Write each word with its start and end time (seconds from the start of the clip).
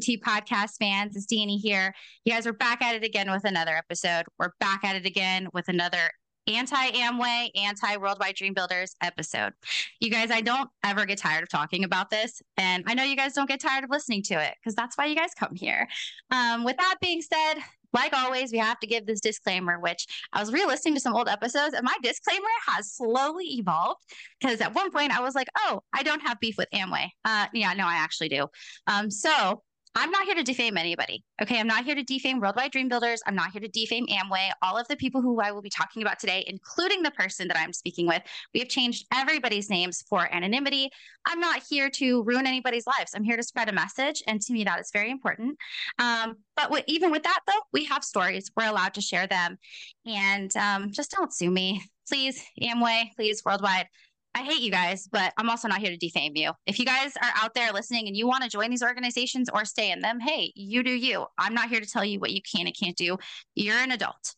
and 0.00 0.02
Tea 0.02 0.18
podcast 0.18 0.78
fans. 0.78 1.14
It's 1.14 1.26
Dani 1.26 1.60
here. 1.60 1.94
You 2.24 2.32
guys 2.32 2.46
are 2.46 2.54
back 2.54 2.80
at 2.80 2.94
it 2.94 3.04
again 3.04 3.30
with 3.30 3.44
another 3.44 3.76
episode. 3.76 4.24
We're 4.38 4.52
back 4.58 4.82
at 4.82 4.96
it 4.96 5.04
again 5.04 5.48
with 5.52 5.68
another 5.68 6.10
anti 6.46 6.90
Amway, 6.92 7.50
anti 7.54 7.98
Worldwide 7.98 8.34
Dream 8.34 8.54
Builders 8.54 8.96
episode. 9.02 9.52
You 10.00 10.10
guys, 10.10 10.30
I 10.30 10.40
don't 10.40 10.70
ever 10.82 11.04
get 11.04 11.18
tired 11.18 11.42
of 11.42 11.50
talking 11.50 11.84
about 11.84 12.08
this. 12.08 12.40
And 12.56 12.82
I 12.86 12.94
know 12.94 13.02
you 13.02 13.14
guys 13.14 13.34
don't 13.34 13.46
get 13.48 13.60
tired 13.60 13.84
of 13.84 13.90
listening 13.90 14.22
to 14.24 14.42
it 14.42 14.54
because 14.62 14.74
that's 14.74 14.96
why 14.96 15.04
you 15.04 15.14
guys 15.14 15.34
come 15.38 15.54
here. 15.54 15.86
Um, 16.30 16.64
with 16.64 16.78
that 16.78 16.96
being 17.02 17.20
said, 17.20 17.62
like 17.92 18.14
always, 18.14 18.52
we 18.52 18.58
have 18.58 18.80
to 18.80 18.86
give 18.86 19.04
this 19.04 19.20
disclaimer, 19.20 19.80
which 19.80 20.06
I 20.32 20.40
was 20.40 20.50
re 20.50 20.64
listening 20.64 20.94
to 20.94 21.00
some 21.00 21.14
old 21.14 21.28
episodes, 21.28 21.74
and 21.74 21.84
my 21.84 21.96
disclaimer 22.02 22.48
has 22.68 22.90
slowly 22.90 23.44
evolved 23.58 24.00
because 24.40 24.62
at 24.62 24.74
one 24.74 24.90
point 24.90 25.14
I 25.14 25.20
was 25.20 25.34
like, 25.34 25.48
oh, 25.58 25.82
I 25.92 26.02
don't 26.02 26.22
have 26.22 26.40
beef 26.40 26.56
with 26.56 26.68
Amway. 26.72 27.08
Uh, 27.24 27.46
yeah, 27.52 27.74
no, 27.74 27.84
I 27.84 27.96
actually 27.96 28.30
do. 28.30 28.46
Um, 28.86 29.10
so 29.10 29.62
I'm 29.96 30.12
not 30.12 30.24
here 30.24 30.36
to 30.36 30.44
defame 30.44 30.76
anybody. 30.76 31.24
Okay. 31.42 31.58
I'm 31.58 31.66
not 31.66 31.84
here 31.84 31.96
to 31.96 32.04
defame 32.04 32.38
Worldwide 32.38 32.70
Dream 32.70 32.88
Builders. 32.88 33.20
I'm 33.26 33.34
not 33.34 33.50
here 33.50 33.60
to 33.60 33.68
defame 33.68 34.06
Amway. 34.06 34.50
All 34.62 34.78
of 34.78 34.86
the 34.86 34.96
people 34.96 35.20
who 35.20 35.40
I 35.40 35.50
will 35.50 35.62
be 35.62 35.70
talking 35.70 36.02
about 36.02 36.20
today, 36.20 36.44
including 36.46 37.02
the 37.02 37.10
person 37.10 37.48
that 37.48 37.58
I'm 37.58 37.72
speaking 37.72 38.06
with, 38.06 38.22
we 38.54 38.60
have 38.60 38.68
changed 38.68 39.06
everybody's 39.12 39.68
names 39.68 40.02
for 40.08 40.32
anonymity. 40.32 40.90
I'm 41.26 41.40
not 41.40 41.62
here 41.68 41.90
to 41.90 42.22
ruin 42.22 42.46
anybody's 42.46 42.86
lives. 42.86 43.12
I'm 43.14 43.24
here 43.24 43.36
to 43.36 43.42
spread 43.42 43.68
a 43.68 43.72
message. 43.72 44.22
And 44.28 44.40
to 44.42 44.52
me, 44.52 44.62
that 44.62 44.78
is 44.78 44.90
very 44.92 45.10
important. 45.10 45.58
Um, 45.98 46.36
but 46.54 46.64
w- 46.64 46.84
even 46.86 47.10
with 47.10 47.24
that, 47.24 47.40
though, 47.48 47.60
we 47.72 47.84
have 47.86 48.04
stories. 48.04 48.50
We're 48.56 48.68
allowed 48.68 48.94
to 48.94 49.00
share 49.00 49.26
them. 49.26 49.58
And 50.06 50.56
um, 50.56 50.92
just 50.92 51.10
don't 51.10 51.34
sue 51.34 51.50
me. 51.50 51.82
Please, 52.08 52.44
Amway, 52.62 53.10
please, 53.16 53.42
Worldwide 53.44 53.86
I 54.34 54.42
hate 54.42 54.60
you 54.60 54.70
guys, 54.70 55.08
but 55.10 55.32
I'm 55.36 55.50
also 55.50 55.66
not 55.66 55.80
here 55.80 55.90
to 55.90 55.96
defame 55.96 56.32
you. 56.36 56.52
If 56.66 56.78
you 56.78 56.84
guys 56.84 57.16
are 57.16 57.30
out 57.42 57.52
there 57.54 57.72
listening 57.72 58.06
and 58.06 58.16
you 58.16 58.26
want 58.28 58.44
to 58.44 58.48
join 58.48 58.70
these 58.70 58.82
organizations 58.82 59.48
or 59.52 59.64
stay 59.64 59.90
in 59.90 60.00
them, 60.00 60.20
hey, 60.20 60.52
you 60.54 60.82
do 60.82 60.90
you. 60.90 61.26
I'm 61.36 61.52
not 61.52 61.68
here 61.68 61.80
to 61.80 61.86
tell 61.86 62.04
you 62.04 62.20
what 62.20 62.30
you 62.30 62.40
can 62.42 62.66
and 62.66 62.76
can't 62.76 62.96
do. 62.96 63.18
You're 63.54 63.76
an 63.76 63.90
adult. 63.90 64.34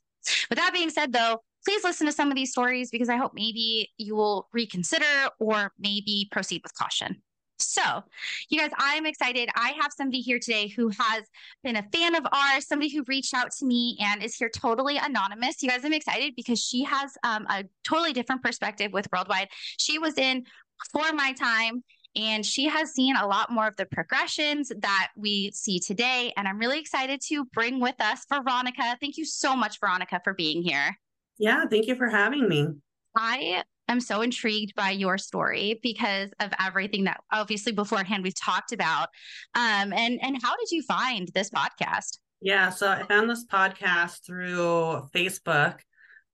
With 0.48 0.58
that 0.58 0.72
being 0.72 0.90
said, 0.90 1.12
though, 1.12 1.42
please 1.64 1.84
listen 1.84 2.06
to 2.06 2.12
some 2.12 2.30
of 2.30 2.36
these 2.36 2.52
stories 2.52 2.90
because 2.90 3.08
I 3.08 3.16
hope 3.16 3.32
maybe 3.34 3.90
you 3.98 4.16
will 4.16 4.48
reconsider 4.52 5.28
or 5.38 5.72
maybe 5.78 6.28
proceed 6.30 6.62
with 6.64 6.74
caution. 6.74 7.22
So, 7.62 8.02
you 8.48 8.58
guys, 8.58 8.70
I'm 8.76 9.06
excited. 9.06 9.48
I 9.54 9.74
have 9.80 9.92
somebody 9.96 10.20
here 10.20 10.38
today 10.38 10.68
who 10.68 10.88
has 10.88 11.24
been 11.64 11.76
a 11.76 11.82
fan 11.92 12.14
of 12.14 12.26
ours, 12.32 12.66
somebody 12.66 12.94
who 12.94 13.04
reached 13.08 13.34
out 13.34 13.50
to 13.58 13.64
me 13.64 13.96
and 14.00 14.22
is 14.22 14.36
here 14.36 14.50
totally 14.50 14.98
anonymous. 14.98 15.62
You 15.62 15.68
guys, 15.68 15.84
I'm 15.84 15.92
excited 15.92 16.34
because 16.36 16.60
she 16.60 16.84
has 16.84 17.16
um, 17.24 17.46
a 17.48 17.64
totally 17.84 18.12
different 18.12 18.42
perspective 18.42 18.92
with 18.92 19.08
Worldwide. 19.12 19.48
She 19.78 19.98
was 19.98 20.18
in 20.18 20.44
for 20.92 21.12
my 21.12 21.32
time 21.32 21.82
and 22.14 22.44
she 22.44 22.66
has 22.66 22.90
seen 22.92 23.16
a 23.16 23.26
lot 23.26 23.50
more 23.50 23.66
of 23.66 23.76
the 23.76 23.86
progressions 23.86 24.70
that 24.80 25.08
we 25.16 25.50
see 25.52 25.78
today. 25.78 26.32
And 26.36 26.46
I'm 26.46 26.58
really 26.58 26.78
excited 26.78 27.20
to 27.28 27.44
bring 27.46 27.80
with 27.80 27.94
us 28.00 28.26
Veronica. 28.28 28.96
Thank 29.00 29.16
you 29.16 29.24
so 29.24 29.56
much, 29.56 29.80
Veronica, 29.80 30.20
for 30.22 30.34
being 30.34 30.62
here. 30.62 30.98
Yeah, 31.38 31.64
thank 31.70 31.86
you 31.86 31.96
for 31.96 32.08
having 32.08 32.48
me. 32.48 32.68
I 33.16 33.62
am 33.88 34.00
so 34.00 34.22
intrigued 34.22 34.74
by 34.74 34.90
your 34.90 35.18
story 35.18 35.78
because 35.82 36.30
of 36.40 36.50
everything 36.60 37.04
that 37.04 37.20
obviously 37.32 37.72
beforehand 37.72 38.22
we've 38.22 38.34
talked 38.34 38.72
about. 38.72 39.08
Um, 39.54 39.92
and 39.92 40.18
and 40.22 40.42
how 40.42 40.56
did 40.56 40.70
you 40.70 40.82
find 40.82 41.28
this 41.34 41.50
podcast? 41.50 42.18
Yeah, 42.40 42.70
so 42.70 42.90
I 42.90 43.04
found 43.04 43.30
this 43.30 43.46
podcast 43.46 44.26
through 44.26 45.08
Facebook. 45.14 45.78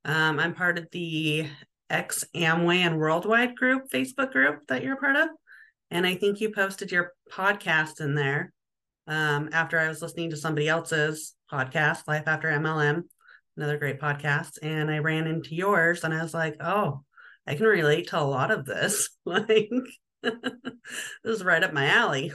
Um, 0.05 0.39
I'm 0.39 0.55
part 0.55 0.79
of 0.79 0.89
the 0.91 1.47
X 1.91 2.25
Amway 2.35 2.79
and 2.79 2.99
Worldwide 2.99 3.57
group 3.57 3.91
Facebook 3.91 4.33
group 4.33 4.67
that 4.69 4.83
you're 4.83 4.97
part 4.97 5.17
of, 5.17 5.29
and 5.91 6.07
I 6.07 6.15
think 6.15 6.41
you 6.41 6.51
posted 6.51 6.91
your 6.91 7.13
podcast 7.31 8.01
in 8.01 8.15
there. 8.15 8.53
Um, 9.07 9.49
after 9.53 9.79
I 9.79 9.89
was 9.89 10.03
listening 10.03 10.31
to 10.31 10.37
somebody 10.37 10.69
else's 10.69 11.35
podcast, 11.51 12.07
Life 12.07 12.25
After 12.27 12.49
MLM, 12.49 13.05
another 13.57 13.79
great 13.79 13.99
podcast, 13.99 14.59
and 14.61 14.91
I 14.91 14.99
ran 14.99 15.27
into 15.27 15.55
yours, 15.55 16.05
and 16.05 16.13
I 16.13 16.23
was 16.23 16.35
like, 16.35 16.57
oh, 16.61 17.05
I 17.49 17.55
can 17.55 17.65
relate 17.67 18.09
to 18.09 18.21
a 18.21 18.23
lot 18.23 18.51
of 18.51 18.67
this. 18.67 19.09
like 19.25 19.71
this 20.23 20.35
is 21.25 21.43
right 21.43 21.65
up 21.65 21.73
my 21.73 21.87
alley. 21.87 22.31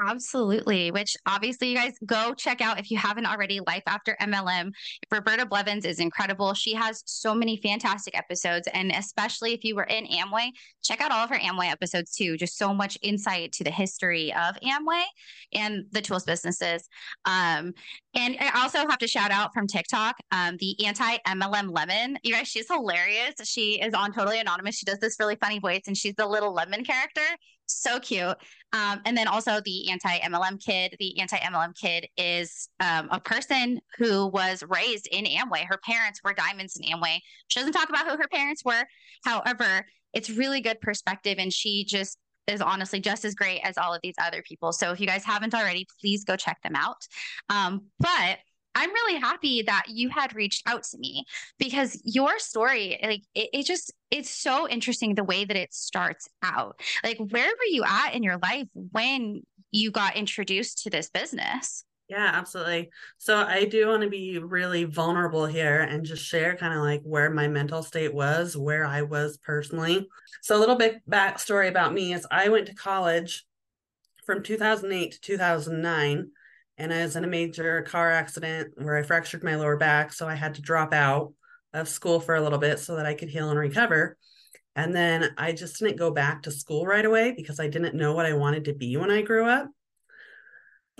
Absolutely. 0.00 0.90
Which 0.90 1.16
obviously 1.26 1.68
you 1.68 1.76
guys 1.76 1.92
go 2.06 2.32
check 2.34 2.60
out 2.60 2.80
if 2.80 2.90
you 2.90 2.96
haven't 2.96 3.26
already. 3.26 3.60
Life 3.66 3.82
After 3.86 4.16
MLM. 4.20 4.72
Roberta 5.10 5.44
Blevins 5.44 5.84
is 5.84 6.00
incredible. 6.00 6.54
She 6.54 6.72
has 6.74 7.02
so 7.04 7.34
many 7.34 7.58
fantastic 7.62 8.16
episodes. 8.16 8.68
And 8.72 8.90
especially 8.90 9.52
if 9.52 9.64
you 9.64 9.76
were 9.76 9.84
in 9.84 10.06
Amway, 10.06 10.48
check 10.82 11.00
out 11.00 11.12
all 11.12 11.24
of 11.24 11.30
her 11.30 11.38
Amway 11.38 11.70
episodes 11.70 12.16
too. 12.16 12.36
Just 12.38 12.56
so 12.56 12.72
much 12.72 12.96
insight 13.02 13.52
to 13.52 13.64
the 13.64 13.70
history 13.70 14.32
of 14.32 14.56
Amway 14.62 15.04
and 15.52 15.84
the 15.92 16.00
tools 16.00 16.24
businesses. 16.24 16.88
Um, 17.26 17.74
and 18.14 18.36
I 18.40 18.62
also 18.62 18.78
have 18.78 18.98
to 18.98 19.08
shout 19.08 19.30
out 19.30 19.52
from 19.52 19.66
TikTok, 19.66 20.16
um, 20.30 20.56
the 20.58 20.86
anti 20.86 21.18
MLM 21.26 21.70
lemon. 21.70 22.18
You 22.22 22.32
guys, 22.32 22.48
she's 22.48 22.66
hilarious. 22.68 23.34
She 23.44 23.80
is 23.80 23.92
on 23.92 24.12
Totally 24.12 24.40
Anonymous. 24.40 24.76
She 24.76 24.86
does 24.86 24.98
this 24.98 25.16
really 25.20 25.36
funny 25.36 25.58
voice 25.58 25.82
and 25.86 25.96
she's 25.96 26.14
the 26.14 26.26
little 26.26 26.54
lemon 26.54 26.82
character 26.82 27.20
so 27.74 28.00
cute. 28.00 28.36
Um, 28.72 29.00
and 29.04 29.16
then 29.16 29.28
also 29.28 29.60
the 29.64 29.90
anti 29.90 30.18
MLM 30.18 30.64
kid. 30.64 30.96
The 30.98 31.18
anti 31.20 31.36
MLM 31.38 31.76
kid 31.78 32.08
is 32.16 32.68
um, 32.80 33.08
a 33.10 33.20
person 33.20 33.80
who 33.98 34.28
was 34.28 34.64
raised 34.68 35.08
in 35.10 35.24
Amway. 35.24 35.64
Her 35.66 35.78
parents 35.84 36.20
were 36.24 36.32
diamonds 36.32 36.76
in 36.76 36.88
Amway. 36.90 37.18
She 37.48 37.60
doesn't 37.60 37.74
talk 37.74 37.88
about 37.88 38.06
who 38.06 38.16
her 38.16 38.28
parents 38.32 38.64
were. 38.64 38.84
However, 39.24 39.86
it's 40.12 40.30
really 40.30 40.60
good 40.60 40.80
perspective, 40.80 41.36
and 41.38 41.52
she 41.52 41.84
just 41.84 42.18
is 42.48 42.60
honestly 42.60 43.00
just 43.00 43.24
as 43.24 43.34
great 43.34 43.60
as 43.62 43.78
all 43.78 43.94
of 43.94 44.00
these 44.02 44.14
other 44.20 44.42
people. 44.42 44.72
So 44.72 44.92
if 44.92 45.00
you 45.00 45.06
guys 45.06 45.24
haven't 45.24 45.54
already, 45.54 45.86
please 46.00 46.24
go 46.24 46.36
check 46.36 46.58
them 46.62 46.74
out. 46.74 47.06
Um, 47.48 47.86
but 48.00 48.38
I'm 48.74 48.90
really 48.90 49.20
happy 49.20 49.62
that 49.62 49.84
you 49.88 50.08
had 50.08 50.34
reached 50.34 50.62
out 50.66 50.82
to 50.84 50.98
me 50.98 51.24
because 51.58 52.00
your 52.04 52.38
story, 52.38 52.98
like 53.02 53.22
it, 53.34 53.50
it, 53.52 53.66
just, 53.66 53.92
it's 54.12 54.30
so 54.30 54.68
interesting 54.68 55.14
the 55.14 55.24
way 55.24 55.44
that 55.44 55.56
it 55.56 55.72
starts 55.72 56.28
out. 56.42 56.78
Like, 57.02 57.16
where 57.18 57.48
were 57.48 57.70
you 57.70 57.82
at 57.82 58.14
in 58.14 58.22
your 58.22 58.36
life 58.36 58.68
when 58.74 59.42
you 59.70 59.90
got 59.90 60.16
introduced 60.16 60.82
to 60.82 60.90
this 60.90 61.08
business? 61.08 61.84
Yeah, 62.10 62.30
absolutely. 62.34 62.90
So 63.16 63.38
I 63.38 63.64
do 63.64 63.88
want 63.88 64.02
to 64.02 64.10
be 64.10 64.38
really 64.38 64.84
vulnerable 64.84 65.46
here 65.46 65.80
and 65.80 66.04
just 66.04 66.26
share 66.26 66.56
kind 66.56 66.74
of 66.74 66.80
like 66.80 67.00
where 67.04 67.30
my 67.30 67.48
mental 67.48 67.82
state 67.82 68.12
was, 68.12 68.54
where 68.54 68.84
I 68.84 69.00
was 69.00 69.38
personally. 69.38 70.06
So 70.42 70.58
a 70.58 70.60
little 70.60 70.76
bit 70.76 71.00
backstory 71.08 71.70
about 71.70 71.94
me 71.94 72.12
is 72.12 72.26
I 72.30 72.50
went 72.50 72.66
to 72.66 72.74
college 72.74 73.46
from 74.26 74.42
2008 74.42 75.12
to 75.12 75.20
2009 75.22 76.30
and 76.76 76.92
I 76.92 77.02
was 77.02 77.16
in 77.16 77.24
a 77.24 77.28
major 77.28 77.80
car 77.80 78.10
accident 78.10 78.74
where 78.76 78.96
I 78.96 79.04
fractured 79.04 79.42
my 79.42 79.54
lower 79.54 79.78
back. 79.78 80.12
So 80.12 80.28
I 80.28 80.34
had 80.34 80.56
to 80.56 80.60
drop 80.62 80.92
out 80.92 81.32
of 81.72 81.88
school 81.88 82.20
for 82.20 82.34
a 82.34 82.40
little 82.40 82.58
bit 82.58 82.78
so 82.78 82.96
that 82.96 83.06
I 83.06 83.14
could 83.14 83.28
heal 83.28 83.50
and 83.50 83.58
recover. 83.58 84.16
And 84.74 84.94
then 84.94 85.34
I 85.36 85.52
just 85.52 85.78
didn't 85.78 85.98
go 85.98 86.10
back 86.10 86.42
to 86.42 86.50
school 86.50 86.86
right 86.86 87.04
away 87.04 87.32
because 87.36 87.60
I 87.60 87.68
didn't 87.68 87.94
know 87.94 88.14
what 88.14 88.26
I 88.26 88.32
wanted 88.32 88.66
to 88.66 88.74
be 88.74 88.96
when 88.96 89.10
I 89.10 89.22
grew 89.22 89.46
up. 89.46 89.68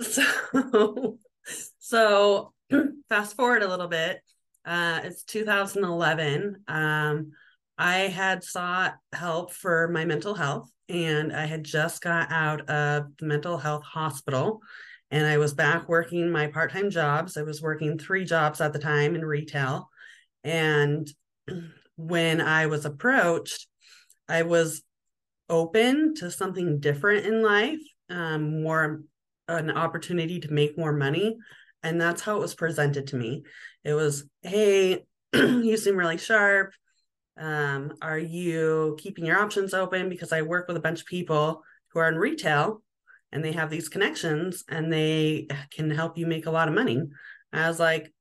So, 0.01 1.17
so 1.79 2.53
fast 3.09 3.35
forward 3.35 3.63
a 3.63 3.67
little 3.67 3.87
bit. 3.87 4.21
Uh, 4.65 5.01
it's 5.03 5.23
2011. 5.23 6.63
Um, 6.67 7.31
I 7.77 7.95
had 7.95 8.43
sought 8.43 8.95
help 9.11 9.51
for 9.51 9.87
my 9.87 10.05
mental 10.05 10.35
health, 10.35 10.69
and 10.87 11.33
I 11.33 11.45
had 11.45 11.63
just 11.63 12.01
got 12.01 12.31
out 12.31 12.69
of 12.69 13.07
the 13.17 13.25
mental 13.25 13.57
health 13.57 13.83
hospital 13.83 14.61
and 15.13 15.27
I 15.27 15.37
was 15.37 15.53
back 15.53 15.87
working 15.87 16.31
my 16.31 16.47
part 16.47 16.71
time 16.71 16.89
jobs. 16.89 17.37
I 17.37 17.43
was 17.43 17.61
working 17.61 17.99
three 17.99 18.25
jobs 18.25 18.59
at 18.61 18.73
the 18.73 18.79
time 18.79 19.13
in 19.13 19.23
retail. 19.23 19.91
And 20.43 21.07
when 21.95 22.41
I 22.41 22.65
was 22.67 22.85
approached, 22.85 23.67
I 24.27 24.43
was 24.43 24.81
open 25.49 26.15
to 26.15 26.31
something 26.31 26.79
different 26.79 27.25
in 27.25 27.41
life, 27.41 27.79
um, 28.09 28.63
more 28.63 29.01
an 29.47 29.71
opportunity 29.71 30.39
to 30.39 30.53
make 30.53 30.77
more 30.77 30.93
money. 30.93 31.37
And 31.83 31.99
that's 31.99 32.21
how 32.21 32.37
it 32.37 32.41
was 32.41 32.55
presented 32.55 33.07
to 33.07 33.17
me. 33.17 33.43
It 33.83 33.93
was, 33.93 34.25
hey, 34.41 35.03
you 35.33 35.77
seem 35.77 35.97
really 35.97 36.17
sharp. 36.17 36.71
Um, 37.37 37.93
are 38.01 38.19
you 38.19 38.97
keeping 38.99 39.25
your 39.25 39.39
options 39.39 39.73
open? 39.73 40.07
Because 40.07 40.31
I 40.31 40.43
work 40.43 40.67
with 40.67 40.77
a 40.77 40.81
bunch 40.81 41.01
of 41.01 41.07
people 41.07 41.63
who 41.89 41.99
are 41.99 42.07
in 42.07 42.15
retail 42.15 42.81
and 43.31 43.43
they 43.43 43.51
have 43.51 43.69
these 43.69 43.89
connections 43.89 44.63
and 44.69 44.93
they 44.93 45.47
can 45.71 45.89
help 45.89 46.17
you 46.17 46.25
make 46.25 46.45
a 46.45 46.51
lot 46.51 46.67
of 46.67 46.73
money. 46.73 47.01
I 47.51 47.67
was 47.67 47.79
like, 47.79 48.13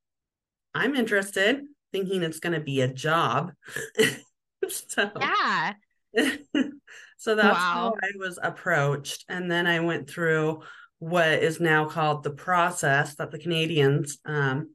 I'm 0.74 0.94
interested, 0.94 1.60
thinking 1.92 2.22
it's 2.22 2.40
going 2.40 2.54
to 2.54 2.64
be 2.64 2.80
a 2.80 2.92
job. 2.92 3.52
so, 4.68 5.10
yeah. 5.18 5.72
so 7.18 7.34
that's 7.34 7.58
wow. 7.58 7.92
how 7.92 7.94
I 8.02 8.10
was 8.18 8.38
approached. 8.42 9.24
And 9.28 9.50
then 9.50 9.66
I 9.66 9.80
went 9.80 10.08
through 10.08 10.62
what 10.98 11.28
is 11.28 11.60
now 11.60 11.86
called 11.86 12.22
the 12.22 12.30
process 12.30 13.14
that 13.16 13.30
the 13.30 13.38
Canadians 13.38 14.18
um, 14.24 14.74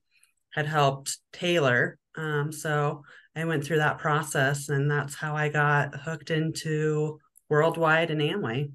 had 0.53 0.65
helped 0.65 1.17
tailor. 1.33 1.97
Um, 2.15 2.51
so 2.51 3.03
I 3.35 3.45
went 3.45 3.63
through 3.63 3.77
that 3.77 3.99
process, 3.99 4.69
and 4.69 4.89
that's 4.89 5.15
how 5.15 5.35
I 5.35 5.49
got 5.49 5.95
hooked 5.95 6.31
into 6.31 7.19
Worldwide 7.49 8.09
and 8.09 8.21
Amway 8.21 8.71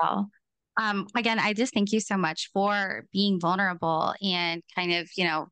well. 0.00 0.30
um, 0.76 1.06
again, 1.16 1.38
I 1.38 1.52
just 1.52 1.74
thank 1.74 1.92
you 1.92 2.00
so 2.00 2.16
much 2.16 2.50
for 2.52 3.04
being 3.12 3.40
vulnerable 3.40 4.14
and 4.22 4.62
kind 4.74 4.92
of, 4.92 5.08
you 5.16 5.24
know, 5.24 5.48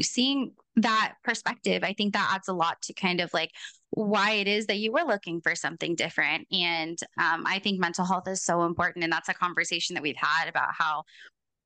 seeing 0.00 0.52
that 0.76 1.14
perspective. 1.24 1.82
I 1.82 1.94
think 1.94 2.12
that 2.12 2.30
adds 2.34 2.48
a 2.48 2.52
lot 2.52 2.80
to 2.82 2.92
kind 2.92 3.20
of 3.20 3.32
like 3.32 3.50
why 3.90 4.32
it 4.32 4.48
is 4.48 4.66
that 4.66 4.78
you 4.78 4.92
were 4.92 5.04
looking 5.06 5.40
for 5.40 5.54
something 5.54 5.94
different. 5.94 6.46
And 6.52 6.98
um, 7.18 7.44
I 7.46 7.58
think 7.58 7.80
mental 7.80 8.04
health 8.04 8.28
is 8.28 8.42
so 8.42 8.64
important. 8.64 9.04
And 9.04 9.12
that's 9.12 9.28
a 9.28 9.34
conversation 9.34 9.94
that 9.94 10.02
we've 10.02 10.16
had 10.16 10.48
about 10.48 10.70
how 10.76 11.04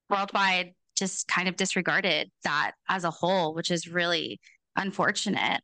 worldwide 0.08 0.74
just 0.96 1.26
kind 1.28 1.48
of 1.48 1.56
disregarded 1.56 2.30
that 2.44 2.72
as 2.88 3.04
a 3.04 3.10
whole, 3.10 3.54
which 3.54 3.70
is 3.70 3.88
really 3.88 4.38
unfortunate. 4.76 5.60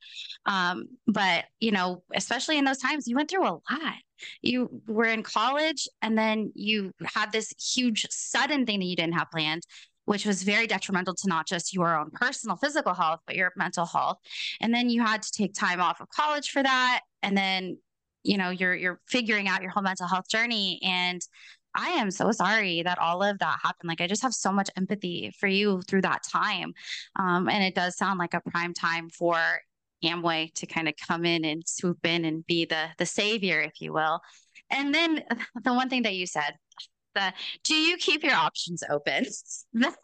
Um, 0.47 0.89
but, 1.07 1.45
you 1.61 1.71
know, 1.71 2.03
especially 2.15 2.59
in 2.59 2.65
those 2.65 2.79
times, 2.79 3.07
you 3.07 3.17
went 3.17 3.31
through 3.31 3.47
a 3.47 3.53
lot. 3.53 3.95
You 4.43 4.83
were 4.89 5.05
in 5.05 5.23
college 5.23 5.87
and 6.03 6.17
then 6.19 6.53
you 6.55 6.93
had 7.15 7.33
this 7.33 7.53
huge 7.61 8.07
sudden 8.11 8.67
thing 8.67 8.81
that 8.81 8.87
you 8.87 8.97
didn't 8.97 9.19
have 9.19 9.31
planned 9.31 9.63
which 10.07 10.25
was 10.25 10.43
very 10.43 10.67
detrimental 10.67 11.15
to 11.15 11.29
not 11.29 11.47
just 11.47 11.75
your 11.75 11.97
own 11.97 12.11
personal 12.11 12.57
physical 12.57 12.95
health, 12.95 13.21
but 13.27 13.37
your 13.37 13.53
mental 13.57 13.85
health. 13.85 14.19
And 14.61 14.73
then 14.73 14.89
you 14.89 15.05
had 15.05 15.23
to 15.23 15.31
take 15.31 15.53
time 15.53 15.81
off 15.81 16.01
of 16.01 16.09
college 16.09 16.51
for 16.51 16.63
that. 16.63 17.03
And 17.23 17.37
then, 17.37 17.79
you 18.23 18.39
know, 18.39 18.51
you're 18.51 18.75
you're 18.75 19.01
figuring 19.09 19.49
out 19.49 19.63
your 19.63 19.71
whole 19.71 19.83
mental 19.83 20.09
health 20.09 20.29
journey. 20.29 20.81
And 20.83 21.21
I 21.75 21.91
am 21.91 22.11
so 22.11 22.33
sorry 22.33 22.83
that 22.83 22.99
all 22.99 23.23
of 23.23 23.39
that 23.41 23.59
happened. 23.63 23.89
Like, 23.89 24.01
I 24.01 24.07
just 24.07 24.23
have 24.23 24.33
so 24.33 24.51
much 24.51 24.71
empathy 24.77 25.35
for 25.39 25.47
you 25.47 25.83
through 25.83 26.03
that 26.03 26.23
time. 26.23 26.73
Um, 27.17 27.49
and 27.49 27.63
it 27.63 27.75
does 27.75 27.97
sound 27.97 28.19
like 28.19 28.33
a 28.33 28.41
prime 28.41 28.73
time 28.73 29.11
for 29.11 29.37
Amway 30.05 30.55
to 30.55 30.67
kind 30.67 30.89
of 30.89 30.95
come 31.07 31.25
in 31.25 31.45
and 31.45 31.63
swoop 31.67 32.05
in 32.05 32.25
and 32.25 32.47
be 32.47 32.65
the 32.65 32.89
the 32.99 33.07
savior, 33.07 33.61
if 33.61 33.81
you 33.81 33.93
will. 33.93 34.21
And 34.71 34.95
then 34.95 35.25
the 35.63 35.75
one 35.75 35.89
thing 35.89 36.03
that 36.03 36.15
you 36.15 36.27
said, 36.27 36.55
the 37.17 37.33
do 37.65 37.75
you 37.75 37.97
keep 37.97 38.23
your 38.23 38.35
options 38.35 38.83
open? 38.89 39.27
That 39.73 39.95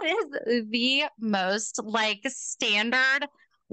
is 0.46 0.64
the 0.70 1.04
most 1.18 1.80
like 1.84 2.20
standard 2.26 3.26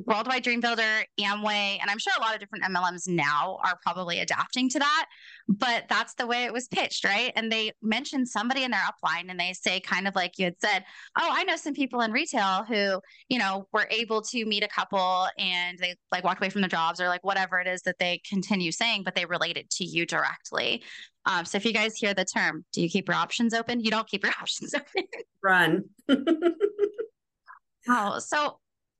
Worldwide 0.05 0.43
Dream 0.43 0.61
Builder, 0.61 1.03
Amway, 1.19 1.77
and 1.81 1.89
I'm 1.89 1.97
sure 1.97 2.13
a 2.17 2.21
lot 2.21 2.33
of 2.33 2.39
different 2.39 2.63
MLMs 2.63 3.07
now 3.07 3.59
are 3.65 3.77
probably 3.83 4.19
adapting 4.19 4.69
to 4.69 4.79
that, 4.79 5.05
but 5.47 5.85
that's 5.89 6.13
the 6.13 6.27
way 6.27 6.45
it 6.45 6.53
was 6.53 6.67
pitched, 6.67 7.03
right? 7.03 7.33
And 7.35 7.51
they 7.51 7.71
mentioned 7.81 8.27
somebody 8.27 8.63
in 8.63 8.71
their 8.71 8.81
upline 8.81 9.29
and 9.29 9.39
they 9.39 9.53
say, 9.53 9.79
kind 9.79 10.07
of 10.07 10.15
like 10.15 10.37
you 10.37 10.45
had 10.45 10.59
said, 10.59 10.85
Oh, 11.17 11.29
I 11.31 11.43
know 11.43 11.55
some 11.55 11.73
people 11.73 12.01
in 12.01 12.11
retail 12.11 12.63
who, 12.63 13.01
you 13.27 13.39
know, 13.39 13.67
were 13.73 13.87
able 13.89 14.21
to 14.23 14.45
meet 14.45 14.63
a 14.63 14.67
couple 14.67 15.27
and 15.37 15.77
they 15.79 15.95
like 16.11 16.23
walked 16.23 16.41
away 16.41 16.49
from 16.49 16.61
their 16.61 16.69
jobs 16.69 17.01
or 17.01 17.07
like 17.07 17.23
whatever 17.23 17.59
it 17.59 17.67
is 17.67 17.81
that 17.81 17.99
they 17.99 18.21
continue 18.27 18.71
saying, 18.71 19.03
but 19.03 19.15
they 19.15 19.25
related 19.25 19.69
to 19.71 19.83
you 19.83 20.05
directly. 20.05 20.83
Um, 21.29 21.45
so 21.45 21.57
if 21.57 21.65
you 21.65 21.71
guys 21.71 21.95
hear 21.95 22.13
the 22.15 22.25
term, 22.25 22.65
do 22.73 22.81
you 22.81 22.89
keep 22.89 23.07
your 23.07 23.15
options 23.15 23.53
open? 23.53 23.79
You 23.79 23.91
don't 23.91 24.07
keep 24.07 24.23
your 24.23 24.33
options 24.41 24.73
open. 24.73 25.03
Run. 25.43 25.83
oh, 27.87 28.19
so 28.19 28.57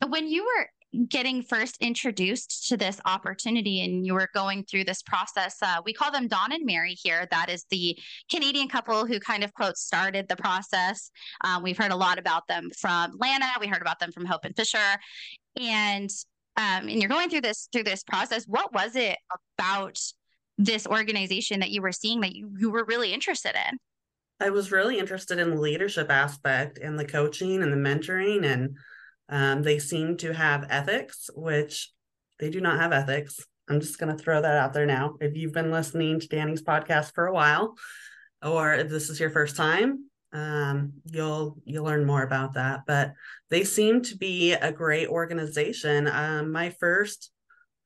when 0.08 0.28
you 0.28 0.44
were 0.44 0.68
getting 1.08 1.44
first 1.44 1.78
introduced 1.82 2.68
to 2.68 2.78
this 2.78 3.00
opportunity 3.06 3.82
and 3.82 4.06
you 4.06 4.14
were 4.14 4.30
going 4.34 4.64
through 4.64 4.84
this 4.84 5.04
process 5.04 5.56
uh, 5.62 5.78
we 5.86 5.94
call 5.94 6.12
them 6.12 6.28
don 6.28 6.52
and 6.52 6.66
mary 6.66 6.96
here 6.96 7.28
that 7.30 7.48
is 7.48 7.64
the 7.70 7.96
canadian 8.32 8.68
couple 8.68 9.06
who 9.06 9.20
kind 9.20 9.44
of 9.44 9.54
quote 9.54 9.78
started 9.78 10.28
the 10.28 10.36
process 10.36 11.12
um, 11.44 11.62
we've 11.62 11.78
heard 11.78 11.92
a 11.92 11.96
lot 11.96 12.18
about 12.18 12.48
them 12.48 12.70
from 12.76 13.12
lana 13.20 13.46
we 13.60 13.68
heard 13.68 13.84
about 13.84 14.00
them 14.00 14.12
from 14.12 14.26
hope 14.26 14.46
and 14.46 14.56
fisher 14.56 14.98
and 15.62 16.10
um, 16.58 16.90
and 16.90 17.00
you're 17.00 17.08
going 17.08 17.30
through 17.30 17.42
this 17.42 17.70
through 17.72 17.84
this 17.84 18.02
process 18.02 18.46
what 18.48 18.74
was 18.74 18.96
it 18.96 19.18
about 19.60 20.00
this 20.60 20.86
organization 20.86 21.62
that 21.62 21.72
you 21.72 21.82
were 21.82 21.92
seeing 21.92 22.20
that 22.22 22.36
you, 22.36 22.52
you 22.60 22.70
were 22.70 22.86
really 22.86 23.14
interested 23.14 23.56
in 23.56 23.78
i 24.40 24.50
was 24.50 24.72
really 24.72 25.00
interested 25.00 25.40
in 25.40 25.50
the 25.50 25.60
leadership 25.60 26.12
aspect 26.12 26.78
and 26.78 27.00
the 27.00 27.06
coaching 27.06 27.64
and 27.64 27.74
the 27.74 27.78
mentoring 27.78 28.46
and 28.46 28.76
um, 29.30 29.62
they 29.62 29.80
seem 29.80 30.18
to 30.18 30.34
have 30.34 30.68
ethics, 30.70 31.30
which 31.36 31.92
they 32.40 32.50
do 32.50 32.60
not 32.60 32.80
have 32.80 32.92
ethics. 32.92 33.40
I'm 33.70 33.80
just 33.80 34.00
going 34.00 34.16
to 34.16 34.22
throw 34.22 34.42
that 34.42 34.58
out 34.58 34.74
there 34.74 34.88
now. 34.88 35.16
If 35.22 35.36
you've 35.36 35.54
been 35.54 35.72
listening 35.72 36.20
to 36.20 36.28
Dani's 36.28 36.64
podcast 36.64 37.14
for 37.14 37.28
a 37.28 37.34
while, 37.34 37.76
or 38.42 38.74
if 38.74 38.90
this 38.90 39.10
is 39.10 39.20
your 39.20 39.30
first 39.30 39.56
time, 39.56 40.06
um, 40.34 40.94
you'll 41.06 41.58
you'll 41.66 41.86
learn 41.86 42.06
more 42.06 42.24
about 42.24 42.54
that. 42.54 42.82
But 42.88 43.14
they 43.50 43.64
seem 43.64 44.02
to 44.04 44.18
be 44.18 44.54
a 44.54 44.72
great 44.72 45.08
organization. 45.08 46.08
Um, 46.08 46.52
my 46.52 46.72
first 46.72 47.32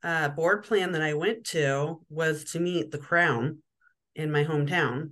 uh, 0.03 0.29
board 0.29 0.63
plan 0.63 0.91
that 0.91 1.01
I 1.01 1.13
went 1.13 1.45
to 1.47 2.01
was 2.09 2.43
to 2.51 2.59
meet 2.59 2.91
the 2.91 2.97
Crown 2.97 3.59
in 4.15 4.31
my 4.31 4.43
hometown. 4.43 5.11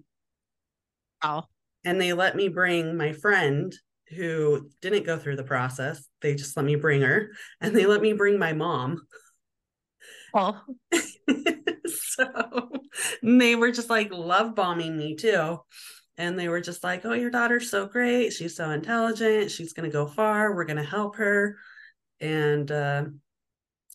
Oh, 1.23 1.43
and 1.83 1.99
they 1.99 2.13
let 2.13 2.35
me 2.35 2.47
bring 2.49 2.97
my 2.97 3.13
friend 3.13 3.73
who 4.09 4.69
didn't 4.81 5.05
go 5.05 5.17
through 5.17 5.37
the 5.37 5.43
process. 5.43 6.03
They 6.21 6.35
just 6.35 6.55
let 6.57 6.65
me 6.65 6.75
bring 6.75 7.01
her 7.01 7.31
and 7.59 7.75
they 7.75 7.85
let 7.85 8.01
me 8.01 8.13
bring 8.13 8.37
my 8.37 8.53
mom. 8.53 9.01
Oh. 10.33 10.61
so 11.85 12.71
they 13.23 13.55
were 13.55 13.71
just 13.71 13.89
like 13.89 14.11
love 14.11 14.55
bombing 14.55 14.97
me 14.97 15.15
too. 15.15 15.59
And 16.17 16.37
they 16.37 16.49
were 16.49 16.61
just 16.61 16.83
like, 16.83 17.05
oh, 17.05 17.13
your 17.13 17.31
daughter's 17.31 17.71
so 17.71 17.87
great. 17.87 18.31
She's 18.31 18.55
so 18.55 18.69
intelligent. 18.69 19.49
She's 19.49 19.73
going 19.73 19.89
to 19.89 19.93
go 19.93 20.05
far. 20.05 20.53
We're 20.53 20.65
going 20.65 20.77
to 20.77 20.83
help 20.83 21.15
her. 21.15 21.57
And 22.19 22.69
uh, 22.69 23.05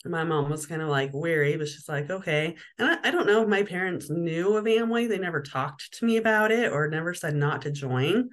my 0.09 0.25
mom 0.25 0.51
was 0.51 0.67
kind 0.67 0.83
of 0.83 0.89
like 0.89 1.11
weary, 1.13 1.57
but 1.57 1.69
she's 1.69 1.89
like, 1.89 2.11
okay. 2.11 2.57
And 2.79 2.89
I, 2.89 3.09
I 3.09 3.11
don't 3.11 3.27
know 3.27 3.43
if 3.43 3.49
my 3.49 3.63
parents 3.63 4.11
knew 4.11 4.57
of 4.57 4.65
Amway. 4.65 5.09
They 5.09 5.19
never 5.19 5.43
talked 5.43 5.93
to 5.95 6.05
me 6.05 6.17
about 6.17 6.51
it 6.53 6.73
or 6.73 6.89
never 6.89 7.15
said 7.15 7.35
not 7.35 7.63
to 7.63 7.71
join. 7.71 8.31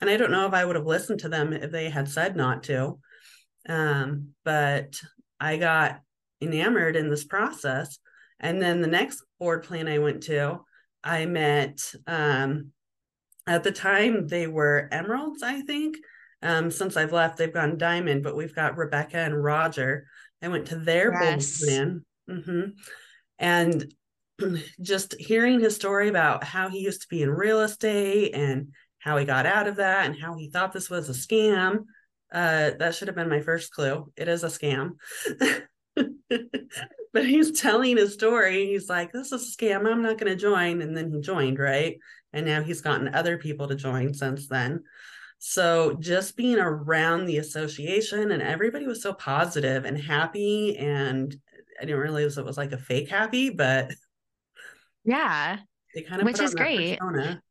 And 0.00 0.10
I 0.10 0.16
don't 0.16 0.30
know 0.30 0.46
if 0.46 0.52
I 0.52 0.64
would 0.64 0.76
have 0.76 0.86
listened 0.86 1.20
to 1.20 1.28
them 1.28 1.52
if 1.52 1.70
they 1.70 1.88
had 1.88 2.08
said 2.08 2.36
not 2.36 2.64
to. 2.64 2.98
Um, 3.68 4.30
but 4.44 5.00
I 5.38 5.56
got 5.56 6.00
enamored 6.40 6.96
in 6.96 7.08
this 7.08 7.24
process. 7.24 7.98
And 8.40 8.60
then 8.60 8.80
the 8.80 8.88
next 8.88 9.22
board 9.38 9.62
plan 9.64 9.86
I 9.86 9.98
went 9.98 10.24
to, 10.24 10.60
I 11.04 11.26
met, 11.26 11.78
um, 12.06 12.72
at 13.46 13.64
the 13.64 13.72
time, 13.72 14.28
they 14.28 14.46
were 14.46 14.88
emeralds, 14.92 15.42
I 15.42 15.62
think. 15.62 15.96
Um, 16.42 16.70
since 16.70 16.96
I've 16.96 17.12
left, 17.12 17.38
they've 17.38 17.52
gone 17.52 17.78
diamond, 17.78 18.22
but 18.22 18.36
we've 18.36 18.54
got 18.54 18.76
Rebecca 18.76 19.18
and 19.18 19.42
Roger. 19.42 20.06
I 20.42 20.48
went 20.48 20.66
to 20.66 20.76
their 20.76 21.12
yes. 21.12 21.64
Mm-hmm. 21.64 22.70
And 23.38 23.94
just 24.80 25.14
hearing 25.18 25.60
his 25.60 25.76
story 25.76 26.08
about 26.08 26.44
how 26.44 26.68
he 26.68 26.80
used 26.80 27.02
to 27.02 27.08
be 27.08 27.22
in 27.22 27.30
real 27.30 27.60
estate 27.60 28.34
and 28.34 28.68
how 28.98 29.16
he 29.16 29.24
got 29.24 29.46
out 29.46 29.66
of 29.66 29.76
that 29.76 30.06
and 30.06 30.18
how 30.18 30.36
he 30.36 30.50
thought 30.50 30.72
this 30.72 30.90
was 30.90 31.08
a 31.08 31.12
scam. 31.12 31.84
Uh, 32.32 32.70
that 32.78 32.94
should 32.94 33.08
have 33.08 33.16
been 33.16 33.28
my 33.28 33.40
first 33.40 33.72
clue. 33.72 34.10
It 34.16 34.28
is 34.28 34.42
a 34.42 34.46
scam. 34.46 34.92
but 37.12 37.26
he's 37.26 37.60
telling 37.60 37.96
his 37.96 38.14
story. 38.14 38.66
He's 38.68 38.88
like, 38.88 39.12
this 39.12 39.32
is 39.32 39.48
a 39.48 39.56
scam. 39.56 39.86
I'm 39.86 40.02
not 40.02 40.18
going 40.18 40.32
to 40.32 40.36
join. 40.36 40.80
And 40.80 40.96
then 40.96 41.10
he 41.10 41.20
joined, 41.20 41.58
right? 41.58 41.96
And 42.32 42.46
now 42.46 42.62
he's 42.62 42.80
gotten 42.80 43.14
other 43.14 43.36
people 43.36 43.68
to 43.68 43.74
join 43.74 44.14
since 44.14 44.48
then. 44.48 44.84
So 45.44 45.96
just 45.98 46.36
being 46.36 46.60
around 46.60 47.26
the 47.26 47.38
association 47.38 48.30
and 48.30 48.40
everybody 48.40 48.86
was 48.86 49.02
so 49.02 49.12
positive 49.12 49.84
and 49.84 49.98
happy. 49.98 50.78
And 50.78 51.36
I 51.80 51.84
didn't 51.84 52.00
realize 52.00 52.38
it 52.38 52.44
was 52.44 52.56
like 52.56 52.70
a 52.70 52.78
fake 52.78 53.08
happy, 53.08 53.50
but 53.50 53.90
yeah, 55.04 55.58
they 55.96 56.02
kind 56.02 56.22
of 56.22 56.26
which 56.26 56.40
is 56.40 56.54
great. 56.54 57.00
Persona. 57.00 57.42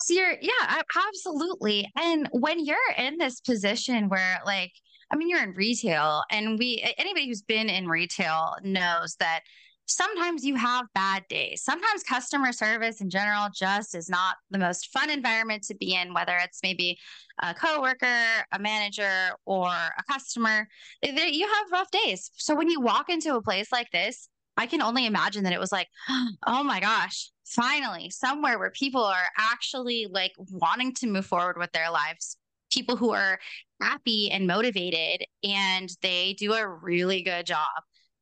So 0.00 0.14
you're, 0.14 0.34
yeah, 0.40 0.82
absolutely. 1.08 1.88
And 1.96 2.28
when 2.32 2.64
you're 2.64 2.76
in 2.96 3.18
this 3.18 3.40
position 3.40 4.08
where, 4.08 4.40
like, 4.44 4.72
I 5.12 5.16
mean, 5.16 5.28
you're 5.28 5.44
in 5.44 5.54
retail, 5.54 6.24
and 6.28 6.58
we, 6.58 6.84
anybody 6.98 7.28
who's 7.28 7.42
been 7.42 7.68
in 7.68 7.86
retail 7.86 8.54
knows 8.64 9.14
that 9.20 9.42
sometimes 9.88 10.44
you 10.44 10.54
have 10.54 10.86
bad 10.94 11.24
days. 11.28 11.62
Sometimes 11.62 12.02
customer 12.02 12.52
service 12.52 13.00
in 13.00 13.10
general 13.10 13.48
just 13.54 13.94
is 13.94 14.08
not 14.08 14.36
the 14.50 14.58
most 14.58 14.92
fun 14.92 15.10
environment 15.10 15.64
to 15.64 15.74
be 15.74 15.94
in, 15.94 16.14
whether 16.14 16.36
it's 16.36 16.60
maybe 16.62 16.98
a 17.42 17.54
coworker, 17.54 18.24
a 18.52 18.58
manager, 18.58 19.30
or 19.46 19.68
a 19.68 20.02
customer. 20.10 20.68
You 21.02 21.46
have 21.46 21.72
rough 21.72 21.90
days. 21.90 22.30
So 22.36 22.54
when 22.54 22.68
you 22.68 22.80
walk 22.80 23.08
into 23.08 23.34
a 23.34 23.42
place 23.42 23.72
like 23.72 23.90
this, 23.90 24.28
I 24.56 24.66
can 24.66 24.82
only 24.82 25.06
imagine 25.06 25.44
that 25.44 25.52
it 25.52 25.60
was 25.60 25.72
like, 25.72 25.88
oh 26.46 26.62
my 26.62 26.80
gosh, 26.80 27.30
finally 27.46 28.10
somewhere 28.10 28.58
where 28.58 28.70
people 28.70 29.02
are 29.02 29.28
actually 29.38 30.06
like 30.10 30.32
wanting 30.50 30.92
to 30.94 31.06
move 31.06 31.26
forward 31.26 31.56
with 31.58 31.72
their 31.72 31.90
lives 31.90 32.36
people 32.70 32.96
who 32.96 33.12
are 33.12 33.38
happy 33.80 34.30
and 34.30 34.46
motivated 34.46 35.24
and 35.42 35.90
they 36.02 36.34
do 36.34 36.52
a 36.52 36.68
really 36.68 37.22
good 37.22 37.46
job 37.46 37.66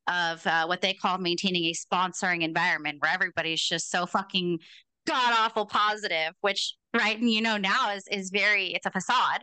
of 0.07 0.45
uh, 0.47 0.65
what 0.65 0.81
they 0.81 0.93
call 0.93 1.17
maintaining 1.17 1.65
a 1.65 1.73
sponsoring 1.73 2.43
environment 2.43 2.97
where 3.01 3.13
everybody's 3.13 3.61
just 3.61 3.91
so 3.91 4.05
fucking 4.05 4.59
god 5.05 5.33
awful 5.37 5.65
positive, 5.65 6.33
which 6.41 6.75
right 6.95 7.19
and 7.19 7.31
you 7.31 7.41
know 7.41 7.57
now 7.57 7.91
is 7.91 8.03
is 8.11 8.29
very 8.29 8.73
it's 8.73 8.85
a 8.85 8.91
facade. 8.91 9.41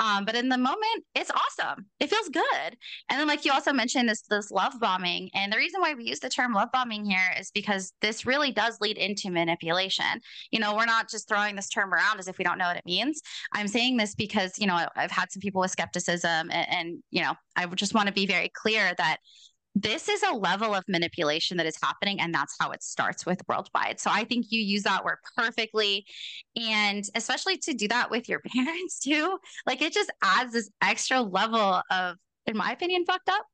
Um, 0.00 0.24
but 0.24 0.34
in 0.34 0.48
the 0.48 0.58
moment, 0.58 1.04
it's 1.14 1.30
awesome. 1.30 1.86
It 2.00 2.10
feels 2.10 2.28
good. 2.28 2.76
And 3.08 3.20
then, 3.20 3.28
like 3.28 3.44
you 3.44 3.52
also 3.52 3.72
mentioned, 3.72 4.08
this 4.08 4.22
this 4.22 4.50
love 4.50 4.74
bombing, 4.80 5.30
and 5.34 5.52
the 5.52 5.56
reason 5.56 5.80
why 5.80 5.94
we 5.94 6.04
use 6.04 6.18
the 6.18 6.28
term 6.28 6.52
love 6.52 6.70
bombing 6.72 7.04
here 7.04 7.32
is 7.38 7.52
because 7.52 7.92
this 8.00 8.26
really 8.26 8.50
does 8.50 8.78
lead 8.80 8.98
into 8.98 9.30
manipulation. 9.30 10.20
You 10.50 10.58
know, 10.58 10.74
we're 10.74 10.84
not 10.84 11.08
just 11.08 11.28
throwing 11.28 11.54
this 11.54 11.68
term 11.68 11.94
around 11.94 12.18
as 12.18 12.26
if 12.26 12.38
we 12.38 12.44
don't 12.44 12.58
know 12.58 12.66
what 12.66 12.76
it 12.76 12.84
means. 12.84 13.20
I'm 13.52 13.68
saying 13.68 13.96
this 13.96 14.16
because 14.16 14.58
you 14.58 14.66
know 14.66 14.84
I've 14.96 15.12
had 15.12 15.30
some 15.30 15.40
people 15.40 15.60
with 15.60 15.70
skepticism, 15.70 16.50
and, 16.50 16.68
and 16.70 17.02
you 17.12 17.22
know 17.22 17.34
I 17.54 17.66
just 17.66 17.94
want 17.94 18.08
to 18.08 18.14
be 18.14 18.26
very 18.26 18.50
clear 18.52 18.94
that 18.98 19.18
this 19.74 20.08
is 20.08 20.22
a 20.22 20.34
level 20.34 20.74
of 20.74 20.84
manipulation 20.88 21.56
that 21.56 21.66
is 21.66 21.76
happening 21.82 22.20
and 22.20 22.32
that's 22.32 22.54
how 22.60 22.70
it 22.70 22.82
starts 22.82 23.26
with 23.26 23.40
worldwide. 23.48 23.98
So 24.00 24.10
i 24.12 24.24
think 24.24 24.46
you 24.50 24.60
use 24.60 24.82
that 24.84 25.04
word 25.04 25.18
perfectly 25.36 26.06
and 26.56 27.04
especially 27.14 27.56
to 27.58 27.74
do 27.74 27.88
that 27.88 28.10
with 28.10 28.28
your 28.28 28.40
parents 28.54 29.00
too. 29.00 29.38
Like 29.66 29.82
it 29.82 29.92
just 29.92 30.12
adds 30.22 30.52
this 30.52 30.70
extra 30.82 31.20
level 31.20 31.82
of 31.90 32.16
in 32.46 32.56
my 32.56 32.72
opinion 32.72 33.04
fucked 33.04 33.28
up. 33.28 33.44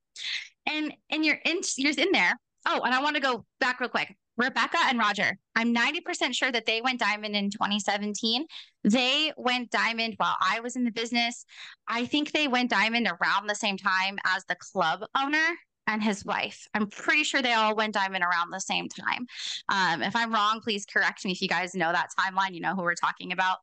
And 0.66 0.92
and 1.10 1.24
you're 1.24 1.38
in 1.44 1.60
you're 1.76 1.94
in 1.96 2.12
there. 2.12 2.34
Oh 2.66 2.80
and 2.84 2.94
i 2.94 3.02
want 3.02 3.16
to 3.16 3.22
go 3.22 3.44
back 3.58 3.80
real 3.80 3.88
quick. 3.88 4.14
Rebecca 4.36 4.78
and 4.86 4.98
Roger, 4.98 5.36
I'm 5.54 5.74
90% 5.74 6.34
sure 6.34 6.50
that 6.50 6.64
they 6.64 6.80
went 6.80 6.98
diamond 6.98 7.36
in 7.36 7.50
2017. 7.50 8.46
They 8.84 9.34
went 9.36 9.70
diamond 9.70 10.14
while 10.16 10.36
I 10.40 10.60
was 10.60 10.76
in 10.76 10.84
the 10.84 10.90
business. 10.90 11.44
I 11.86 12.06
think 12.06 12.32
they 12.32 12.48
went 12.48 12.70
diamond 12.70 13.06
around 13.06 13.48
the 13.48 13.54
same 13.54 13.76
time 13.76 14.18
as 14.24 14.46
the 14.46 14.56
club 14.56 15.00
owner 15.14 15.56
and 15.86 16.02
his 16.02 16.24
wife. 16.24 16.66
I'm 16.74 16.88
pretty 16.88 17.24
sure 17.24 17.42
they 17.42 17.52
all 17.52 17.74
went 17.74 17.94
diamond 17.94 18.24
around 18.24 18.50
the 18.50 18.60
same 18.60 18.88
time. 18.88 19.26
Um, 19.68 20.02
if 20.02 20.14
I'm 20.14 20.32
wrong, 20.32 20.60
please 20.62 20.86
correct 20.86 21.24
me. 21.24 21.32
If 21.32 21.42
you 21.42 21.48
guys 21.48 21.74
know 21.74 21.90
that 21.92 22.08
timeline, 22.18 22.54
you 22.54 22.60
know 22.60 22.74
who 22.74 22.82
we're 22.82 22.94
talking 22.94 23.32
about. 23.32 23.58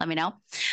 Let 0.00 0.08
me 0.08 0.14
know. 0.14 0.32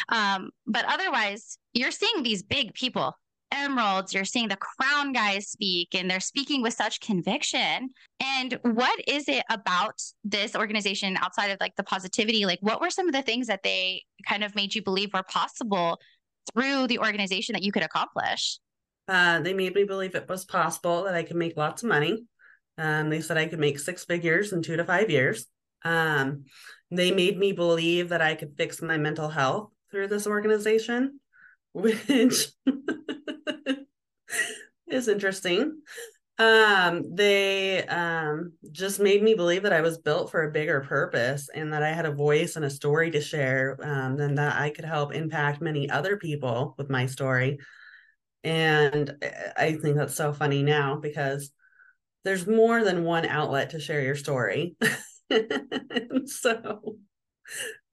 Um, 0.10 0.52
but 0.68 0.86
otherwise, 0.88 1.58
you're 1.74 1.92
seeing 1.92 2.24
these 2.24 2.44
big 2.44 2.74
people, 2.74 3.16
emeralds. 3.52 4.14
You're 4.14 4.26
seeing 4.26 4.50
the 4.50 4.58
crown 4.58 5.14
guys 5.14 5.48
speak, 5.48 5.96
and 5.96 6.10
they're 6.10 6.20
speaking 6.20 6.62
with 6.62 6.74
such 6.74 7.00
conviction. 7.00 7.90
And 8.22 8.60
what 8.64 9.00
is 9.08 9.30
it 9.30 9.44
about 9.50 10.02
this 10.24 10.56
organization 10.56 11.18
outside 11.18 11.52
of 11.52 11.58
like 11.62 11.76
the 11.76 11.84
positivity? 11.84 12.46
Like, 12.46 12.60
what 12.62 12.82
were 12.82 12.90
some 12.90 13.08
of 13.08 13.14
the 13.14 13.22
things 13.22 13.48
that 13.48 13.64
they 13.64 14.04
kind 14.28 14.44
of 14.44 14.56
made 14.56 14.76
you 14.76 14.84
believe 14.84 15.14
were 15.14 15.24
possible 15.24 16.00
through 16.54 16.88
the 16.88 17.00
organization 17.00 17.54
that 17.54 17.64
you 17.64 17.72
could 17.72 17.84
accomplish? 17.84 18.60
Uh, 19.08 19.42
they 19.42 19.54
made 19.54 19.76
me 19.76 19.84
believe 19.84 20.16
it 20.16 20.30
was 20.30 20.46
possible 20.46 21.04
that 21.04 21.16
I 21.16 21.24
could 21.24 21.36
make 21.36 21.58
lots 21.58 21.84
of 21.84 21.90
money. 21.90 22.26
Um, 22.78 23.10
they 23.10 23.22
said 23.22 23.38
I 23.38 23.48
could 23.48 23.60
make 23.60 23.80
six 23.80 24.06
figures 24.06 24.54
in 24.54 24.62
two 24.62 24.78
to 24.78 24.86
five 24.86 25.10
years. 25.10 25.46
Um, 25.84 26.46
they 26.90 27.12
made 27.12 27.38
me 27.38 27.52
believe 27.52 28.10
that 28.10 28.22
I 28.22 28.36
could 28.36 28.56
fix 28.56 28.82
my 28.82 28.98
mental 28.98 29.30
health 29.30 29.70
through 29.92 30.08
this 30.08 30.28
organization, 30.28 31.20
which 31.74 32.10
is 34.88 35.08
interesting. 35.08 35.82
Um, 36.40 37.16
they 37.16 37.86
um, 37.86 38.54
just 38.72 39.00
made 39.00 39.22
me 39.22 39.36
believe 39.36 39.64
that 39.64 39.74
I 39.74 39.82
was 39.82 40.00
built 40.00 40.32
for 40.32 40.44
a 40.44 40.52
bigger 40.52 40.82
purpose 40.82 41.48
and 41.54 41.72
that 41.74 41.84
I 41.84 41.90
had 41.90 42.08
a 42.08 42.12
voice 42.12 42.56
and 42.56 42.66
a 42.66 42.70
story 42.70 43.12
to 43.12 43.22
share, 43.22 43.78
um, 43.84 44.20
and 44.20 44.38
that 44.38 44.60
I 44.60 44.72
could 44.72 44.86
help 44.86 45.14
impact 45.14 45.62
many 45.62 45.90
other 45.90 46.18
people 46.18 46.74
with 46.78 46.90
my 46.90 47.06
story. 47.06 47.60
And 48.44 49.16
I 49.58 49.78
think 49.82 49.96
that's 49.98 50.16
so 50.16 50.34
funny 50.34 50.64
now 50.64 50.98
because 50.98 51.52
there's 52.24 52.48
more 52.48 52.84
than 52.84 53.04
one 53.04 53.26
outlet 53.26 53.72
to 53.72 53.80
share 53.80 54.02
your 54.02 54.16
story. 54.16 54.76
so, 56.26 56.98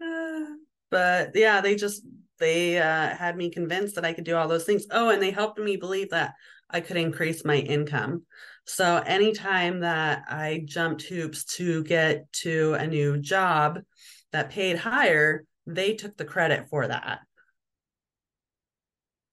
uh, 0.02 0.44
but 0.90 1.30
yeah, 1.34 1.60
they 1.60 1.76
just, 1.76 2.02
they 2.38 2.78
uh, 2.78 3.14
had 3.14 3.36
me 3.36 3.50
convinced 3.50 3.94
that 3.94 4.04
I 4.04 4.12
could 4.12 4.24
do 4.24 4.36
all 4.36 4.48
those 4.48 4.64
things. 4.64 4.86
Oh, 4.90 5.10
and 5.10 5.22
they 5.22 5.30
helped 5.30 5.58
me 5.58 5.76
believe 5.76 6.10
that 6.10 6.34
I 6.68 6.80
could 6.80 6.96
increase 6.96 7.44
my 7.44 7.56
income. 7.56 8.24
So 8.64 9.02
anytime 9.04 9.80
that 9.80 10.24
I 10.28 10.62
jumped 10.64 11.02
hoops 11.02 11.44
to 11.56 11.82
get 11.84 12.32
to 12.34 12.74
a 12.74 12.86
new 12.86 13.18
job 13.18 13.80
that 14.32 14.50
paid 14.50 14.78
higher, 14.78 15.44
they 15.66 15.94
took 15.94 16.16
the 16.16 16.24
credit 16.24 16.68
for 16.68 16.86
that. 16.86 17.20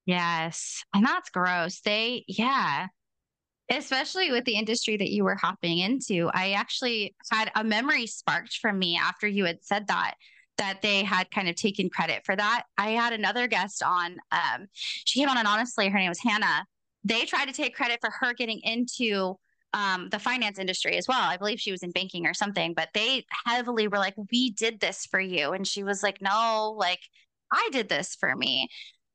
Yes. 0.07 0.83
And 0.95 1.05
that's 1.05 1.29
gross. 1.29 1.81
They, 1.81 2.23
yeah. 2.27 2.87
Especially 3.69 4.31
with 4.31 4.45
the 4.45 4.55
industry 4.55 4.95
that 4.95 5.11
you 5.11 5.25
were 5.25 5.35
hopping 5.35 5.79
into. 5.79 6.31
I 6.33 6.51
actually 6.51 7.13
had 7.29 7.51
a 7.53 7.63
memory 7.63 8.07
sparked 8.07 8.57
from 8.57 8.79
me 8.79 8.97
after 8.97 9.27
you 9.27 9.43
had 9.43 9.59
said 9.61 9.87
that, 9.87 10.13
that 10.57 10.81
they 10.81 11.03
had 11.03 11.29
kind 11.29 11.49
of 11.49 11.55
taken 11.55 11.89
credit 11.89 12.21
for 12.25 12.37
that. 12.37 12.63
I 12.77 12.91
had 12.91 13.11
another 13.11 13.47
guest 13.47 13.83
on. 13.83 14.15
Um, 14.31 14.67
she 14.71 15.19
came 15.19 15.27
on, 15.27 15.37
and 15.37 15.47
honestly, 15.47 15.89
her 15.89 15.99
name 15.99 16.07
was 16.07 16.23
Hannah. 16.23 16.65
They 17.03 17.25
tried 17.25 17.47
to 17.47 17.53
take 17.53 17.75
credit 17.75 17.99
for 17.99 18.09
her 18.21 18.33
getting 18.33 18.61
into 18.63 19.35
um, 19.73 20.07
the 20.09 20.19
finance 20.19 20.57
industry 20.57 20.95
as 20.95 21.05
well. 21.09 21.21
I 21.21 21.35
believe 21.35 21.59
she 21.59 21.71
was 21.71 21.83
in 21.83 21.91
banking 21.91 22.25
or 22.25 22.33
something, 22.33 22.73
but 22.73 22.87
they 22.93 23.25
heavily 23.45 23.89
were 23.89 23.97
like, 23.97 24.15
We 24.31 24.51
did 24.51 24.79
this 24.79 25.05
for 25.05 25.19
you. 25.19 25.51
And 25.51 25.67
she 25.67 25.83
was 25.83 26.01
like, 26.01 26.21
No, 26.21 26.73
like, 26.77 27.01
I 27.51 27.67
did 27.73 27.89
this 27.89 28.15
for 28.15 28.33
me 28.33 28.69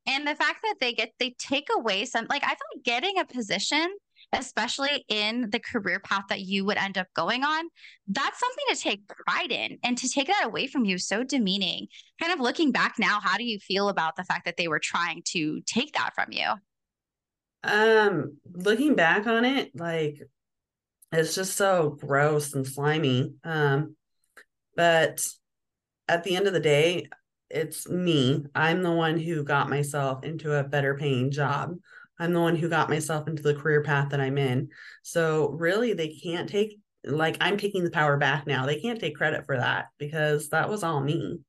and 0.07 0.27
the 0.27 0.35
fact 0.35 0.59
that 0.63 0.75
they 0.79 0.93
get 0.93 1.11
they 1.19 1.35
take 1.39 1.67
away 1.75 2.05
some 2.05 2.25
like 2.29 2.43
i 2.43 2.49
feel 2.49 2.57
like 2.75 2.83
getting 2.83 3.17
a 3.19 3.25
position 3.25 3.87
especially 4.31 5.05
in 5.09 5.49
the 5.51 5.59
career 5.59 5.99
path 5.99 6.23
that 6.29 6.41
you 6.41 6.65
would 6.65 6.77
end 6.77 6.97
up 6.97 7.07
going 7.15 7.43
on 7.43 7.65
that's 8.07 8.39
something 8.39 8.65
to 8.69 8.75
take 8.75 9.07
pride 9.07 9.51
in. 9.51 9.77
And 9.83 9.97
to 9.97 10.09
take 10.09 10.27
that 10.27 10.45
away 10.45 10.67
from 10.67 10.85
you 10.85 10.97
so 10.97 11.23
demeaning. 11.23 11.87
Kind 12.19 12.33
of 12.33 12.39
looking 12.39 12.71
back 12.71 12.95
now 12.99 13.19
how 13.19 13.37
do 13.37 13.43
you 13.43 13.59
feel 13.59 13.89
about 13.89 14.15
the 14.15 14.23
fact 14.23 14.45
that 14.45 14.57
they 14.57 14.67
were 14.67 14.79
trying 14.79 15.21
to 15.29 15.61
take 15.65 15.93
that 15.93 16.11
from 16.15 16.31
you? 16.31 16.53
Um 17.63 18.37
looking 18.51 18.95
back 18.95 19.25
on 19.25 19.45
it 19.45 19.71
like 19.73 20.21
it's 21.11 21.35
just 21.35 21.55
so 21.55 21.97
gross 21.99 22.53
and 22.53 22.67
slimy. 22.67 23.33
Um 23.43 23.95
but 24.75 25.25
at 26.07 26.23
the 26.23 26.35
end 26.35 26.47
of 26.47 26.53
the 26.53 26.59
day 26.59 27.07
it's 27.53 27.87
me. 27.87 28.43
I'm 28.55 28.81
the 28.81 28.91
one 28.91 29.17
who 29.17 29.43
got 29.43 29.69
myself 29.69 30.23
into 30.23 30.53
a 30.53 30.63
better 30.63 30.95
paying 30.97 31.31
job. 31.31 31.75
I'm 32.19 32.33
the 32.33 32.41
one 32.41 32.55
who 32.55 32.69
got 32.69 32.89
myself 32.89 33.27
into 33.27 33.43
the 33.43 33.55
career 33.55 33.83
path 33.83 34.09
that 34.09 34.19
I'm 34.19 34.37
in. 34.37 34.69
So 35.03 35.49
really 35.51 35.93
they 35.93 36.09
can't 36.09 36.49
take 36.49 36.79
like 37.05 37.37
I'm 37.41 37.57
taking 37.57 37.83
the 37.83 37.91
power 37.91 38.17
back 38.17 38.47
now. 38.47 38.65
They 38.65 38.79
can't 38.79 38.99
take 38.99 39.15
credit 39.15 39.45
for 39.45 39.57
that 39.57 39.87
because 39.97 40.49
that 40.49 40.69
was 40.69 40.83
all 40.83 41.01
me. 41.01 41.39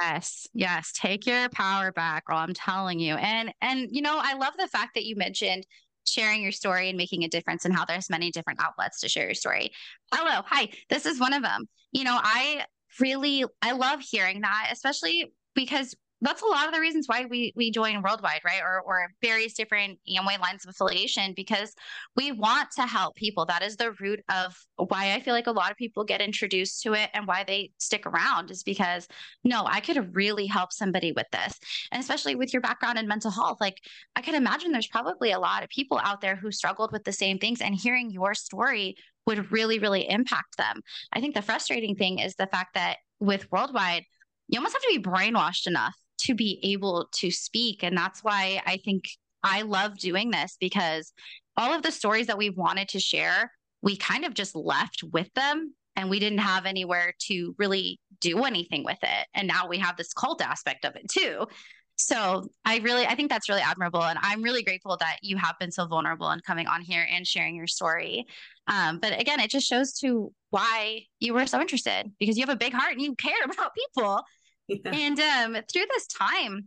Yes, 0.00 0.46
yes, 0.54 0.92
take 0.94 1.26
your 1.26 1.48
power 1.50 1.92
back, 1.92 2.24
girl. 2.24 2.38
I'm 2.38 2.54
telling 2.54 2.98
you. 2.98 3.14
And 3.16 3.52
and 3.60 3.88
you 3.90 4.02
know, 4.02 4.18
I 4.20 4.34
love 4.34 4.54
the 4.58 4.68
fact 4.68 4.94
that 4.94 5.04
you 5.04 5.16
mentioned 5.16 5.66
sharing 6.06 6.42
your 6.42 6.52
story 6.52 6.88
and 6.88 6.98
making 6.98 7.24
a 7.24 7.28
difference 7.28 7.64
and 7.64 7.74
how 7.74 7.84
there's 7.84 8.10
many 8.10 8.30
different 8.30 8.60
outlets 8.62 9.00
to 9.00 9.08
share 9.08 9.26
your 9.26 9.34
story. 9.34 9.70
Hello, 10.12 10.42
hi. 10.46 10.68
This 10.88 11.06
is 11.06 11.20
one 11.20 11.32
of 11.32 11.42
them. 11.42 11.66
You 11.92 12.04
know, 12.04 12.18
I 12.22 12.64
really 13.00 13.44
I 13.62 13.72
love 13.72 14.00
hearing 14.00 14.40
that, 14.42 14.68
especially 14.72 15.32
because 15.54 15.94
that's 16.20 16.42
a 16.42 16.46
lot 16.46 16.66
of 16.66 16.72
the 16.72 16.80
reasons 16.80 17.06
why 17.06 17.26
we 17.28 17.52
we 17.54 17.70
join 17.70 18.00
worldwide 18.02 18.40
right? 18.44 18.62
Or 18.62 18.80
or 18.80 19.08
various 19.22 19.52
different 19.52 19.98
amway 20.08 20.40
lines 20.40 20.64
of 20.64 20.70
affiliation 20.70 21.34
because 21.36 21.74
we 22.16 22.32
want 22.32 22.70
to 22.76 22.82
help 22.82 23.14
people. 23.14 23.44
That 23.44 23.62
is 23.62 23.76
the 23.76 23.92
root 24.00 24.20
of 24.32 24.56
why 24.76 25.12
i 25.12 25.20
feel 25.20 25.34
like 25.34 25.46
a 25.46 25.52
lot 25.52 25.70
of 25.70 25.76
people 25.76 26.04
get 26.04 26.20
introduced 26.20 26.82
to 26.82 26.94
it 26.94 27.10
and 27.14 27.26
why 27.26 27.44
they 27.44 27.70
stick 27.78 28.06
around 28.06 28.50
is 28.50 28.62
because 28.62 29.06
no 29.44 29.64
i 29.66 29.80
could 29.80 30.14
really 30.16 30.46
help 30.46 30.72
somebody 30.72 31.12
with 31.12 31.26
this. 31.30 31.58
And 31.92 32.00
especially 32.00 32.34
with 32.34 32.52
your 32.52 32.62
background 32.62 32.98
in 32.98 33.06
mental 33.06 33.30
health 33.30 33.58
like 33.60 33.80
i 34.16 34.20
can 34.20 34.34
imagine 34.34 34.72
there's 34.72 34.86
probably 34.86 35.32
a 35.32 35.38
lot 35.38 35.62
of 35.62 35.68
people 35.68 36.00
out 36.02 36.20
there 36.20 36.36
who 36.36 36.50
struggled 36.50 36.92
with 36.92 37.04
the 37.04 37.12
same 37.12 37.38
things 37.38 37.60
and 37.60 37.74
hearing 37.74 38.10
your 38.10 38.34
story 38.34 38.96
would 39.26 39.52
really, 39.52 39.78
really 39.78 40.08
impact 40.08 40.56
them. 40.56 40.80
I 41.12 41.20
think 41.20 41.34
the 41.34 41.42
frustrating 41.42 41.94
thing 41.94 42.18
is 42.18 42.34
the 42.34 42.46
fact 42.46 42.74
that 42.74 42.98
with 43.20 43.50
worldwide, 43.50 44.04
you 44.48 44.58
almost 44.58 44.74
have 44.74 44.82
to 44.82 45.00
be 45.00 45.02
brainwashed 45.02 45.66
enough 45.66 45.96
to 46.18 46.34
be 46.34 46.60
able 46.62 47.08
to 47.12 47.30
speak. 47.30 47.82
And 47.82 47.96
that's 47.96 48.22
why 48.22 48.62
I 48.66 48.78
think 48.84 49.04
I 49.42 49.62
love 49.62 49.98
doing 49.98 50.30
this 50.30 50.56
because 50.60 51.12
all 51.56 51.72
of 51.72 51.82
the 51.82 51.92
stories 51.92 52.26
that 52.26 52.38
we 52.38 52.50
wanted 52.50 52.88
to 52.90 53.00
share, 53.00 53.52
we 53.82 53.96
kind 53.96 54.24
of 54.24 54.34
just 54.34 54.56
left 54.56 55.02
with 55.12 55.32
them 55.34 55.74
and 55.96 56.10
we 56.10 56.18
didn't 56.18 56.38
have 56.38 56.66
anywhere 56.66 57.14
to 57.28 57.54
really 57.58 58.00
do 58.20 58.44
anything 58.44 58.84
with 58.84 58.98
it. 59.02 59.26
And 59.34 59.46
now 59.46 59.68
we 59.68 59.78
have 59.78 59.96
this 59.96 60.12
cult 60.12 60.42
aspect 60.42 60.84
of 60.84 60.96
it 60.96 61.08
too. 61.10 61.46
So 61.96 62.48
I 62.64 62.78
really, 62.78 63.06
I 63.06 63.14
think 63.14 63.30
that's 63.30 63.48
really 63.48 63.60
admirable. 63.60 64.02
And 64.02 64.18
I'm 64.20 64.42
really 64.42 64.62
grateful 64.62 64.96
that 64.98 65.18
you 65.22 65.36
have 65.36 65.54
been 65.60 65.70
so 65.70 65.86
vulnerable 65.86 66.28
and 66.28 66.42
coming 66.42 66.66
on 66.66 66.80
here 66.80 67.06
and 67.10 67.26
sharing 67.26 67.54
your 67.54 67.68
story. 67.68 68.26
Um, 68.66 68.98
but 68.98 69.18
again, 69.18 69.40
it 69.40 69.50
just 69.50 69.68
shows 69.68 69.92
to 70.00 70.32
why 70.50 71.02
you 71.20 71.34
were 71.34 71.46
so 71.46 71.60
interested 71.60 72.10
because 72.18 72.36
you 72.36 72.42
have 72.42 72.54
a 72.54 72.58
big 72.58 72.72
heart 72.72 72.92
and 72.92 73.02
you 73.02 73.14
care 73.14 73.32
about 73.44 73.72
people. 73.74 74.22
Yeah. 74.66 74.90
And 74.92 75.20
um, 75.20 75.62
through 75.72 75.84
this 75.90 76.06
time, 76.06 76.66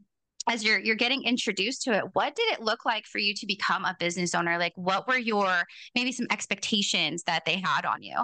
as 0.50 0.64
you're 0.64 0.80
you're 0.80 0.96
getting 0.96 1.24
introduced 1.24 1.82
to 1.84 1.92
it, 1.92 2.04
what 2.14 2.36
did 2.36 2.54
it 2.54 2.62
look 2.62 2.86
like 2.86 3.06
for 3.06 3.18
you 3.18 3.34
to 3.34 3.46
become 3.46 3.84
a 3.84 3.98
business 4.00 4.34
owner? 4.34 4.58
Like, 4.58 4.74
what 4.76 5.08
were 5.08 5.18
your 5.18 5.64
maybe 5.94 6.12
some 6.14 6.28
expectations 6.32 7.24
that 7.24 7.44
they 7.46 7.60
had 7.60 7.86
on 7.86 8.02
you? 8.02 8.16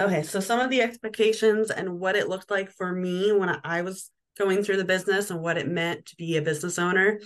Okay, 0.00 0.22
so 0.22 0.40
some 0.40 0.58
of 0.58 0.70
the 0.70 0.82
expectations 0.82 1.70
and 1.70 2.00
what 2.00 2.16
it 2.16 2.28
looked 2.28 2.50
like 2.50 2.70
for 2.70 2.90
me 2.90 3.30
when 3.30 3.60
I 3.62 3.82
was 3.82 4.10
going 4.38 4.62
through 4.62 4.78
the 4.78 4.84
business 4.84 5.30
and 5.30 5.40
what 5.40 5.58
it 5.58 5.68
meant 5.68 6.06
to 6.06 6.16
be 6.16 6.36
a 6.36 6.42
business 6.42 6.78
owner 6.78 7.20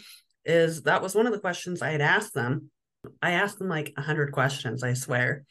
is 0.44 0.82
that 0.82 1.02
was 1.02 1.14
one 1.14 1.26
of 1.26 1.32
the 1.32 1.40
questions 1.40 1.82
I 1.82 1.90
had 1.90 2.00
asked 2.00 2.34
them. 2.34 2.70
I 3.22 3.32
asked 3.32 3.58
them 3.58 3.68
like 3.68 3.94
a 3.96 4.02
hundred 4.02 4.32
questions, 4.32 4.82
I 4.82 4.94
swear. 4.94 5.44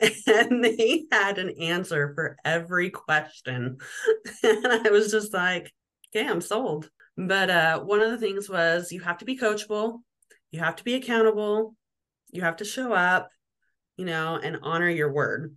And 0.26 0.64
they 0.64 1.04
had 1.12 1.38
an 1.38 1.50
answer 1.60 2.12
for 2.14 2.36
every 2.44 2.90
question. 2.90 3.78
And 4.42 4.66
I 4.66 4.90
was 4.90 5.10
just 5.10 5.32
like, 5.32 5.72
okay, 6.14 6.26
I'm 6.26 6.40
sold. 6.40 6.90
But 7.16 7.50
uh, 7.50 7.80
one 7.80 8.00
of 8.00 8.10
the 8.10 8.18
things 8.18 8.48
was 8.48 8.92
you 8.92 9.00
have 9.00 9.18
to 9.18 9.24
be 9.24 9.36
coachable, 9.36 10.00
you 10.50 10.60
have 10.60 10.76
to 10.76 10.84
be 10.84 10.94
accountable, 10.94 11.74
you 12.30 12.42
have 12.42 12.56
to 12.56 12.64
show 12.64 12.92
up, 12.92 13.28
you 13.96 14.06
know, 14.06 14.40
and 14.42 14.58
honor 14.62 14.88
your 14.88 15.12
word. 15.12 15.54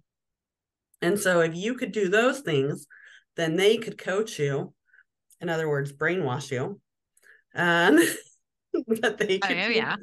And 1.02 1.20
so 1.20 1.40
if 1.40 1.56
you 1.56 1.76
could 1.76 1.92
do 1.92 2.10
those 2.10 2.42
things, 2.42 2.88
then 3.36 3.56
they 3.56 3.78
could 3.78 3.98
coach 3.98 4.40
you. 4.40 4.74
In 5.42 5.50
other 5.50 5.70
words, 5.70 5.92
brainwash 5.92 6.52
you. 6.52 6.80
And 7.54 8.00
that 8.88 9.18
they 9.18 9.40
could, 9.40 9.58
oh, 9.58 9.70
yeah. 9.70 9.96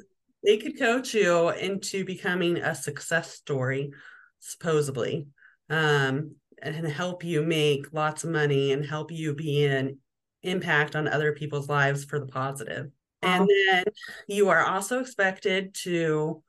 they 0.43 0.57
could 0.57 0.77
coach 0.77 1.13
you 1.13 1.49
into 1.49 2.05
becoming 2.05 2.57
a 2.57 2.75
success 2.75 3.31
story, 3.33 3.91
supposedly. 4.39 5.27
Um, 5.69 6.35
and 6.61 6.87
help 6.87 7.23
you 7.23 7.43
make 7.43 7.91
lots 7.91 8.23
of 8.23 8.29
money 8.29 8.71
and 8.71 8.85
help 8.85 9.11
you 9.11 9.35
be 9.35 9.65
an 9.65 9.99
impact 10.43 10.95
on 10.95 11.07
other 11.07 11.33
people's 11.33 11.67
lives 11.67 12.05
for 12.05 12.19
the 12.19 12.25
positive. 12.25 12.89
And 13.21 13.49
then 13.67 13.85
you 14.27 14.49
are 14.49 14.65
also 14.65 14.99
expected 14.99 15.73
to 15.83 16.43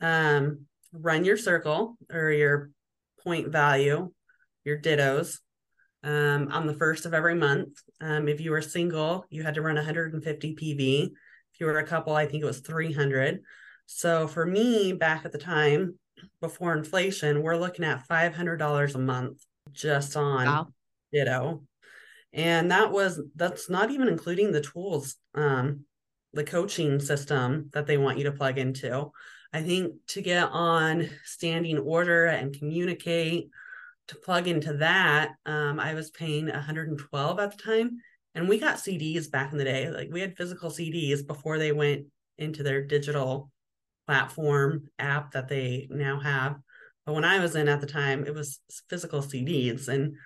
um, 0.00 0.66
run 0.92 1.24
your 1.24 1.36
circle 1.36 1.96
or 2.12 2.30
your 2.30 2.70
point 3.22 3.48
value, 3.48 4.10
your 4.64 4.78
dittos, 4.78 5.38
um, 6.04 6.48
on 6.52 6.66
the 6.66 6.74
first 6.74 7.06
of 7.06 7.14
every 7.14 7.34
month. 7.34 7.80
Um, 8.00 8.28
if 8.28 8.40
you 8.40 8.50
were 8.50 8.62
single, 8.62 9.24
you 9.30 9.42
had 9.42 9.54
to 9.54 9.62
run 9.62 9.76
150 9.76 10.54
PV. 10.54 11.06
If 11.06 11.60
you 11.60 11.66
were 11.66 11.78
a 11.78 11.86
couple, 11.86 12.14
I 12.14 12.26
think 12.26 12.42
it 12.42 12.46
was 12.46 12.60
300. 12.60 13.40
So 13.86 14.28
for 14.28 14.44
me, 14.44 14.92
back 14.92 15.24
at 15.24 15.32
the 15.32 15.38
time 15.38 15.98
before 16.40 16.76
inflation, 16.76 17.42
we're 17.42 17.56
looking 17.56 17.84
at 17.84 18.06
$500 18.06 18.94
a 18.94 18.98
month 18.98 19.44
just 19.72 20.16
on 20.16 20.46
wow. 20.46 20.68
ditto. 21.12 21.62
And 22.32 22.70
that 22.70 22.92
was, 22.92 23.20
that's 23.34 23.70
not 23.70 23.90
even 23.90 24.08
including 24.08 24.52
the 24.52 24.60
tools, 24.60 25.16
um, 25.34 25.84
the 26.32 26.44
coaching 26.44 27.00
system 27.00 27.70
that 27.72 27.86
they 27.86 27.96
want 27.96 28.18
you 28.18 28.24
to 28.24 28.32
plug 28.32 28.58
into. 28.58 29.10
I 29.52 29.62
think 29.62 29.94
to 30.08 30.20
get 30.20 30.48
on 30.50 31.08
standing 31.24 31.78
order 31.78 32.26
and 32.26 32.58
communicate, 32.58 33.50
to 34.08 34.16
plug 34.16 34.48
into 34.48 34.74
that, 34.78 35.30
um, 35.46 35.80
I 35.80 35.94
was 35.94 36.10
paying 36.10 36.46
112 36.46 37.38
at 37.38 37.56
the 37.56 37.62
time. 37.62 37.98
And 38.34 38.48
we 38.48 38.58
got 38.58 38.76
CDs 38.76 39.30
back 39.30 39.52
in 39.52 39.58
the 39.58 39.64
day. 39.64 39.88
Like 39.90 40.08
we 40.10 40.20
had 40.20 40.36
physical 40.36 40.70
CDs 40.70 41.26
before 41.26 41.58
they 41.58 41.72
went 41.72 42.06
into 42.36 42.62
their 42.62 42.84
digital 42.84 43.50
platform 44.06 44.88
app 44.98 45.32
that 45.32 45.48
they 45.48 45.86
now 45.90 46.18
have. 46.20 46.56
But 47.06 47.14
when 47.14 47.24
I 47.24 47.38
was 47.38 47.54
in 47.54 47.68
at 47.68 47.80
the 47.80 47.86
time, 47.86 48.26
it 48.26 48.34
was 48.34 48.60
physical 48.88 49.20
CDs 49.20 49.88
and 49.88 50.16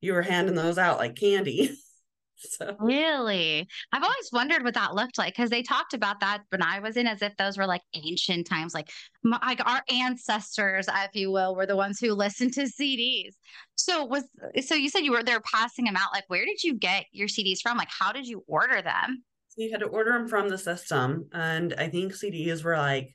you 0.00 0.12
were 0.12 0.22
handing 0.22 0.54
those 0.54 0.78
out 0.78 0.98
like 0.98 1.16
candy. 1.16 1.74
So 2.50 2.76
really, 2.78 3.66
I've 3.92 4.02
always 4.02 4.30
wondered 4.32 4.64
what 4.64 4.74
that 4.74 4.94
looked 4.94 5.18
like 5.18 5.34
because 5.34 5.50
they 5.50 5.62
talked 5.62 5.94
about 5.94 6.20
that 6.20 6.42
when 6.50 6.62
I 6.62 6.80
was 6.80 6.96
in, 6.96 7.06
as 7.06 7.22
if 7.22 7.36
those 7.36 7.56
were 7.56 7.66
like 7.66 7.82
ancient 7.94 8.46
times, 8.46 8.74
like 8.74 8.90
like 9.24 9.64
our 9.66 9.82
ancestors, 9.88 10.86
if 10.88 11.14
you 11.14 11.30
will, 11.30 11.56
were 11.56 11.66
the 11.66 11.76
ones 11.76 11.98
who 11.98 12.12
listened 12.12 12.52
to 12.54 12.62
CDs. 12.62 13.34
So 13.76 14.04
was 14.04 14.24
so 14.64 14.74
you 14.74 14.88
said 14.88 15.00
you 15.00 15.12
were 15.12 15.22
there 15.22 15.40
passing 15.40 15.84
them 15.84 15.96
out. 15.96 16.12
Like, 16.12 16.24
where 16.28 16.44
did 16.44 16.62
you 16.62 16.74
get 16.74 17.06
your 17.12 17.28
CDs 17.28 17.60
from? 17.62 17.76
Like, 17.76 17.90
how 17.90 18.12
did 18.12 18.26
you 18.26 18.44
order 18.46 18.82
them? 18.82 19.24
So 19.48 19.62
you 19.62 19.70
had 19.70 19.80
to 19.80 19.86
order 19.86 20.12
them 20.12 20.28
from 20.28 20.48
the 20.48 20.58
system, 20.58 21.28
and 21.32 21.74
I 21.78 21.88
think 21.88 22.12
CDs 22.12 22.64
were 22.64 22.76
like 22.76 23.14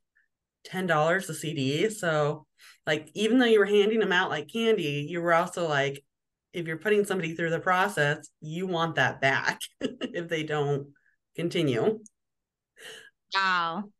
ten 0.64 0.88
dollars 0.88 1.30
a 1.30 1.34
CD. 1.34 1.90
So 1.90 2.46
like 2.86 3.10
even 3.14 3.40
though 3.40 3.46
you 3.46 3.60
were 3.60 3.66
handing 3.66 4.00
them 4.00 4.12
out 4.12 4.30
like 4.30 4.52
candy, 4.52 5.06
you 5.10 5.22
were 5.22 5.34
also 5.34 5.68
like 5.68 6.04
if 6.54 6.68
you're 6.68 6.78
putting 6.78 7.06
somebody 7.06 7.36
through 7.36 7.52
the 7.52 7.60
process, 7.60 8.30
you 8.42 8.68
want 8.68 8.96
that 8.96 9.22
back 9.22 9.62
if 9.82 10.28
they 10.28 10.44
don't 10.44 10.88
continue. 11.36 12.00
Wow. 13.34 13.86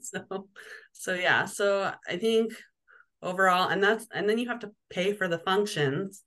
So 0.00 0.46
so 0.92 1.12
yeah, 1.12 1.46
so 1.46 1.92
I 2.08 2.16
think 2.16 2.52
overall 3.20 3.68
and 3.68 3.82
that's 3.82 4.06
and 4.12 4.28
then 4.28 4.38
you 4.38 4.46
have 4.48 4.60
to 4.60 4.70
pay 4.90 5.12
for 5.12 5.26
the 5.26 5.38
functions 5.40 6.22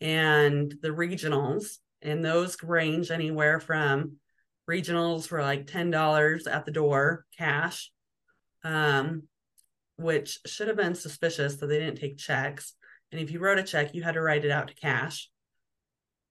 and 0.00 0.74
the 0.80 0.88
regionals 0.88 1.78
and 2.00 2.24
those 2.24 2.62
range 2.62 3.10
anywhere 3.10 3.60
from 3.60 4.16
regionals 4.70 5.26
for 5.26 5.42
like 5.42 5.66
$10 5.66 6.46
at 6.50 6.64
the 6.64 6.70
door 6.70 7.26
cash 7.36 7.90
um 8.62 9.24
which 9.96 10.40
should 10.46 10.68
have 10.68 10.76
been 10.76 10.94
suspicious 10.94 11.56
that 11.56 11.66
they 11.66 11.78
didn't 11.78 12.00
take 12.00 12.18
checks 12.18 12.74
and 13.14 13.22
if 13.22 13.30
you 13.30 13.38
wrote 13.38 13.60
a 13.60 13.62
check, 13.62 13.94
you 13.94 14.02
had 14.02 14.14
to 14.14 14.20
write 14.20 14.44
it 14.44 14.50
out 14.50 14.66
to 14.66 14.74
cash. 14.74 15.30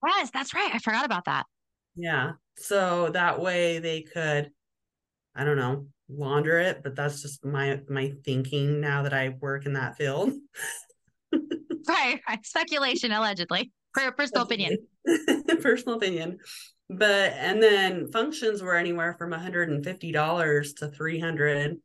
Yes, 0.06 0.32
that's 0.34 0.54
right. 0.54 0.70
I 0.74 0.80
forgot 0.80 1.06
about 1.06 1.24
that. 1.26 1.46
Yeah. 1.96 2.34
So 2.58 3.10
that 3.14 3.40
way 3.40 3.80
they 3.80 4.02
could, 4.02 4.52
I 5.34 5.46
don't 5.46 5.56
know, 5.56 5.88
launder 6.10 6.60
it, 6.60 6.84
but 6.84 6.94
that's 6.94 7.22
just 7.22 7.46
my 7.46 7.80
my 7.88 8.12
thinking 8.26 8.82
now 8.82 9.04
that 9.04 9.14
I 9.14 9.30
work 9.40 9.66
in 9.66 9.74
that 9.74 9.96
field. 9.96 10.34
right, 11.88 12.20
right. 12.28 12.40
Speculation 12.46 13.14
allegedly. 13.14 13.72
Personal 13.94 14.44
opinion. 14.44 14.78
Personal 15.62 15.96
opinion. 15.96 16.40
But 16.90 17.32
and 17.38 17.64
then 17.64 18.12
functions 18.12 18.62
were 18.62 18.76
anywhere 18.76 19.16
from 19.18 19.32
$150 19.32 20.76
to 20.80 20.88
300 20.90 21.78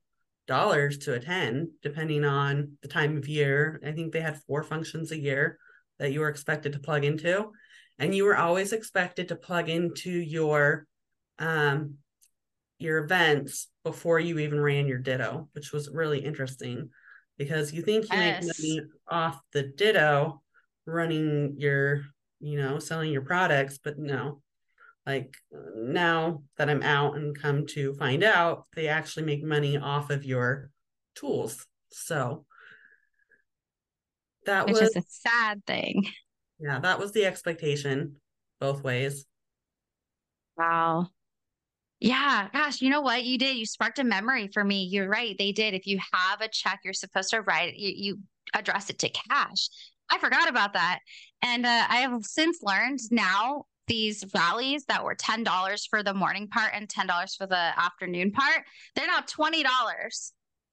dollars 0.49 0.99
to 0.99 1.15
attend, 1.15 1.69
depending 1.83 2.25
on 2.25 2.77
the 2.83 2.89
time 2.89 3.17
of 3.17 3.29
year. 3.29 3.81
I 3.87 3.93
think 3.93 4.13
they 4.13 4.21
had 4.21 4.43
four 4.43 4.65
functions 4.65 5.13
a 5.13 5.19
year 5.19 5.59
that 6.01 6.13
you 6.13 6.21
were 6.21 6.29
expected 6.29 6.73
to 6.73 6.81
plug 6.81 7.05
into, 7.05 7.53
and 7.99 8.15
you 8.15 8.25
were 8.25 8.37
always 8.37 8.73
expected 8.73 9.29
to 9.29 9.37
plug 9.37 9.69
into 9.69 10.11
your 10.11 10.87
um, 11.39 11.95
your 12.79 12.99
events 12.99 13.69
before 13.85 14.19
you 14.19 14.39
even 14.39 14.61
ran 14.61 14.87
your 14.87 14.99
ditto, 14.99 15.49
which 15.53 15.73
was 15.73 15.91
really 15.91 16.19
interesting 16.19 16.91
because 17.37 17.73
you 17.73 17.83
think 17.83 18.05
you 18.11 18.19
yes. 18.19 18.45
make 18.45 18.55
money 18.59 18.81
off 19.09 19.41
the 19.53 19.63
ditto 19.63 20.43
running 20.87 21.55
your, 21.59 22.03
you 22.41 22.59
know, 22.59 22.79
selling 22.79 23.13
your 23.13 23.23
products, 23.23 23.79
but 23.79 23.99
no, 23.99 24.41
like 25.09 25.35
now 25.75 26.43
that 26.59 26.69
I'm 26.69 26.83
out 26.83 27.17
and 27.17 27.37
come 27.37 27.65
to 27.69 27.95
find 27.95 28.23
out, 28.23 28.67
they 28.77 28.89
actually 28.89 29.25
make 29.25 29.43
money 29.43 29.79
off 29.79 30.11
of 30.11 30.23
your 30.23 30.71
tools. 31.15 31.65
So 31.91 32.45
that 34.45 34.67
Which 34.67 34.75
was 34.75 34.95
a 34.95 35.03
sad 35.09 35.65
thing. 35.67 36.05
Yeah, 36.61 36.81
that 36.81 36.99
was 36.99 37.13
the 37.13 37.25
expectation 37.25 38.17
both 38.61 38.85
ways. 38.85 39.25
Wow. 40.59 41.09
Yeah, 42.01 42.49
gosh, 42.53 42.83
you 42.83 42.91
know 42.91 43.01
what 43.01 43.25
you 43.25 43.39
did? 43.39 43.57
You 43.57 43.65
sparked 43.65 43.99
a 44.01 44.05
memory 44.05 44.51
for 44.53 44.63
me. 44.63 44.85
You're 44.85 45.09
right. 45.09 45.35
They 45.39 45.53
did. 45.53 45.73
If 45.73 45.87
you 45.87 45.99
have 46.13 46.43
a 46.43 46.49
check, 46.49 46.81
you're 46.85 46.93
supposed 46.93 47.31
to 47.31 47.41
write 47.41 47.77
you, 47.77 47.93
you 47.97 48.19
address 48.53 48.91
it 48.91 48.99
to 48.99 49.09
cash. 49.09 49.71
I 50.11 50.19
forgot 50.19 50.51
about 50.51 50.75
that. 50.75 50.99
And 51.41 51.65
uh, 51.65 51.87
I 51.89 51.97
have 51.97 52.25
since 52.25 52.59
learned 52.63 52.99
now 53.11 53.65
these 53.89 54.25
rallies 54.35 54.85
that 54.87 55.03
were 55.03 55.15
$10 55.17 55.81
for 55.91 56.03
the 56.03 56.15
morning 56.15 56.49
part 56.49 56.71
and 56.75 56.89
$10 56.89 57.37
for 57.37 57.47
the 57.47 57.73
afternoon 57.79 58.31
part, 58.31 58.65
they're 58.95 59.07
now 59.07 59.21
$20 59.21 59.65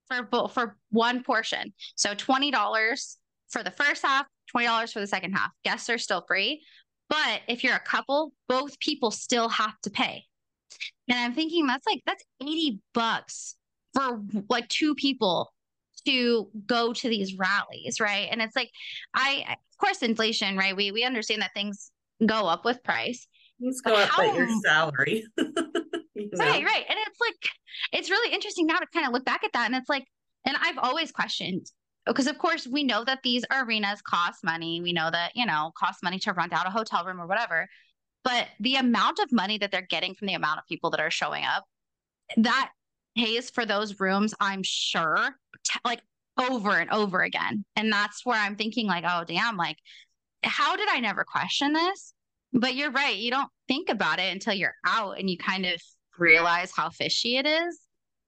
for 0.08 0.50
for 0.50 0.78
one 0.92 1.24
portion. 1.24 1.74
So 1.96 2.14
$20 2.14 3.16
for 3.50 3.64
the 3.64 3.72
first 3.72 4.04
half, 4.04 4.28
$20 4.56 4.94
for 4.94 5.00
the 5.00 5.08
second 5.08 5.34
half. 5.34 5.52
Guests 5.64 5.90
are 5.90 5.98
still 5.98 6.24
free. 6.28 6.64
But 7.10 7.42
if 7.48 7.64
you're 7.64 7.76
a 7.76 7.80
couple, 7.80 8.34
both 8.48 8.80
people 8.80 9.12
still 9.12 9.50
have 9.50 9.80
to 9.84 9.90
pay. 9.90 10.24
And 11.10 11.20
I'm 11.20 11.34
thinking 11.34 11.68
that's 11.68 11.86
like 11.86 12.02
that's 12.06 12.24
80 12.42 12.80
bucks 12.94 13.56
for 13.94 14.22
like 14.50 14.68
two 14.68 14.96
people 14.96 15.52
to 16.08 16.50
go 16.66 16.94
to 16.94 17.10
these 17.10 17.36
rallies, 17.38 18.00
right? 18.00 18.28
And 18.32 18.42
it's 18.42 18.56
like 18.56 18.72
I 19.14 19.46
of 19.50 19.78
course 19.78 20.02
inflation, 20.02 20.58
right? 20.58 20.76
We 20.76 20.92
we 20.92 21.04
understand 21.04 21.42
that 21.42 21.54
things 21.54 21.92
go 22.24 22.48
up 22.48 22.66
with 22.66 22.84
price. 22.84 23.28
Things 23.60 23.82
go 23.82 23.96
up 23.96 24.10
how, 24.10 24.24
your 24.34 24.50
salary. 24.64 25.26
you 25.38 26.30
know? 26.34 26.46
Right, 26.46 26.64
right. 26.64 26.86
And 26.90 27.00
it's 27.08 27.20
like, 27.20 27.52
it's 27.94 28.10
really 28.10 28.34
interesting 28.34 28.68
now 28.68 28.78
to 28.78 28.88
kind 28.94 29.08
of 29.08 29.14
look 29.14 29.26
back 29.26 29.44
at 29.44 29.54
that. 29.54 29.66
And 29.66 29.76
it's 29.76 29.90
like, 29.90 30.06
and 30.46 30.58
I've 30.62 30.78
always 30.78 31.12
questioned 31.12 31.66
because 32.06 32.28
of 32.28 32.38
course 32.38 32.68
we 32.68 32.84
know 32.84 33.04
that 33.04 33.20
these 33.24 33.44
arenas 33.52 34.02
cost 34.02 34.44
money. 34.44 34.82
We 34.82 34.94
know 34.94 35.10
that, 35.10 35.32
you 35.36 35.46
know, 35.46 35.72
cost 35.78 36.04
money 36.04 36.20
to 36.20 36.34
rent 36.34 36.54
out 36.54 36.68
a 36.68 36.72
hotel 36.72 37.04
room 37.06 37.20
or 37.20 37.28
whatever. 37.28 37.68
But 38.24 38.48
the 38.60 38.76
amount 38.76 39.20
of 39.20 39.32
money 39.32 39.58
that 39.60 39.72
they're 39.72 39.88
getting 39.88 40.16
from 40.16 40.28
the 40.28 40.34
amount 40.34 40.60
of 40.60 40.66
people 40.68 40.90
that 40.92 41.00
are 41.00 41.12
showing 41.12 41.44
up, 41.46 41.64
that 42.38 42.72
pays 43.18 43.50
for 43.50 43.66
those 43.66 44.00
rooms, 44.00 44.34
I'm 44.40 44.62
sure, 44.64 45.36
t- 45.64 45.80
like 45.86 46.02
over 46.38 46.72
and 46.72 46.90
over 46.92 47.22
again. 47.22 47.66
And 47.76 47.92
that's 47.92 48.26
where 48.26 48.40
I'm 48.40 48.56
thinking, 48.56 48.88
like, 48.88 49.04
oh, 49.08 49.24
damn, 49.26 49.58
like 49.58 49.78
how 50.46 50.76
did 50.76 50.88
I 50.90 51.00
never 51.00 51.24
question 51.24 51.74
this? 51.74 52.14
But 52.54 52.76
you're 52.76 52.92
right. 52.92 53.16
You 53.16 53.32
don't 53.32 53.50
think 53.68 53.90
about 53.90 54.20
it 54.20 54.32
until 54.32 54.54
you're 54.54 54.76
out 54.86 55.20
and 55.20 55.30
you 55.30 55.38
kind 55.38 55.66
of 55.66 55.82
realize 56.18 56.72
how 56.76 56.90
fishy 56.90 57.38
it 57.38 57.46
is. 57.46 57.80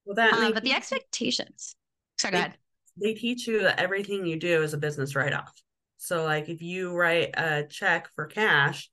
Well, 0.06 0.15
that 0.15 0.34
um, 0.34 0.53
but 0.53 0.63
the 0.63 0.73
expectations. 0.73 1.75
So 2.17 2.30
go 2.30 2.34
they, 2.34 2.39
ahead. 2.39 2.58
They 3.01 3.13
teach 3.13 3.47
you 3.47 3.63
that 3.63 3.80
everything 3.80 4.25
you 4.25 4.38
do 4.38 4.63
is 4.63 4.73
a 4.73 4.77
business 4.77 5.15
write 5.15 5.34
off. 5.34 5.53
So, 5.97 6.23
like 6.23 6.49
if 6.49 6.62
you 6.62 6.93
write 6.93 7.32
a 7.36 7.63
check 7.69 8.10
for 8.15 8.25
cash, 8.25 8.89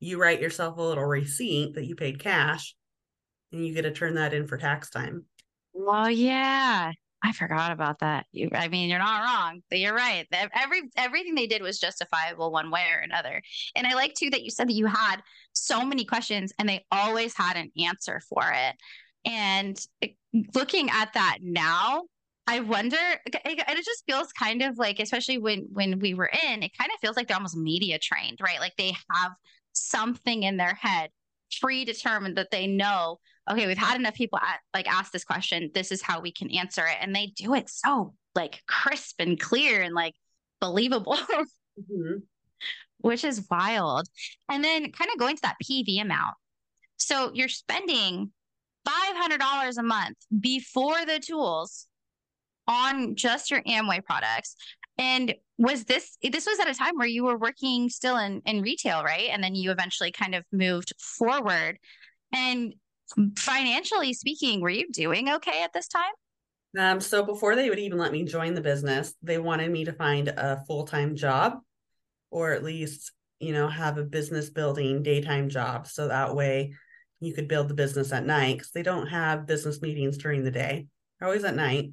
you 0.00 0.20
write 0.20 0.40
yourself 0.40 0.76
a 0.78 0.82
little 0.82 1.04
receipt 1.04 1.74
that 1.74 1.86
you 1.86 1.94
paid 1.94 2.18
cash 2.18 2.74
and 3.52 3.66
you 3.66 3.74
get 3.74 3.82
to 3.82 3.92
turn 3.92 4.14
that 4.14 4.34
in 4.34 4.46
for 4.46 4.58
tax 4.58 4.90
time. 4.90 5.24
Well, 5.72 6.10
yeah. 6.10 6.92
I 7.22 7.32
forgot 7.32 7.72
about 7.72 8.00
that. 8.00 8.26
You, 8.30 8.50
I 8.52 8.68
mean, 8.68 8.88
you're 8.88 8.98
not 8.98 9.22
wrong, 9.22 9.62
you're 9.70 9.94
right. 9.94 10.26
Every 10.32 10.82
everything 10.96 11.34
they 11.34 11.46
did 11.46 11.62
was 11.62 11.80
justifiable 11.80 12.52
one 12.52 12.70
way 12.70 12.84
or 12.94 13.00
another. 13.00 13.42
And 13.74 13.86
I 13.86 13.94
like 13.94 14.14
too 14.14 14.30
that 14.30 14.42
you 14.42 14.50
said 14.50 14.68
that 14.68 14.74
you 14.74 14.86
had 14.86 15.22
so 15.52 15.84
many 15.84 16.04
questions 16.04 16.52
and 16.58 16.68
they 16.68 16.84
always 16.92 17.34
had 17.36 17.56
an 17.56 17.70
answer 17.84 18.20
for 18.28 18.44
it. 18.52 18.76
And 19.24 19.78
eh, 20.02 20.08
looking 20.54 20.90
at 20.90 21.14
that 21.14 21.38
now, 21.42 22.02
I 22.46 22.60
wonder. 22.60 22.96
It 23.26 23.84
just 23.84 24.04
feels 24.06 24.32
kind 24.32 24.62
of 24.62 24.78
like, 24.78 25.00
especially 25.00 25.38
when 25.38 25.66
when 25.72 25.98
we 25.98 26.14
were 26.14 26.30
in, 26.46 26.62
it 26.62 26.76
kind 26.78 26.90
of 26.94 27.00
feels 27.00 27.16
like 27.16 27.28
they're 27.28 27.36
almost 27.36 27.56
media 27.56 27.98
trained, 27.98 28.38
right? 28.40 28.60
Like 28.60 28.76
they 28.76 28.92
have 29.10 29.32
something 29.72 30.42
in 30.44 30.56
their 30.56 30.74
head 30.74 31.10
predetermined 31.60 32.36
that 32.36 32.50
they 32.50 32.66
know 32.66 33.18
okay 33.50 33.66
we've 33.66 33.78
had 33.78 33.96
enough 33.96 34.14
people 34.14 34.38
at, 34.38 34.60
like 34.74 34.88
ask 34.88 35.12
this 35.12 35.24
question 35.24 35.70
this 35.74 35.92
is 35.92 36.02
how 36.02 36.20
we 36.20 36.32
can 36.32 36.50
answer 36.50 36.84
it 36.86 36.96
and 37.00 37.14
they 37.14 37.26
do 37.36 37.54
it 37.54 37.68
so 37.68 38.14
like 38.34 38.62
crisp 38.66 39.16
and 39.20 39.40
clear 39.40 39.82
and 39.82 39.94
like 39.94 40.14
believable 40.60 41.16
mm-hmm. 41.80 42.18
which 42.98 43.24
is 43.24 43.46
wild 43.50 44.06
and 44.48 44.64
then 44.64 44.90
kind 44.92 45.10
of 45.12 45.18
going 45.18 45.36
to 45.36 45.42
that 45.42 45.56
pv 45.62 46.00
amount 46.00 46.34
so 46.96 47.30
you're 47.34 47.48
spending 47.48 48.30
$500 48.86 49.78
a 49.78 49.82
month 49.82 50.16
before 50.40 51.04
the 51.04 51.18
tools 51.18 51.86
on 52.68 53.16
just 53.16 53.50
your 53.50 53.62
amway 53.62 54.02
products 54.04 54.56
and 54.98 55.34
was 55.58 55.84
this 55.84 56.16
this 56.22 56.46
was 56.46 56.58
at 56.58 56.68
a 56.68 56.74
time 56.74 56.96
where 56.96 57.06
you 57.06 57.24
were 57.24 57.38
working 57.38 57.88
still 57.88 58.16
in 58.16 58.40
in 58.44 58.62
retail, 58.62 59.02
right? 59.02 59.28
And 59.30 59.42
then 59.42 59.54
you 59.54 59.70
eventually 59.70 60.10
kind 60.10 60.34
of 60.34 60.44
moved 60.52 60.92
forward. 60.98 61.78
And 62.32 62.74
financially 63.38 64.12
speaking, 64.12 64.60
were 64.60 64.70
you 64.70 64.90
doing 64.90 65.30
okay 65.34 65.62
at 65.62 65.72
this 65.72 65.88
time? 65.88 66.12
Um, 66.78 67.00
so 67.00 67.24
before 67.24 67.56
they 67.56 67.70
would 67.70 67.78
even 67.78 67.98
let 67.98 68.12
me 68.12 68.24
join 68.24 68.54
the 68.54 68.60
business, 68.60 69.14
they 69.22 69.38
wanted 69.38 69.70
me 69.70 69.84
to 69.84 69.92
find 69.92 70.28
a 70.28 70.62
full-time 70.66 71.16
job 71.16 71.58
or 72.30 72.52
at 72.52 72.64
least, 72.64 73.12
you 73.40 73.52
know, 73.52 73.68
have 73.68 73.98
a 73.98 74.04
business 74.04 74.50
building 74.50 75.02
daytime 75.02 75.48
job. 75.48 75.86
So 75.86 76.08
that 76.08 76.34
way 76.34 76.74
you 77.20 77.32
could 77.32 77.48
build 77.48 77.68
the 77.68 77.74
business 77.74 78.12
at 78.12 78.26
night 78.26 78.58
because 78.58 78.72
they 78.72 78.82
don't 78.82 79.06
have 79.06 79.46
business 79.46 79.80
meetings 79.80 80.18
during 80.18 80.44
the 80.44 80.50
day. 80.50 80.86
They're 81.18 81.28
always 81.28 81.44
at 81.44 81.56
night. 81.56 81.92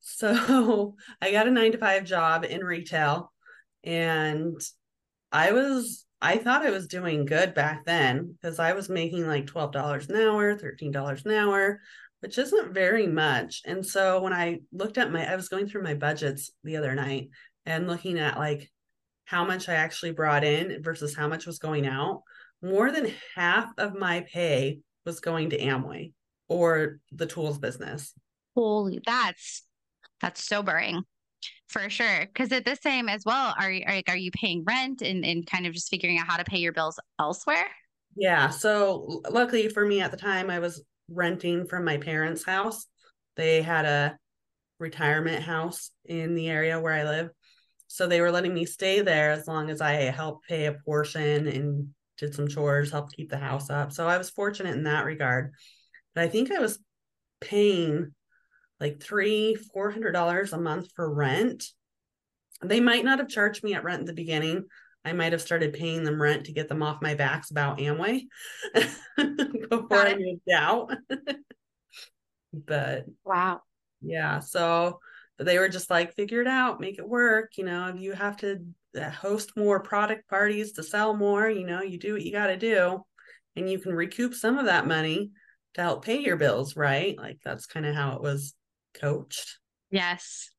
So 0.00 0.96
I 1.22 1.32
got 1.32 1.48
a 1.48 1.50
nine 1.50 1.72
to 1.72 1.78
five 1.78 2.04
job 2.04 2.44
in 2.44 2.62
retail 2.62 3.32
and 3.84 4.60
I 5.32 5.52
was 5.52 6.04
I 6.22 6.36
thought 6.36 6.64
I 6.64 6.70
was 6.70 6.86
doing 6.86 7.24
good 7.24 7.54
back 7.54 7.84
then 7.84 8.32
because 8.32 8.58
I 8.58 8.74
was 8.74 8.88
making 8.88 9.26
like 9.26 9.46
$12 9.46 10.08
an 10.08 10.16
hour, 10.16 10.56
$13 10.56 11.24
an 11.24 11.32
hour, 11.32 11.80
which 12.20 12.36
isn't 12.36 12.74
very 12.74 13.06
much. 13.06 13.62
And 13.64 13.84
so 13.84 14.20
when 14.22 14.32
I 14.32 14.60
looked 14.72 14.98
at 14.98 15.10
my 15.10 15.30
I 15.30 15.36
was 15.36 15.48
going 15.48 15.66
through 15.66 15.82
my 15.82 15.94
budgets 15.94 16.50
the 16.62 16.76
other 16.76 16.94
night 16.94 17.30
and 17.64 17.86
looking 17.86 18.18
at 18.18 18.38
like 18.38 18.70
how 19.24 19.44
much 19.44 19.68
I 19.68 19.74
actually 19.74 20.12
brought 20.12 20.44
in 20.44 20.82
versus 20.82 21.14
how 21.14 21.28
much 21.28 21.46
was 21.46 21.58
going 21.58 21.86
out, 21.86 22.22
more 22.62 22.90
than 22.92 23.12
half 23.34 23.70
of 23.78 23.94
my 23.94 24.26
pay 24.30 24.80
was 25.06 25.20
going 25.20 25.50
to 25.50 25.58
Amway 25.58 26.12
or 26.48 26.98
the 27.12 27.26
tools 27.26 27.58
business. 27.58 28.12
Holy, 28.54 29.00
that's 29.06 29.62
that's 30.20 30.44
sobering 30.44 31.04
for 31.70 31.88
sure. 31.88 32.26
Because 32.26 32.52
at 32.52 32.64
the 32.64 32.76
same 32.76 33.08
as 33.08 33.24
well, 33.24 33.54
are 33.58 33.70
you 33.70 33.84
are, 33.86 34.02
are 34.08 34.16
you 34.16 34.30
paying 34.32 34.64
rent 34.64 35.02
and, 35.02 35.24
and 35.24 35.46
kind 35.46 35.66
of 35.66 35.72
just 35.72 35.88
figuring 35.88 36.18
out 36.18 36.26
how 36.26 36.36
to 36.36 36.44
pay 36.44 36.58
your 36.58 36.72
bills 36.72 36.98
elsewhere? 37.18 37.68
Yeah. 38.16 38.50
So 38.50 39.22
luckily 39.30 39.68
for 39.68 39.86
me 39.86 40.00
at 40.00 40.10
the 40.10 40.16
time, 40.16 40.50
I 40.50 40.58
was 40.58 40.82
renting 41.08 41.66
from 41.66 41.84
my 41.84 41.96
parents' 41.96 42.44
house. 42.44 42.86
They 43.36 43.62
had 43.62 43.84
a 43.84 44.18
retirement 44.78 45.42
house 45.42 45.90
in 46.04 46.34
the 46.34 46.48
area 46.48 46.80
where 46.80 46.92
I 46.92 47.04
live. 47.04 47.30
So 47.86 48.06
they 48.06 48.20
were 48.20 48.30
letting 48.30 48.54
me 48.54 48.64
stay 48.64 49.00
there 49.00 49.30
as 49.30 49.46
long 49.46 49.70
as 49.70 49.80
I 49.80 49.92
helped 49.92 50.48
pay 50.48 50.66
a 50.66 50.76
portion 50.84 51.46
and 51.46 51.88
did 52.18 52.34
some 52.34 52.48
chores, 52.48 52.90
helped 52.90 53.16
keep 53.16 53.30
the 53.30 53.38
house 53.38 53.70
up. 53.70 53.92
So 53.92 54.06
I 54.06 54.18
was 54.18 54.30
fortunate 54.30 54.74
in 54.74 54.84
that 54.84 55.04
regard. 55.04 55.52
But 56.14 56.24
I 56.24 56.28
think 56.28 56.50
I 56.50 56.58
was 56.58 56.78
paying 57.40 58.12
like 58.80 59.02
three, 59.02 59.54
four 59.54 59.90
hundred 59.90 60.12
dollars 60.12 60.52
a 60.52 60.58
month 60.58 60.90
for 60.94 61.12
rent. 61.12 61.64
They 62.62 62.80
might 62.80 63.04
not 63.04 63.18
have 63.18 63.28
charged 63.28 63.62
me 63.64 63.74
at 63.74 63.84
rent 63.84 64.00
in 64.00 64.06
the 64.06 64.12
beginning. 64.12 64.64
I 65.04 65.12
might 65.12 65.32
have 65.32 65.40
started 65.40 65.72
paying 65.72 66.04
them 66.04 66.20
rent 66.20 66.46
to 66.46 66.52
get 66.52 66.68
them 66.68 66.82
off 66.82 67.00
my 67.00 67.14
backs 67.14 67.50
about 67.50 67.78
Amway 67.78 68.22
before 69.16 69.96
I 70.06 70.14
moved 70.14 70.50
out. 70.52 70.92
but 72.52 73.06
wow. 73.24 73.62
Yeah. 74.02 74.40
So 74.40 75.00
but 75.40 75.46
they 75.46 75.58
were 75.58 75.70
just 75.70 75.88
like, 75.88 76.14
figure 76.14 76.42
it 76.42 76.46
out, 76.46 76.80
make 76.80 76.98
it 76.98 77.08
work. 77.08 77.56
You 77.56 77.64
know, 77.64 77.88
if 77.88 77.98
you 77.98 78.12
have 78.12 78.36
to 78.40 78.58
uh, 78.94 79.08
host 79.08 79.56
more 79.56 79.80
product 79.80 80.28
parties 80.28 80.72
to 80.72 80.82
sell 80.82 81.16
more, 81.16 81.48
you 81.48 81.64
know, 81.64 81.80
you 81.80 81.98
do 81.98 82.12
what 82.12 82.20
you 82.20 82.30
got 82.30 82.48
to 82.48 82.58
do. 82.58 83.02
And 83.56 83.66
you 83.66 83.78
can 83.78 83.94
recoup 83.94 84.34
some 84.34 84.58
of 84.58 84.66
that 84.66 84.86
money 84.86 85.30
to 85.72 85.80
help 85.80 86.04
pay 86.04 86.20
your 86.20 86.36
bills, 86.36 86.76
right? 86.76 87.16
Like 87.16 87.38
that's 87.42 87.64
kind 87.64 87.86
of 87.86 87.94
how 87.94 88.16
it 88.16 88.20
was 88.20 88.52
coached. 88.94 89.58
Yes. 89.90 90.50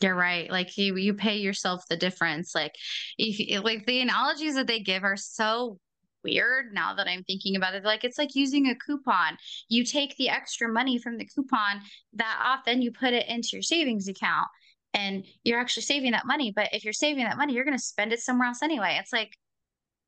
You're 0.00 0.14
right. 0.14 0.50
Like 0.50 0.76
you 0.76 0.96
you 0.96 1.14
pay 1.14 1.38
yourself 1.38 1.82
the 1.88 1.96
difference. 1.96 2.54
Like 2.54 2.74
if 3.18 3.62
like 3.64 3.86
the 3.86 4.00
analogies 4.00 4.54
that 4.54 4.66
they 4.66 4.80
give 4.80 5.02
are 5.04 5.16
so 5.16 5.78
weird 6.24 6.72
now 6.72 6.94
that 6.94 7.08
I'm 7.08 7.24
thinking 7.24 7.56
about 7.56 7.74
it. 7.74 7.84
Like 7.84 8.04
it's 8.04 8.18
like 8.18 8.34
using 8.34 8.68
a 8.68 8.74
coupon. 8.74 9.36
You 9.68 9.84
take 9.84 10.16
the 10.16 10.28
extra 10.28 10.68
money 10.68 10.98
from 10.98 11.16
the 11.16 11.26
coupon 11.26 11.80
that 12.14 12.40
off, 12.44 12.64
then 12.64 12.82
you 12.82 12.92
put 12.92 13.12
it 13.12 13.28
into 13.28 13.50
your 13.52 13.62
savings 13.62 14.08
account 14.08 14.46
and 14.94 15.24
you're 15.44 15.60
actually 15.60 15.82
saving 15.82 16.12
that 16.12 16.26
money. 16.26 16.52
But 16.54 16.68
if 16.72 16.84
you're 16.84 16.92
saving 16.92 17.24
that 17.24 17.36
money, 17.36 17.54
you're 17.54 17.64
gonna 17.64 17.78
spend 17.78 18.12
it 18.12 18.20
somewhere 18.20 18.48
else 18.48 18.62
anyway. 18.62 18.98
It's 19.00 19.12
like 19.12 19.36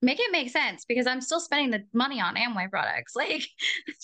make 0.02 0.18
it 0.18 0.32
make 0.32 0.50
sense 0.50 0.84
because 0.84 1.06
I'm 1.06 1.20
still 1.20 1.40
spending 1.40 1.70
the 1.70 1.84
money 1.92 2.20
on 2.20 2.36
Amway 2.36 2.70
products. 2.70 3.14
Like 3.16 3.42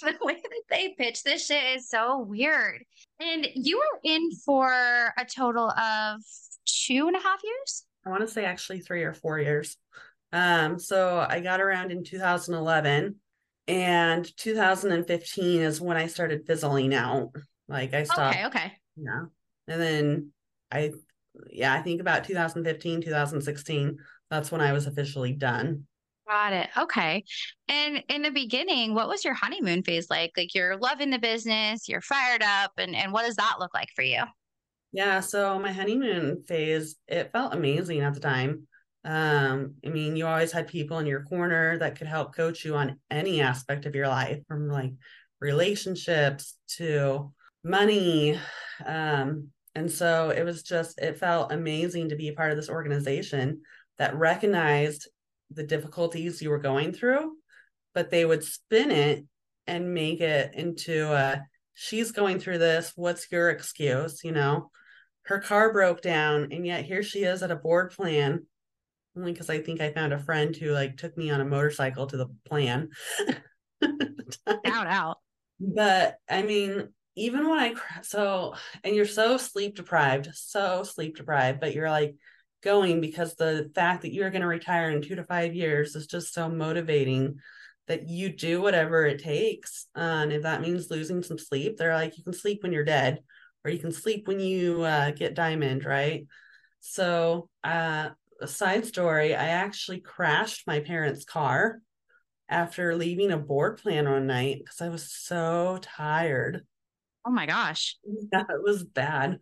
the 0.02 0.16
way 0.20 0.34
that 0.34 0.50
they 0.70 0.94
pitch 0.98 1.22
this 1.22 1.46
shit 1.46 1.76
is 1.76 1.88
so 1.88 2.20
weird. 2.20 2.82
And 3.20 3.46
you 3.54 3.78
were 3.78 4.00
in 4.04 4.30
for 4.44 4.70
a 4.70 5.24
total 5.24 5.70
of 5.70 6.20
two 6.66 7.06
and 7.06 7.16
a 7.16 7.20
half 7.20 7.40
years? 7.42 7.84
I 8.04 8.10
want 8.10 8.22
to 8.22 8.28
say 8.28 8.44
actually 8.44 8.80
three 8.80 9.02
or 9.02 9.14
four 9.14 9.38
years. 9.38 9.76
Um, 10.32 10.78
so 10.78 11.24
I 11.28 11.40
got 11.40 11.60
around 11.60 11.92
in 11.92 12.04
2011 12.04 13.16
and 13.68 14.36
2015 14.36 15.60
is 15.60 15.80
when 15.80 15.96
I 15.96 16.06
started 16.06 16.46
fizzling 16.46 16.94
out. 16.94 17.30
Like 17.68 17.94
I 17.94 18.04
stopped. 18.04 18.36
Okay, 18.36 18.46
okay. 18.46 18.72
Yeah. 18.96 19.24
And 19.68 19.80
then 19.80 20.30
I 20.70 20.92
yeah, 21.50 21.74
I 21.74 21.82
think 21.82 22.00
about 22.00 22.24
2015, 22.24 23.02
2016, 23.02 23.98
that's 24.30 24.50
when 24.50 24.60
I 24.60 24.72
was 24.72 24.86
officially 24.86 25.32
done. 25.32 25.86
Got 26.28 26.52
it. 26.52 26.68
Okay. 26.76 27.24
And 27.68 28.02
in 28.08 28.22
the 28.22 28.30
beginning, 28.30 28.94
what 28.94 29.08
was 29.08 29.24
your 29.24 29.34
honeymoon 29.34 29.84
phase 29.84 30.10
like? 30.10 30.32
Like 30.36 30.54
you're 30.54 30.76
loving 30.76 31.10
the 31.10 31.20
business, 31.20 31.88
you're 31.88 32.00
fired 32.00 32.42
up, 32.42 32.72
and 32.78 32.96
and 32.96 33.12
what 33.12 33.24
does 33.24 33.36
that 33.36 33.56
look 33.60 33.72
like 33.72 33.90
for 33.94 34.02
you? 34.02 34.22
Yeah, 34.92 35.20
so 35.20 35.58
my 35.58 35.72
honeymoon 35.72 36.42
phase, 36.48 36.96
it 37.06 37.30
felt 37.30 37.54
amazing 37.54 38.00
at 38.00 38.14
the 38.14 38.20
time. 38.20 38.66
Um, 39.04 39.74
I 39.84 39.90
mean, 39.90 40.16
you 40.16 40.26
always 40.26 40.50
had 40.50 40.66
people 40.66 40.98
in 40.98 41.06
your 41.06 41.22
corner 41.22 41.78
that 41.78 41.96
could 41.96 42.08
help 42.08 42.34
coach 42.34 42.64
you 42.64 42.74
on 42.74 42.98
any 43.10 43.40
aspect 43.40 43.86
of 43.86 43.94
your 43.94 44.08
life, 44.08 44.40
from 44.48 44.68
like 44.68 44.92
relationships 45.40 46.56
to 46.76 47.32
money. 47.62 48.38
Um, 48.84 49.48
and 49.74 49.92
so 49.92 50.30
it 50.30 50.44
was 50.44 50.62
just, 50.62 50.98
it 51.00 51.18
felt 51.18 51.52
amazing 51.52 52.08
to 52.08 52.16
be 52.16 52.28
a 52.28 52.32
part 52.32 52.50
of 52.50 52.56
this 52.56 52.70
organization 52.70 53.60
that 53.98 54.16
recognized 54.16 55.08
the 55.50 55.62
difficulties 55.62 56.42
you 56.42 56.50
were 56.50 56.58
going 56.58 56.92
through, 56.92 57.36
but 57.94 58.10
they 58.10 58.24
would 58.24 58.44
spin 58.44 58.90
it 58.90 59.24
and 59.66 59.94
make 59.94 60.20
it 60.20 60.54
into 60.54 61.12
a 61.12 61.42
she's 61.74 62.12
going 62.12 62.38
through 62.38 62.58
this. 62.58 62.92
What's 62.96 63.30
your 63.30 63.50
excuse? 63.50 64.22
You 64.24 64.32
know, 64.32 64.70
her 65.22 65.38
car 65.38 65.72
broke 65.72 66.02
down, 66.02 66.48
and 66.52 66.66
yet 66.66 66.84
here 66.84 67.02
she 67.02 67.24
is 67.24 67.42
at 67.42 67.50
a 67.50 67.56
board 67.56 67.92
plan. 67.92 68.46
Only 69.16 69.32
because 69.32 69.48
I 69.48 69.60
think 69.60 69.80
I 69.80 69.92
found 69.92 70.12
a 70.12 70.18
friend 70.18 70.54
who 70.54 70.72
like 70.72 70.98
took 70.98 71.16
me 71.16 71.30
on 71.30 71.40
a 71.40 71.44
motorcycle 71.44 72.06
to 72.06 72.16
the 72.16 72.26
plan. 72.46 72.90
out, 73.82 74.86
out. 74.86 75.18
But 75.58 76.16
I 76.28 76.42
mean, 76.42 76.88
even 77.16 77.48
when 77.48 77.58
I 77.58 77.74
so 78.02 78.54
and 78.84 78.94
you're 78.94 79.06
so 79.06 79.38
sleep 79.38 79.76
deprived, 79.76 80.28
so 80.34 80.82
sleep 80.82 81.16
deprived, 81.16 81.60
but 81.60 81.74
you're 81.74 81.90
like 81.90 82.14
going 82.66 83.00
because 83.00 83.34
the 83.34 83.70
fact 83.74 84.02
that 84.02 84.12
you're 84.12 84.30
going 84.30 84.42
to 84.42 84.48
retire 84.48 84.90
in 84.90 85.00
two 85.00 85.14
to 85.14 85.24
five 85.24 85.54
years 85.54 85.94
is 85.94 86.08
just 86.08 86.34
so 86.34 86.48
motivating 86.48 87.38
that 87.86 88.08
you 88.08 88.28
do 88.28 88.60
whatever 88.60 89.06
it 89.06 89.22
takes. 89.22 89.86
Uh, 89.96 90.00
and 90.00 90.32
if 90.32 90.42
that 90.42 90.60
means 90.60 90.90
losing 90.90 91.22
some 91.22 91.38
sleep, 91.38 91.76
they're 91.76 91.94
like, 91.94 92.18
you 92.18 92.24
can 92.24 92.32
sleep 92.32 92.64
when 92.64 92.72
you're 92.72 92.84
dead, 92.84 93.20
or 93.64 93.70
you 93.70 93.78
can 93.78 93.92
sleep 93.92 94.26
when 94.26 94.40
you 94.40 94.82
uh, 94.82 95.12
get 95.12 95.34
diamond, 95.34 95.84
right? 95.84 96.26
So, 96.80 97.48
uh, 97.62 98.10
a 98.40 98.46
side 98.46 98.84
story 98.84 99.34
I 99.34 99.48
actually 99.48 100.00
crashed 100.00 100.66
my 100.66 100.80
parents' 100.80 101.24
car 101.24 101.80
after 102.48 102.96
leaving 102.96 103.30
a 103.30 103.38
board 103.38 103.78
plan 103.78 104.10
one 104.10 104.26
night 104.26 104.58
because 104.58 104.80
I 104.80 104.88
was 104.88 105.10
so 105.10 105.78
tired. 105.80 106.66
Oh 107.24 107.30
my 107.30 107.46
gosh. 107.46 107.96
Yeah, 108.32 108.42
it 108.42 108.62
was 108.62 108.84
bad. 108.84 109.38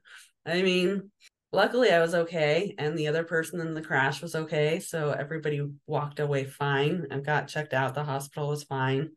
I 0.47 0.63
mean, 0.63 1.11
luckily 1.55 1.91
I 1.91 2.01
was 2.01 2.15
okay 2.15 2.75
and 2.79 2.99
the 2.99 3.09
other 3.09 3.25
person 3.25 3.61
in 3.61 3.75
the 3.75 3.83
crash 3.83 4.21
was 4.21 4.35
okay. 4.35 4.81
So 4.81 5.11
everybody 5.11 5.67
walked 5.87 6.21
away 6.21 6.45
fine 6.45 7.07
and 7.11 7.25
got 7.25 7.49
checked 7.49 7.73
out. 7.73 7.95
The 7.95 8.05
hospital 8.05 8.49
was 8.49 8.65
fine. 8.65 9.11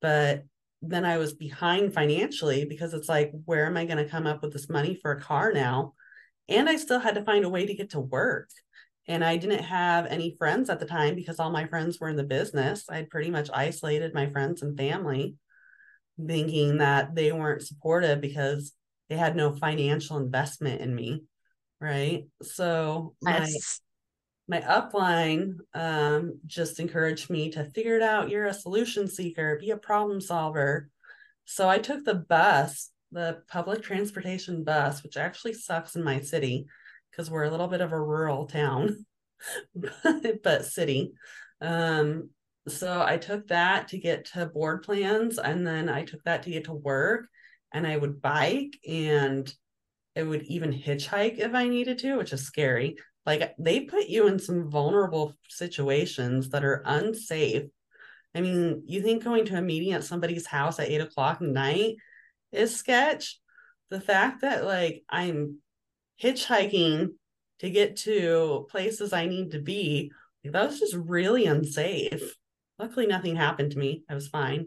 But 0.00 0.44
then 0.82 1.04
I 1.04 1.18
was 1.18 1.32
behind 1.32 1.94
financially 1.94 2.64
because 2.64 2.92
it's 2.94 3.08
like, 3.08 3.32
where 3.44 3.66
am 3.66 3.76
I 3.76 3.84
going 3.84 3.98
to 3.98 4.08
come 4.08 4.26
up 4.26 4.42
with 4.42 4.52
this 4.52 4.68
money 4.68 4.98
for 5.00 5.12
a 5.12 5.20
car 5.20 5.52
now? 5.52 5.94
And 6.48 6.68
I 6.68 6.76
still 6.76 7.00
had 7.00 7.14
to 7.14 7.24
find 7.24 7.44
a 7.44 7.48
way 7.48 7.66
to 7.66 7.74
get 7.74 7.90
to 7.90 8.00
work. 8.00 8.50
And 9.06 9.24
I 9.24 9.36
didn't 9.36 9.64
have 9.64 10.06
any 10.06 10.34
friends 10.38 10.70
at 10.70 10.80
the 10.80 10.86
time 10.86 11.14
because 11.14 11.38
all 11.38 11.50
my 11.50 11.66
friends 11.66 12.00
were 12.00 12.08
in 12.08 12.16
the 12.16 12.24
business. 12.24 12.84
I'd 12.88 13.10
pretty 13.10 13.30
much 13.30 13.50
isolated 13.52 14.14
my 14.14 14.30
friends 14.30 14.62
and 14.62 14.76
family, 14.76 15.36
thinking 16.26 16.78
that 16.78 17.14
they 17.14 17.32
weren't 17.32 17.62
supportive 17.62 18.20
because 18.20 18.72
they 19.08 19.16
had 19.16 19.36
no 19.36 19.54
financial 19.54 20.16
investment 20.16 20.80
in 20.80 20.94
me. 20.94 21.24
Right. 21.84 22.24
So 22.40 23.14
yes. 23.20 23.80
my 24.48 24.60
my 24.60 24.66
upline 24.66 25.56
um, 25.74 26.40
just 26.46 26.80
encouraged 26.80 27.28
me 27.28 27.50
to 27.50 27.68
figure 27.72 27.96
it 27.96 28.02
out. 28.02 28.30
You're 28.30 28.46
a 28.46 28.54
solution 28.54 29.06
seeker, 29.06 29.58
be 29.60 29.70
a 29.70 29.76
problem 29.76 30.22
solver. 30.22 30.88
So 31.44 31.68
I 31.68 31.76
took 31.76 32.02
the 32.06 32.14
bus, 32.14 32.90
the 33.12 33.42
public 33.48 33.82
transportation 33.82 34.64
bus, 34.64 35.02
which 35.02 35.18
actually 35.18 35.52
sucks 35.52 35.94
in 35.94 36.02
my 36.02 36.20
city 36.20 36.64
because 37.10 37.30
we're 37.30 37.44
a 37.44 37.50
little 37.50 37.68
bit 37.68 37.82
of 37.82 37.92
a 37.92 38.00
rural 38.00 38.46
town, 38.46 39.04
but 40.42 40.64
city. 40.64 41.12
Um, 41.60 42.30
so 42.66 43.02
I 43.02 43.18
took 43.18 43.48
that 43.48 43.88
to 43.88 43.98
get 43.98 44.24
to 44.32 44.46
board 44.46 44.84
plans, 44.84 45.38
and 45.38 45.66
then 45.66 45.90
I 45.90 46.04
took 46.04 46.24
that 46.24 46.44
to 46.44 46.50
get 46.50 46.64
to 46.64 46.72
work, 46.72 47.26
and 47.74 47.86
I 47.86 47.98
would 47.98 48.22
bike 48.22 48.78
and 48.88 49.52
it 50.14 50.22
would 50.22 50.42
even 50.44 50.72
hitchhike 50.72 51.38
if 51.38 51.54
I 51.54 51.68
needed 51.68 51.98
to, 51.98 52.16
which 52.16 52.32
is 52.32 52.46
scary. 52.46 52.96
Like 53.26 53.54
they 53.58 53.80
put 53.80 54.06
you 54.06 54.26
in 54.26 54.38
some 54.38 54.70
vulnerable 54.70 55.34
situations 55.48 56.50
that 56.50 56.64
are 56.64 56.82
unsafe. 56.84 57.64
I 58.34 58.40
mean, 58.40 58.82
you 58.86 59.02
think 59.02 59.24
going 59.24 59.44
to 59.46 59.56
a 59.56 59.62
meeting 59.62 59.92
at 59.92 60.04
somebody's 60.04 60.46
house 60.46 60.78
at 60.78 60.88
eight 60.88 61.00
o'clock 61.00 61.38
at 61.40 61.48
night 61.48 61.96
is 62.52 62.76
sketch? 62.76 63.40
The 63.90 64.00
fact 64.00 64.42
that 64.42 64.64
like 64.64 65.02
I'm 65.08 65.58
hitchhiking 66.22 67.08
to 67.60 67.70
get 67.70 67.96
to 67.98 68.66
places 68.70 69.12
I 69.12 69.26
need 69.26 69.52
to 69.52 69.60
be, 69.60 70.12
that 70.44 70.66
was 70.66 70.78
just 70.78 70.94
really 70.94 71.46
unsafe. 71.46 72.34
Luckily, 72.78 73.06
nothing 73.06 73.36
happened 73.36 73.72
to 73.72 73.78
me. 73.78 74.04
I 74.10 74.14
was 74.14 74.28
fine. 74.28 74.66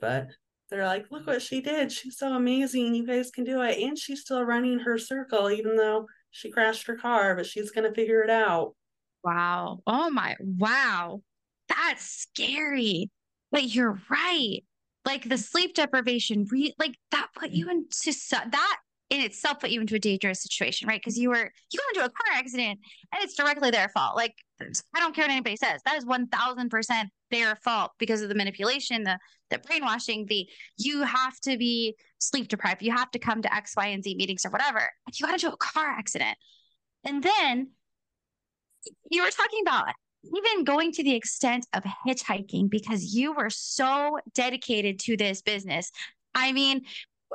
But 0.00 0.28
they're 0.70 0.86
like, 0.86 1.10
look 1.10 1.26
what 1.26 1.42
she 1.42 1.60
did. 1.60 1.92
She's 1.92 2.16
so 2.18 2.34
amazing. 2.34 2.94
You 2.94 3.06
guys 3.06 3.30
can 3.30 3.44
do 3.44 3.60
it. 3.62 3.78
And 3.78 3.98
she's 3.98 4.20
still 4.20 4.42
running 4.44 4.78
her 4.80 4.98
circle, 4.98 5.50
even 5.50 5.76
though 5.76 6.06
she 6.30 6.50
crashed 6.50 6.86
her 6.86 6.96
car, 6.96 7.34
but 7.34 7.46
she's 7.46 7.70
going 7.70 7.88
to 7.88 7.94
figure 7.94 8.22
it 8.22 8.30
out. 8.30 8.74
Wow. 9.24 9.80
Oh 9.86 10.10
my, 10.10 10.36
wow. 10.40 11.22
That's 11.68 12.04
scary. 12.04 13.10
But 13.52 13.74
you're 13.74 14.00
right. 14.08 14.60
Like 15.04 15.28
the 15.28 15.38
sleep 15.38 15.74
deprivation, 15.74 16.46
re- 16.50 16.74
like 16.78 16.96
that 17.10 17.28
put 17.34 17.50
you 17.50 17.68
into 17.68 18.12
su- 18.12 18.36
that 18.50 18.76
in 19.08 19.20
itself 19.22 19.58
put 19.58 19.70
you 19.70 19.80
into 19.80 19.96
a 19.96 19.98
dangerous 19.98 20.42
situation, 20.42 20.86
right? 20.86 21.00
Because 21.00 21.18
you 21.18 21.30
were 21.30 21.50
you 21.72 21.78
got 21.78 21.96
into 21.96 22.06
a 22.06 22.10
car 22.10 22.38
accident 22.38 22.78
and 23.12 23.24
it's 23.24 23.34
directly 23.34 23.70
their 23.70 23.88
fault. 23.88 24.14
Like 24.14 24.34
I 24.60 25.00
don't 25.00 25.14
care 25.14 25.24
what 25.24 25.32
anybody 25.32 25.56
says. 25.56 25.80
That 25.84 25.96
is 25.96 26.06
one 26.06 26.28
thousand 26.28 26.70
percent 26.70 27.08
their 27.30 27.56
fault 27.56 27.92
because 27.98 28.22
of 28.22 28.28
the 28.28 28.34
manipulation, 28.34 29.04
the 29.04 29.18
the 29.50 29.58
brainwashing, 29.58 30.26
the 30.26 30.48
you 30.76 31.02
have 31.02 31.38
to 31.40 31.56
be 31.56 31.96
sleep 32.18 32.48
deprived, 32.48 32.82
you 32.82 32.92
have 32.92 33.10
to 33.10 33.18
come 33.18 33.42
to 33.42 33.54
X, 33.54 33.74
Y, 33.76 33.86
and 33.86 34.02
Z 34.02 34.14
meetings 34.14 34.44
or 34.44 34.50
whatever. 34.50 34.78
And 34.78 35.18
you 35.18 35.26
got 35.26 35.34
into 35.34 35.52
a 35.52 35.56
car 35.56 35.86
accident. 35.86 36.36
And 37.04 37.22
then 37.22 37.70
you 39.10 39.22
were 39.22 39.30
talking 39.30 39.60
about 39.62 39.86
even 40.24 40.64
going 40.64 40.92
to 40.92 41.02
the 41.02 41.14
extent 41.14 41.66
of 41.72 41.82
hitchhiking 42.06 42.68
because 42.68 43.14
you 43.14 43.32
were 43.32 43.50
so 43.50 44.18
dedicated 44.34 44.98
to 45.00 45.16
this 45.16 45.42
business. 45.42 45.90
I 46.34 46.52
mean, 46.52 46.82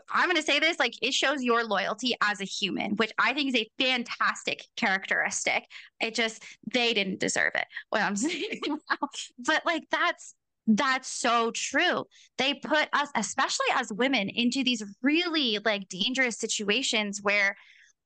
I'm 0.10 0.25
going 0.25 0.36
to 0.36 0.43
say 0.43 0.60
this 0.60 0.79
like 0.79 0.93
it 1.01 1.13
shows 1.13 1.43
your 1.43 1.63
loyalty 1.63 2.15
as 2.21 2.41
a 2.41 2.45
human, 2.45 2.95
which 2.95 3.12
I 3.17 3.34
think 3.34 3.53
is 3.53 3.62
a 3.62 3.69
fantastic 3.79 4.63
characteristic. 4.75 5.65
It 5.99 6.15
just, 6.15 6.43
they 6.73 6.93
didn't 6.93 7.19
deserve 7.19 7.51
it. 7.55 7.65
What 7.89 8.01
I'm 8.01 8.15
saying. 8.15 8.62
but 9.39 9.65
like 9.65 9.84
that's, 9.91 10.36
that's 10.67 11.08
so 11.08 11.51
true. 11.51 12.05
They 12.38 12.55
put 12.55 12.89
us, 12.91 13.10
especially 13.15 13.67
as 13.73 13.93
women, 13.93 14.29
into 14.29 14.63
these 14.63 14.84
really 15.01 15.60
like 15.63 15.88
dangerous 15.89 16.38
situations 16.38 17.19
where, 17.21 17.55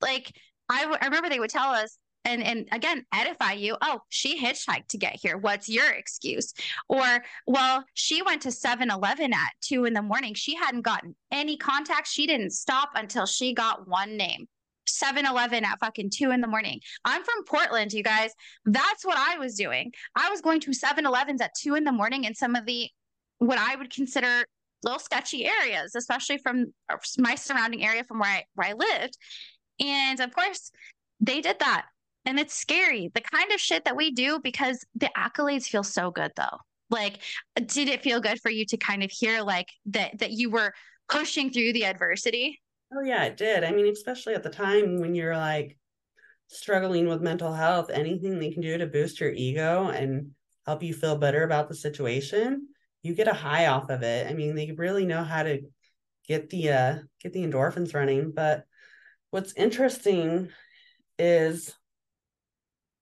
like, 0.02 0.32
I, 0.67 0.82
w- 0.82 0.97
I 1.02 1.06
remember 1.06 1.30
they 1.30 1.39
would 1.39 1.49
tell 1.49 1.71
us, 1.71 1.97
and 2.30 2.44
and 2.44 2.68
again 2.72 3.06
edify 3.13 3.54
you. 3.54 3.76
Oh 3.82 4.02
she 4.10 4.39
hitchhiked 4.39 4.89
to 4.89 4.98
get 4.98 5.18
here. 5.22 5.38
What's 5.38 5.68
your 5.68 5.89
excuse? 5.92 6.54
Or 6.88 7.24
well 7.48 7.84
she 7.94 8.22
went 8.22 8.44
to 8.44 8.50
7-eleven 8.50 9.34
at 9.34 9.52
2 9.62 9.86
in 9.86 9.94
the 9.94 10.02
morning. 10.02 10.34
She 10.34 10.56
hadn't 10.56 10.82
gotten 10.82 11.15
any 11.32 11.58
contact 11.58 12.08
she 12.08 12.28
didn't 12.28 12.52
stop 12.52 12.89
until 12.96 13.26
she 13.26 13.54
got 13.54 13.88
one 13.88 14.15
name. 14.18 14.48
7-eleven 14.88 15.65
at 15.65 15.80
fucking 15.80 16.10
2 16.12 16.32
in 16.32 16.42
the 16.42 16.48
morning. 16.48 16.80
I'm 17.06 17.24
from 17.24 17.44
portland 17.46 17.94
you 17.94 18.04
guys. 18.04 18.32
That's 18.65 19.06
what 19.06 19.18
i 19.18 19.38
was 19.38 19.56
doing. 19.56 19.92
I 20.15 20.30
was 20.30 20.42
going 20.42 20.62
to 20.62 20.72
7-elevens 20.72 21.42
at 21.42 21.52
2 21.60 21.76
in 21.76 21.84
the 21.84 21.92
morning 21.92 22.24
in 22.24 22.36
some 22.36 22.56
of 22.56 22.65
the 22.65 22.89
what 23.39 23.58
i 23.58 23.76
would 23.76 23.94
consider 23.94 24.46
little 24.84 25.00
sketchy 25.00 25.46
areas 25.46 25.96
especially 25.96 26.38
from 26.38 26.74
uh, 26.89 26.98
my 27.18 27.36
surrounding 27.36 27.84
area 27.86 28.04
from 28.04 28.20
where 28.20 28.30
i 28.30 28.44
where 28.56 28.70
i 28.70 28.74
lived. 28.74 29.18
And 29.80 30.20
of 30.20 30.34
course 30.34 30.72
they 31.20 31.42
did 31.42 31.60
that 31.60 31.86
and 32.26 32.40
it's 32.40 32.54
scary, 32.54 33.10
the 33.14 33.22
kind 33.22 33.52
of 33.52 33.60
shit 33.60 33.86
that 33.86 33.96
we 33.96 34.12
do 34.12 34.40
because 34.40 34.84
the 34.96 35.10
accolades 35.18 35.66
feel 35.66 35.84
so 35.84 36.12
good 36.12 36.32
though. 36.36 36.58
Like, 36.90 37.20
did 37.56 37.88
it 37.88 38.04
feel 38.04 38.20
good 38.20 38.42
for 38.42 38.50
you 38.50 38.66
to 38.66 38.78
kind 38.78 39.04
of 39.04 39.12
hear 39.12 39.42
like 39.42 39.68
that 39.88 40.20
that 40.20 40.32
you 40.32 40.50
were 40.50 40.74
pushing 41.08 41.52
through 41.52 41.74
the 41.74 41.86
adversity? 41.86 42.60
Oh 42.94 43.02
yeah, 43.04 43.26
it 43.26 43.38
did. 43.38 43.64
I 43.64 43.72
mean, 43.72 43.88
especially 43.88 44.34
at 44.34 44.44
the 44.44 44.50
time 44.50 45.00
when 45.00 45.14
you're 45.14 45.38
like 45.38 45.78
struggling 46.48 47.08
with 47.08 47.22
mental 47.22 47.54
health, 47.54 47.90
anything 47.92 48.40
they 48.40 48.52
can 48.52 48.62
do 48.62 48.78
to 48.78 48.88
boost 48.88 49.20
your 49.20 49.32
ego 49.32 49.90
and 49.90 50.32
help 50.66 50.84
you 50.84 50.94
feel 50.94 51.16
better 51.16 51.44
about 51.44 51.70
the 51.70 51.76
situation, 51.76 52.68
you 53.04 53.14
get 53.14 53.28
a 53.28 53.34
high 53.34 53.68
off 53.68 53.90
of 53.90 54.02
it. 54.02 54.28
I 54.28 54.34
mean, 54.34 54.56
they 54.56 54.72
really 54.72 55.06
know 55.06 55.24
how 55.24 55.44
to 55.44 55.62
get 56.28 56.50
the 56.50 56.72
uh 56.72 56.98
get 57.22 57.34
the 57.34 57.46
endorphins 57.46 57.94
running. 57.94 58.32
But 58.32 58.66
what's 59.30 59.54
interesting 59.54 60.50
is 61.18 61.74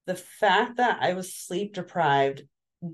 the 0.08 0.16
fact 0.16 0.78
that 0.78 1.00
I 1.02 1.14
was 1.14 1.36
sleep 1.36 1.74
deprived 1.74 2.42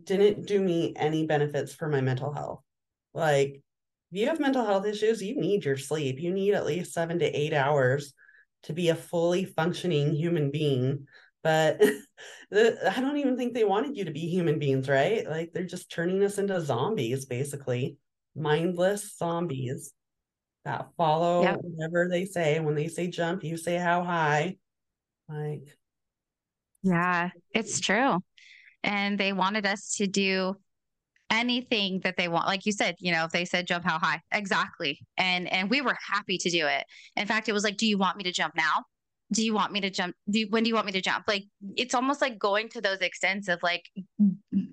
didn't 0.03 0.47
do 0.47 0.59
me 0.59 0.93
any 0.97 1.25
benefits 1.25 1.73
for 1.73 1.87
my 1.87 2.01
mental 2.01 2.33
health. 2.33 2.61
Like, 3.13 3.61
if 4.11 4.19
you 4.19 4.27
have 4.27 4.39
mental 4.39 4.65
health 4.65 4.85
issues, 4.85 5.21
you 5.21 5.39
need 5.39 5.63
your 5.63 5.77
sleep. 5.77 6.19
You 6.19 6.33
need 6.33 6.55
at 6.55 6.65
least 6.65 6.91
seven 6.91 7.19
to 7.19 7.25
eight 7.25 7.53
hours 7.53 8.13
to 8.63 8.73
be 8.73 8.89
a 8.89 8.95
fully 8.95 9.45
functioning 9.45 10.13
human 10.15 10.49
being. 10.49 11.05
But 11.43 11.79
the, 12.51 12.91
I 12.95 12.99
don't 12.99 13.17
even 13.17 13.37
think 13.37 13.53
they 13.53 13.63
wanted 13.63 13.95
you 13.95 14.05
to 14.05 14.11
be 14.11 14.21
human 14.21 14.57
beings, 14.57 14.89
right? 14.89 15.27
Like, 15.29 15.51
they're 15.53 15.65
just 15.65 15.91
turning 15.91 16.23
us 16.23 16.39
into 16.39 16.59
zombies, 16.61 17.25
basically, 17.25 17.97
mindless 18.35 19.17
zombies 19.17 19.93
that 20.65 20.87
follow 20.97 21.43
yep. 21.43 21.59
whatever 21.61 22.09
they 22.09 22.25
say. 22.25 22.59
When 22.59 22.73
they 22.73 22.87
say 22.87 23.07
jump, 23.07 23.43
you 23.43 23.57
say 23.57 23.75
how 23.77 24.03
high. 24.03 24.57
Like, 25.29 25.77
yeah, 26.83 27.29
it's 27.53 27.79
true. 27.79 28.19
And 28.83 29.17
they 29.17 29.31
wanted 29.33 29.65
us 29.65 29.95
to 29.95 30.07
do 30.07 30.55
anything 31.29 32.01
that 32.03 32.15
they 32.17 32.27
want. 32.27 32.45
Like 32.47 32.65
you 32.65 32.71
said 32.71 32.95
you 32.99 33.11
know 33.11 33.25
if 33.25 33.31
they 33.31 33.45
said 33.45 33.65
jump 33.65 33.85
how 33.85 33.97
high? 33.97 34.21
Exactly. 34.31 34.99
And 35.17 35.51
and 35.51 35.69
we 35.69 35.81
were 35.81 35.97
happy 36.11 36.37
to 36.37 36.49
do 36.49 36.67
it. 36.67 36.83
In 37.15 37.25
fact 37.25 37.49
it 37.49 37.53
was 37.53 37.63
like 37.63 37.77
do 37.77 37.87
you 37.87 37.97
want 37.97 38.17
me 38.17 38.23
to 38.25 38.31
jump 38.31 38.53
now? 38.55 38.83
Do 39.31 39.43
you 39.43 39.53
want 39.53 39.71
me 39.71 39.81
to 39.81 39.89
jump? 39.89 40.15
Do 40.29 40.39
you, 40.39 40.47
when 40.49 40.63
do 40.63 40.69
you 40.69 40.75
want 40.75 40.85
me 40.85 40.91
to 40.91 41.01
jump? 41.01 41.25
Like 41.27 41.45
it's 41.75 41.95
almost 41.95 42.21
like 42.21 42.37
going 42.37 42.69
to 42.69 42.81
those 42.81 42.99
extents 42.99 43.47
of 43.47 43.59
like 43.63 43.89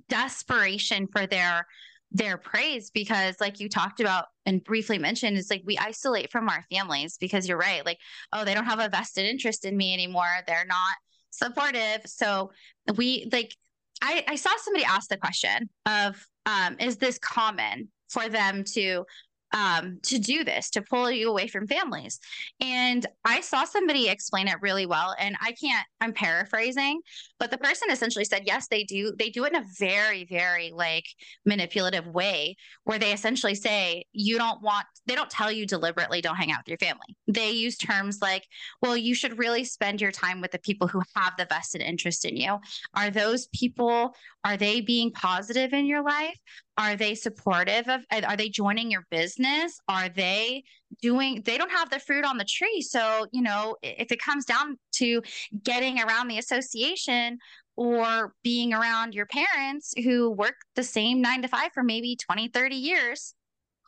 desperation 0.08 1.06
for 1.06 1.26
their 1.26 1.66
their 2.12 2.36
praise 2.36 2.90
because 2.90 3.36
like 3.40 3.60
you 3.60 3.68
talked 3.68 4.00
about 4.00 4.26
and 4.44 4.64
briefly 4.64 4.98
mentioned 4.98 5.38
it's 5.38 5.48
like 5.48 5.62
we 5.64 5.78
isolate 5.78 6.32
from 6.32 6.48
our 6.48 6.64
families 6.70 7.16
because 7.18 7.48
you're 7.48 7.56
right. 7.56 7.86
Like 7.86 7.98
oh 8.32 8.44
they 8.44 8.54
don't 8.54 8.64
have 8.64 8.80
a 8.80 8.88
vested 8.88 9.24
interest 9.24 9.64
in 9.64 9.76
me 9.76 9.94
anymore. 9.94 10.42
They're 10.46 10.66
not 10.66 10.96
supportive. 11.30 12.02
So 12.06 12.52
we 12.96 13.28
like 13.32 13.54
I, 14.02 14.24
I 14.28 14.36
saw 14.36 14.50
somebody 14.58 14.84
ask 14.84 15.08
the 15.08 15.16
question 15.16 15.68
of 15.86 16.26
um, 16.46 16.76
is 16.78 16.96
this 16.96 17.18
common 17.18 17.88
for 18.08 18.28
them 18.28 18.64
to 18.64 19.04
um, 19.52 19.98
to 20.04 20.18
do 20.18 20.44
this, 20.44 20.70
to 20.70 20.82
pull 20.82 21.10
you 21.10 21.28
away 21.28 21.46
from 21.46 21.66
families. 21.66 22.20
And 22.60 23.06
I 23.24 23.40
saw 23.40 23.64
somebody 23.64 24.08
explain 24.08 24.48
it 24.48 24.56
really 24.60 24.86
well. 24.86 25.14
And 25.18 25.36
I 25.40 25.52
can't, 25.52 25.86
I'm 26.00 26.12
paraphrasing, 26.12 27.00
but 27.38 27.50
the 27.50 27.58
person 27.58 27.88
essentially 27.90 28.24
said, 28.24 28.42
yes, 28.46 28.68
they 28.68 28.84
do. 28.84 29.12
They 29.18 29.30
do 29.30 29.44
it 29.44 29.52
in 29.52 29.62
a 29.62 29.66
very, 29.78 30.24
very 30.24 30.72
like 30.74 31.06
manipulative 31.44 32.06
way 32.06 32.56
where 32.84 32.98
they 32.98 33.12
essentially 33.12 33.54
say, 33.54 34.04
you 34.12 34.38
don't 34.38 34.62
want, 34.62 34.86
they 35.06 35.14
don't 35.14 35.30
tell 35.30 35.50
you 35.50 35.66
deliberately, 35.66 36.20
don't 36.20 36.36
hang 36.36 36.52
out 36.52 36.60
with 36.60 36.68
your 36.68 36.78
family. 36.78 37.16
They 37.26 37.50
use 37.50 37.76
terms 37.76 38.18
like, 38.22 38.46
well, 38.82 38.96
you 38.96 39.14
should 39.14 39.38
really 39.38 39.64
spend 39.64 40.00
your 40.00 40.12
time 40.12 40.40
with 40.40 40.52
the 40.52 40.58
people 40.58 40.86
who 40.86 41.02
have 41.16 41.32
the 41.36 41.46
vested 41.46 41.80
interest 41.80 42.24
in 42.24 42.36
you. 42.36 42.58
Are 42.94 43.10
those 43.10 43.48
people, 43.48 44.14
are 44.44 44.56
they 44.56 44.80
being 44.80 45.10
positive 45.10 45.72
in 45.72 45.86
your 45.86 46.02
life? 46.02 46.36
Are 46.80 46.96
they 46.96 47.14
supportive 47.14 47.88
of, 47.88 48.00
are 48.10 48.36
they 48.38 48.48
joining 48.48 48.90
your 48.90 49.06
business? 49.10 49.78
Are 49.86 50.08
they 50.08 50.64
doing, 51.02 51.42
they 51.44 51.58
don't 51.58 51.70
have 51.70 51.90
the 51.90 51.98
fruit 51.98 52.24
on 52.24 52.38
the 52.38 52.44
tree. 52.44 52.80
So, 52.80 53.26
you 53.32 53.42
know, 53.42 53.76
if 53.82 54.10
it 54.10 54.18
comes 54.18 54.46
down 54.46 54.78
to 54.94 55.20
getting 55.62 56.00
around 56.00 56.28
the 56.28 56.38
association, 56.38 57.38
or 57.76 58.34
being 58.42 58.74
around 58.74 59.14
your 59.14 59.26
parents 59.26 59.94
who 60.04 60.30
work 60.30 60.54
the 60.76 60.82
same 60.82 61.22
nine 61.22 61.40
to 61.40 61.48
five 61.48 61.72
for 61.72 61.82
maybe 61.82 62.14
20, 62.14 62.48
30 62.48 62.76
years, 62.76 63.34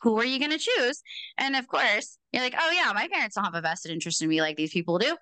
who 0.01 0.17
are 0.17 0.25
you 0.25 0.39
going 0.39 0.51
to 0.51 0.57
choose? 0.57 1.01
And 1.37 1.55
of 1.55 1.67
course, 1.67 2.17
you're 2.31 2.41
like, 2.41 2.55
oh, 2.57 2.71
yeah, 2.71 2.91
my 2.93 3.07
parents 3.07 3.35
don't 3.35 3.45
have 3.45 3.53
a 3.53 3.61
vested 3.61 3.91
interest 3.91 4.21
in 4.21 4.29
me 4.29 4.41
like 4.41 4.57
these 4.57 4.73
people 4.73 4.97
do. 4.97 5.15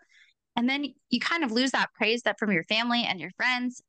And 0.56 0.70
then 0.70 0.86
you 1.10 1.20
kind 1.20 1.44
of 1.44 1.52
lose 1.52 1.72
that 1.72 1.90
praise 1.96 2.22
that 2.24 2.40
from 2.40 2.52
your 2.52 2.64
family 2.64 3.04
and 3.04 3.20
your 3.20 3.32
friends. 3.36 3.82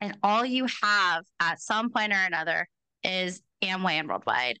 And 0.00 0.16
all 0.22 0.46
you 0.46 0.66
have 0.82 1.24
at 1.38 1.60
some 1.60 1.90
point 1.90 2.12
or 2.12 2.24
another 2.24 2.66
is 3.04 3.40
Amway 3.62 3.92
and 3.92 4.08
Worldwide, 4.08 4.58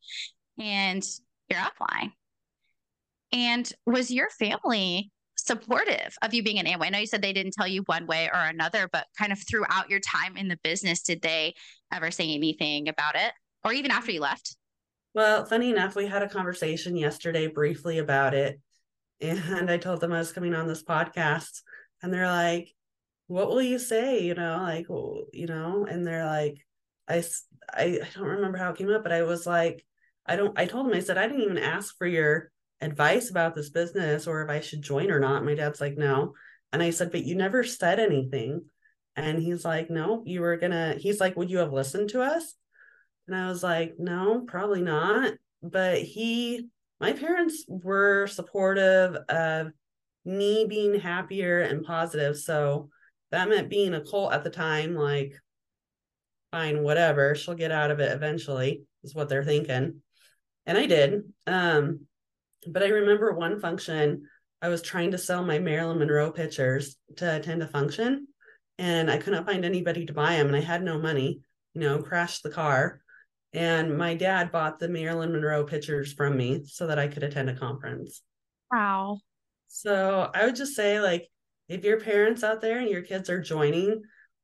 and 0.58 1.02
you're 1.48 1.60
offline. 1.60 2.12
And 3.32 3.70
was 3.86 4.10
your 4.10 4.28
family 4.30 5.10
supportive 5.36 6.14
of 6.22 6.34
you 6.34 6.42
being 6.42 6.58
an 6.58 6.66
Amway? 6.66 6.86
I 6.86 6.88
know 6.90 6.98
you 6.98 7.06
said 7.06 7.22
they 7.22 7.32
didn't 7.32 7.54
tell 7.54 7.66
you 7.66 7.82
one 7.86 8.06
way 8.06 8.30
or 8.32 8.40
another, 8.40 8.88
but 8.92 9.06
kind 9.18 9.32
of 9.32 9.38
throughout 9.38 9.90
your 9.90 10.00
time 10.00 10.36
in 10.36 10.48
the 10.48 10.58
business, 10.62 11.02
did 11.02 11.22
they 11.22 11.54
ever 11.92 12.10
say 12.10 12.32
anything 12.32 12.88
about 12.88 13.16
it 13.16 13.32
or 13.64 13.72
even 13.72 13.90
after 13.90 14.12
you 14.12 14.20
left? 14.20 14.56
Well, 15.14 15.44
funny 15.44 15.70
enough, 15.70 15.94
we 15.94 16.06
had 16.06 16.22
a 16.22 16.28
conversation 16.28 16.96
yesterday 16.96 17.46
briefly 17.46 17.98
about 17.98 18.34
it. 18.34 18.60
And 19.20 19.70
I 19.70 19.76
told 19.76 20.00
them 20.00 20.12
I 20.12 20.18
was 20.18 20.32
coming 20.32 20.54
on 20.54 20.66
this 20.66 20.82
podcast, 20.82 21.62
and 22.02 22.12
they're 22.12 22.26
like, 22.26 22.72
What 23.28 23.48
will 23.48 23.62
you 23.62 23.78
say? 23.78 24.24
You 24.24 24.34
know, 24.34 24.58
like, 24.62 24.86
you 25.32 25.46
know, 25.46 25.86
and 25.88 26.04
they're 26.04 26.26
like, 26.26 26.56
I, 27.12 27.22
I, 27.72 27.84
I 27.84 28.08
don't 28.14 28.26
remember 28.26 28.58
how 28.58 28.70
it 28.70 28.78
came 28.78 28.90
up, 28.90 29.02
but 29.02 29.12
I 29.12 29.22
was 29.22 29.46
like, 29.46 29.84
I 30.26 30.36
don't, 30.36 30.58
I 30.58 30.66
told 30.66 30.86
him, 30.86 30.94
I 30.94 31.00
said, 31.00 31.18
I 31.18 31.26
didn't 31.26 31.42
even 31.42 31.58
ask 31.58 31.96
for 31.96 32.06
your 32.06 32.50
advice 32.80 33.30
about 33.30 33.54
this 33.54 33.70
business 33.70 34.26
or 34.26 34.42
if 34.42 34.50
I 34.50 34.60
should 34.60 34.82
join 34.82 35.10
or 35.10 35.20
not. 35.20 35.44
My 35.44 35.54
dad's 35.54 35.80
like, 35.80 35.96
no. 35.96 36.34
And 36.72 36.82
I 36.82 36.90
said, 36.90 37.12
but 37.12 37.24
you 37.24 37.34
never 37.34 37.64
said 37.64 38.00
anything. 38.00 38.64
And 39.14 39.38
he's 39.38 39.64
like, 39.64 39.90
no, 39.90 40.22
you 40.24 40.40
were 40.40 40.56
gonna, 40.56 40.94
he's 40.98 41.20
like, 41.20 41.36
would 41.36 41.50
you 41.50 41.58
have 41.58 41.72
listened 41.72 42.10
to 42.10 42.22
us? 42.22 42.54
And 43.26 43.36
I 43.36 43.48
was 43.48 43.62
like, 43.62 43.94
no, 43.98 44.44
probably 44.46 44.82
not. 44.82 45.34
But 45.62 45.98
he, 45.98 46.68
my 47.00 47.12
parents 47.12 47.64
were 47.68 48.26
supportive 48.26 49.16
of 49.28 49.72
me 50.24 50.66
being 50.68 50.98
happier 50.98 51.60
and 51.60 51.84
positive. 51.84 52.38
So 52.38 52.88
that 53.30 53.48
meant 53.48 53.70
being 53.70 53.94
a 53.94 54.00
cult 54.00 54.32
at 54.32 54.44
the 54.44 54.50
time, 54.50 54.94
like 54.94 55.34
fine, 56.52 56.84
whatever, 56.84 57.34
she'll 57.34 57.54
get 57.54 57.72
out 57.72 57.90
of 57.90 57.98
it 57.98 58.12
eventually, 58.12 58.84
is 59.02 59.14
what 59.14 59.28
they're 59.28 59.42
thinking. 59.42 60.02
And 60.66 60.78
I 60.78 60.86
did. 60.86 61.22
Um, 61.48 62.06
but 62.68 62.84
I 62.84 62.88
remember 62.88 63.32
one 63.32 63.58
function, 63.58 64.28
I 64.60 64.68
was 64.68 64.82
trying 64.82 65.10
to 65.10 65.18
sell 65.18 65.44
my 65.44 65.58
Marilyn 65.58 65.98
Monroe 65.98 66.30
pictures 66.30 66.96
to 67.16 67.36
attend 67.36 67.62
a 67.62 67.66
function, 67.66 68.28
and 68.78 69.10
I 69.10 69.18
couldn't 69.18 69.46
find 69.46 69.64
anybody 69.64 70.06
to 70.06 70.12
buy 70.12 70.36
them, 70.36 70.46
and 70.46 70.56
I 70.56 70.60
had 70.60 70.84
no 70.84 70.98
money, 70.98 71.40
you 71.74 71.80
know, 71.80 72.00
crashed 72.00 72.44
the 72.44 72.50
car. 72.50 73.00
And 73.52 73.98
my 73.98 74.14
dad 74.14 74.52
bought 74.52 74.78
the 74.78 74.88
Marilyn 74.88 75.32
Monroe 75.32 75.64
pictures 75.64 76.12
from 76.12 76.36
me 76.36 76.62
so 76.64 76.86
that 76.86 76.98
I 76.98 77.08
could 77.08 77.22
attend 77.24 77.50
a 77.50 77.56
conference. 77.56 78.22
Wow. 78.70 79.18
So 79.68 80.30
I 80.32 80.46
would 80.46 80.56
just 80.56 80.76
say, 80.76 81.00
like, 81.00 81.28
if 81.68 81.84
your 81.84 82.00
parents 82.00 82.44
out 82.44 82.60
there 82.60 82.78
and 82.78 82.88
your 82.88 83.02
kids 83.02 83.28
are 83.30 83.40
joining, 83.40 84.02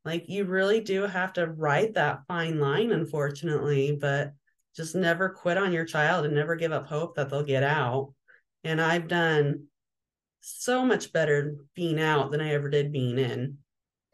like 0.09 0.27
you 0.27 0.44
really 0.44 0.81
do 0.81 1.03
have 1.03 1.35
to 1.35 1.47
write 1.47 1.94
that 1.94 2.27
fine 2.27 2.59
line, 2.59 2.92
unfortunately, 2.92 3.99
but 4.01 4.33
just 4.75 4.94
never 4.94 5.29
quit 5.29 5.59
on 5.59 5.71
your 5.71 5.85
child 5.85 6.25
and 6.25 6.35
never 6.35 6.57
give 6.57 6.73
up 6.73 6.87
hope 6.87 7.14
that 7.16 7.29
they'll 7.29 7.42
get 7.42 7.62
out. 7.62 8.14
And 8.64 8.81
I've 8.81 9.07
done 9.07 9.66
so 10.40 10.83
much 10.83 11.12
better 11.12 11.57
being 11.75 12.01
out 12.01 12.31
than 12.31 12.40
I 12.40 12.55
ever 12.55 12.71
did 12.71 12.90
being 12.90 13.18
in 13.18 13.59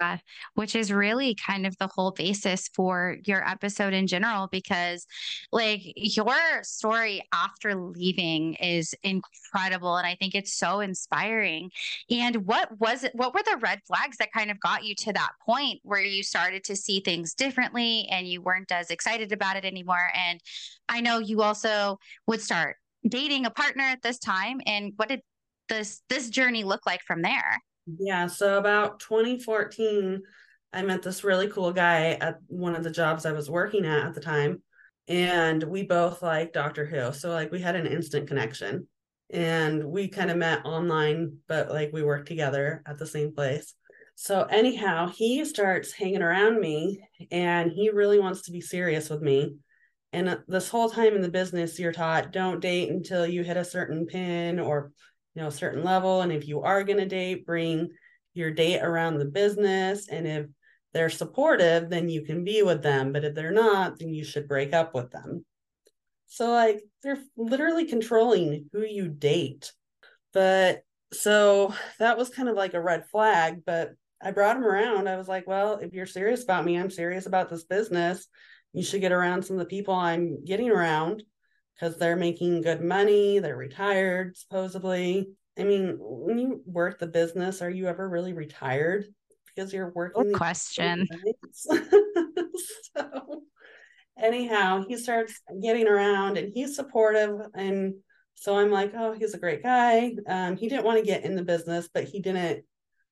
Uh, 0.00 0.16
which 0.54 0.74
is 0.74 0.92
really 0.92 1.36
kind 1.36 1.64
of 1.64 1.78
the 1.78 1.86
whole 1.86 2.10
basis 2.10 2.68
for 2.74 3.16
your 3.26 3.48
episode 3.48 3.92
in 3.92 4.08
general, 4.08 4.48
because 4.50 5.06
like 5.52 5.82
your 5.94 6.34
story 6.62 7.22
after 7.32 7.76
leaving 7.76 8.54
is 8.54 8.92
incredible. 9.04 9.96
And 9.96 10.06
I 10.06 10.16
think 10.16 10.34
it's 10.34 10.52
so 10.52 10.80
inspiring. 10.80 11.70
And 12.10 12.44
what 12.44 12.76
was 12.80 13.04
it? 13.04 13.12
What 13.14 13.34
were 13.34 13.42
the 13.44 13.58
red 13.60 13.80
flags 13.86 14.16
that 14.16 14.32
kind 14.32 14.50
of 14.50 14.58
got 14.58 14.82
you 14.82 14.96
to 14.96 15.12
that 15.12 15.30
point 15.46 15.78
where 15.84 16.02
you 16.02 16.24
started 16.24 16.64
to 16.64 16.76
see 16.76 16.98
things 16.98 17.32
differently 17.32 18.08
and 18.10 18.26
you 18.26 18.42
weren't 18.42 18.72
as 18.72 18.90
excited 18.90 19.30
about 19.30 19.56
it 19.56 19.64
anymore? 19.64 20.10
And 20.14 20.40
I 20.88 21.00
know 21.02 21.20
you 21.20 21.42
also 21.42 21.98
would 22.26 22.42
start 22.42 22.76
dating 23.06 23.46
a 23.46 23.50
partner 23.50 23.84
at 23.84 24.02
this 24.02 24.18
time. 24.18 24.60
And 24.66 24.92
what 24.96 25.08
did 25.08 25.20
this 25.68 26.02
this 26.08 26.28
journey 26.30 26.64
look 26.64 26.84
like 26.84 27.02
from 27.02 27.22
there? 27.22 27.60
Yeah, 27.86 28.26
so 28.28 28.58
about 28.58 29.00
2014, 29.00 30.22
I 30.72 30.82
met 30.82 31.02
this 31.02 31.22
really 31.24 31.48
cool 31.48 31.72
guy 31.72 32.12
at 32.20 32.38
one 32.46 32.74
of 32.74 32.82
the 32.82 32.90
jobs 32.90 33.26
I 33.26 33.32
was 33.32 33.50
working 33.50 33.84
at 33.84 34.06
at 34.06 34.14
the 34.14 34.20
time. 34.20 34.62
And 35.06 35.62
we 35.62 35.82
both 35.82 36.22
like 36.22 36.52
Doctor 36.52 36.86
Who. 36.86 37.12
So, 37.12 37.30
like, 37.30 37.52
we 37.52 37.60
had 37.60 37.76
an 37.76 37.86
instant 37.86 38.26
connection. 38.26 38.88
And 39.30 39.84
we 39.84 40.08
kind 40.08 40.30
of 40.30 40.36
met 40.38 40.64
online, 40.64 41.38
but 41.48 41.70
like 41.70 41.90
we 41.92 42.02
worked 42.02 42.28
together 42.28 42.82
at 42.86 42.98
the 42.98 43.06
same 43.06 43.34
place. 43.34 43.74
So, 44.14 44.44
anyhow, 44.44 45.08
he 45.08 45.44
starts 45.44 45.92
hanging 45.92 46.22
around 46.22 46.60
me 46.60 47.00
and 47.30 47.70
he 47.70 47.90
really 47.90 48.18
wants 48.18 48.42
to 48.42 48.52
be 48.52 48.60
serious 48.60 49.10
with 49.10 49.20
me. 49.22 49.56
And 50.12 50.28
uh, 50.28 50.36
this 50.46 50.68
whole 50.68 50.88
time 50.88 51.14
in 51.16 51.22
the 51.22 51.30
business, 51.30 51.78
you're 51.78 51.92
taught 51.92 52.32
don't 52.32 52.60
date 52.60 52.90
until 52.90 53.26
you 53.26 53.42
hit 53.42 53.56
a 53.56 53.64
certain 53.64 54.06
pin 54.06 54.60
or 54.60 54.92
you 55.34 55.42
know, 55.42 55.48
a 55.48 55.52
certain 55.52 55.82
level. 55.82 56.22
And 56.22 56.32
if 56.32 56.46
you 56.46 56.62
are 56.62 56.84
going 56.84 56.98
to 56.98 57.06
date, 57.06 57.46
bring 57.46 57.90
your 58.34 58.50
date 58.50 58.80
around 58.80 59.18
the 59.18 59.24
business. 59.24 60.08
And 60.08 60.26
if 60.26 60.46
they're 60.92 61.10
supportive, 61.10 61.90
then 61.90 62.08
you 62.08 62.22
can 62.22 62.44
be 62.44 62.62
with 62.62 62.82
them. 62.82 63.12
But 63.12 63.24
if 63.24 63.34
they're 63.34 63.52
not, 63.52 63.98
then 63.98 64.14
you 64.14 64.24
should 64.24 64.48
break 64.48 64.72
up 64.72 64.94
with 64.94 65.10
them. 65.10 65.44
So, 66.26 66.50
like, 66.50 66.82
they're 67.02 67.18
literally 67.36 67.86
controlling 67.86 68.66
who 68.72 68.82
you 68.82 69.08
date. 69.08 69.72
But 70.32 70.82
so 71.12 71.74
that 71.98 72.18
was 72.18 72.28
kind 72.28 72.48
of 72.48 72.56
like 72.56 72.74
a 72.74 72.80
red 72.80 73.06
flag. 73.10 73.62
But 73.64 73.92
I 74.22 74.30
brought 74.30 74.56
him 74.56 74.64
around. 74.64 75.08
I 75.08 75.16
was 75.16 75.28
like, 75.28 75.46
well, 75.46 75.78
if 75.78 75.92
you're 75.92 76.06
serious 76.06 76.42
about 76.42 76.64
me, 76.64 76.76
I'm 76.76 76.90
serious 76.90 77.26
about 77.26 77.50
this 77.50 77.64
business. 77.64 78.26
You 78.72 78.82
should 78.82 79.00
get 79.00 79.12
around 79.12 79.44
some 79.44 79.56
of 79.56 79.60
the 79.60 79.66
people 79.68 79.94
I'm 79.94 80.44
getting 80.44 80.70
around 80.70 81.22
because 81.74 81.96
they're 81.98 82.16
making 82.16 82.62
good 82.62 82.80
money, 82.80 83.38
they're 83.38 83.56
retired, 83.56 84.36
supposedly. 84.36 85.28
I 85.58 85.64
mean, 85.64 85.96
when 85.98 86.38
you 86.38 86.62
work 86.66 86.98
the 86.98 87.06
business, 87.06 87.62
are 87.62 87.70
you 87.70 87.86
ever 87.86 88.08
really 88.08 88.32
retired? 88.32 89.06
Because 89.54 89.72
you're 89.72 89.92
working. 89.94 90.24
Good 90.24 90.34
question. 90.34 91.06
so, 91.52 93.42
anyhow, 94.18 94.84
he 94.86 94.96
starts 94.96 95.40
getting 95.62 95.86
around 95.86 96.38
and 96.38 96.52
he's 96.52 96.74
supportive. 96.74 97.40
And 97.54 97.94
so 98.34 98.58
I'm 98.58 98.70
like, 98.70 98.92
oh, 98.96 99.12
he's 99.12 99.34
a 99.34 99.38
great 99.38 99.62
guy. 99.62 100.14
Um, 100.26 100.56
he 100.56 100.68
didn't 100.68 100.84
want 100.84 100.98
to 100.98 101.04
get 101.04 101.24
in 101.24 101.36
the 101.36 101.44
business, 101.44 101.88
but 101.92 102.04
he 102.04 102.20
didn't 102.20 102.64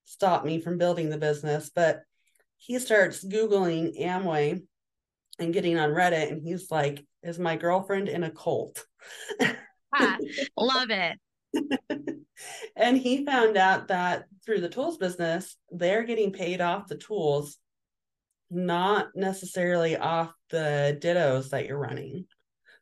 stop 0.05 0.45
me 0.45 0.61
from 0.61 0.79
building 0.79 1.11
the 1.11 1.19
business. 1.19 1.71
But 1.73 2.03
he 2.57 2.79
starts 2.79 3.25
Googling 3.25 4.01
Amway 4.01 4.63
and 5.43 5.55
getting 5.55 5.79
on 5.79 5.91
Reddit, 5.91 6.31
and 6.31 6.43
he's 6.43 6.71
like, 6.71 7.05
"Is 7.23 7.39
my 7.39 7.57
girlfriend 7.57 8.09
in 8.09 8.23
a 8.23 8.31
cult?" 8.31 8.85
ah, 9.95 10.19
love 10.57 10.91
it. 10.91 11.19
and 12.77 12.97
he 12.97 13.25
found 13.25 13.57
out 13.57 13.89
that 13.89 14.25
through 14.45 14.61
the 14.61 14.69
tools 14.69 14.97
business, 14.97 15.57
they're 15.71 16.05
getting 16.05 16.33
paid 16.33 16.61
off 16.61 16.89
the 16.89 16.97
tools, 16.97 17.59
not 18.51 19.09
necessarily 19.15 19.97
off 19.97 20.33
the 20.51 20.99
dittos 21.01 21.51
that 21.51 21.67
you're 21.67 21.79
running. 21.79 22.27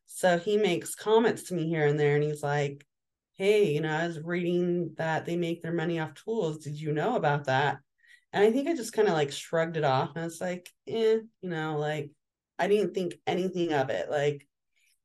So 0.07 0.39
he 0.39 0.57
makes 0.57 0.95
comments 0.95 1.45
to 1.45 1.55
me 1.55 1.69
here 1.69 1.87
and 1.87 1.99
there, 1.99 2.15
and 2.15 2.25
he's 2.25 2.43
like, 2.43 2.87
Hey, 3.35 3.73
you 3.73 3.81
know, 3.81 3.97
I 3.97 4.07
was 4.07 4.21
reading 4.23 4.95
that 4.99 5.25
they 5.25 5.37
make 5.37 5.63
their 5.63 5.73
money 5.73 5.99
off 5.99 6.15
tools. 6.15 6.59
Did 6.59 6.79
you 6.79 6.93
know 6.93 7.17
about 7.17 7.45
that? 7.47 7.79
And 8.33 8.45
I 8.45 8.53
think 8.53 8.69
I 8.69 8.77
just 8.77 8.93
kind 8.93 9.09
of 9.09 9.15
like 9.15 9.33
shrugged 9.33 9.77
it 9.77 9.85
off. 9.85 10.11
And 10.15 10.25
it's 10.25 10.41
like, 10.41 10.69
eh, 10.87 11.19
you 11.41 11.49
know, 11.49 11.79
like 11.79 12.11
I 12.61 12.69
didn't 12.69 12.95
think 12.95 13.15
anything 13.27 13.73
of 13.73 13.89
it. 13.89 14.11
Like, 14.11 14.47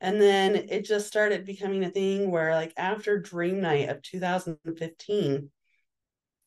and 0.02 0.22
then 0.22 0.56
it 0.56 0.84
just 0.86 1.08
started 1.08 1.46
becoming 1.46 1.86
a 1.86 1.90
thing 1.90 2.30
where, 2.30 2.54
like, 2.54 2.74
after 2.78 3.18
Dream 3.18 3.62
Night 3.62 3.90
of 3.90 4.02
2015, 4.02 5.50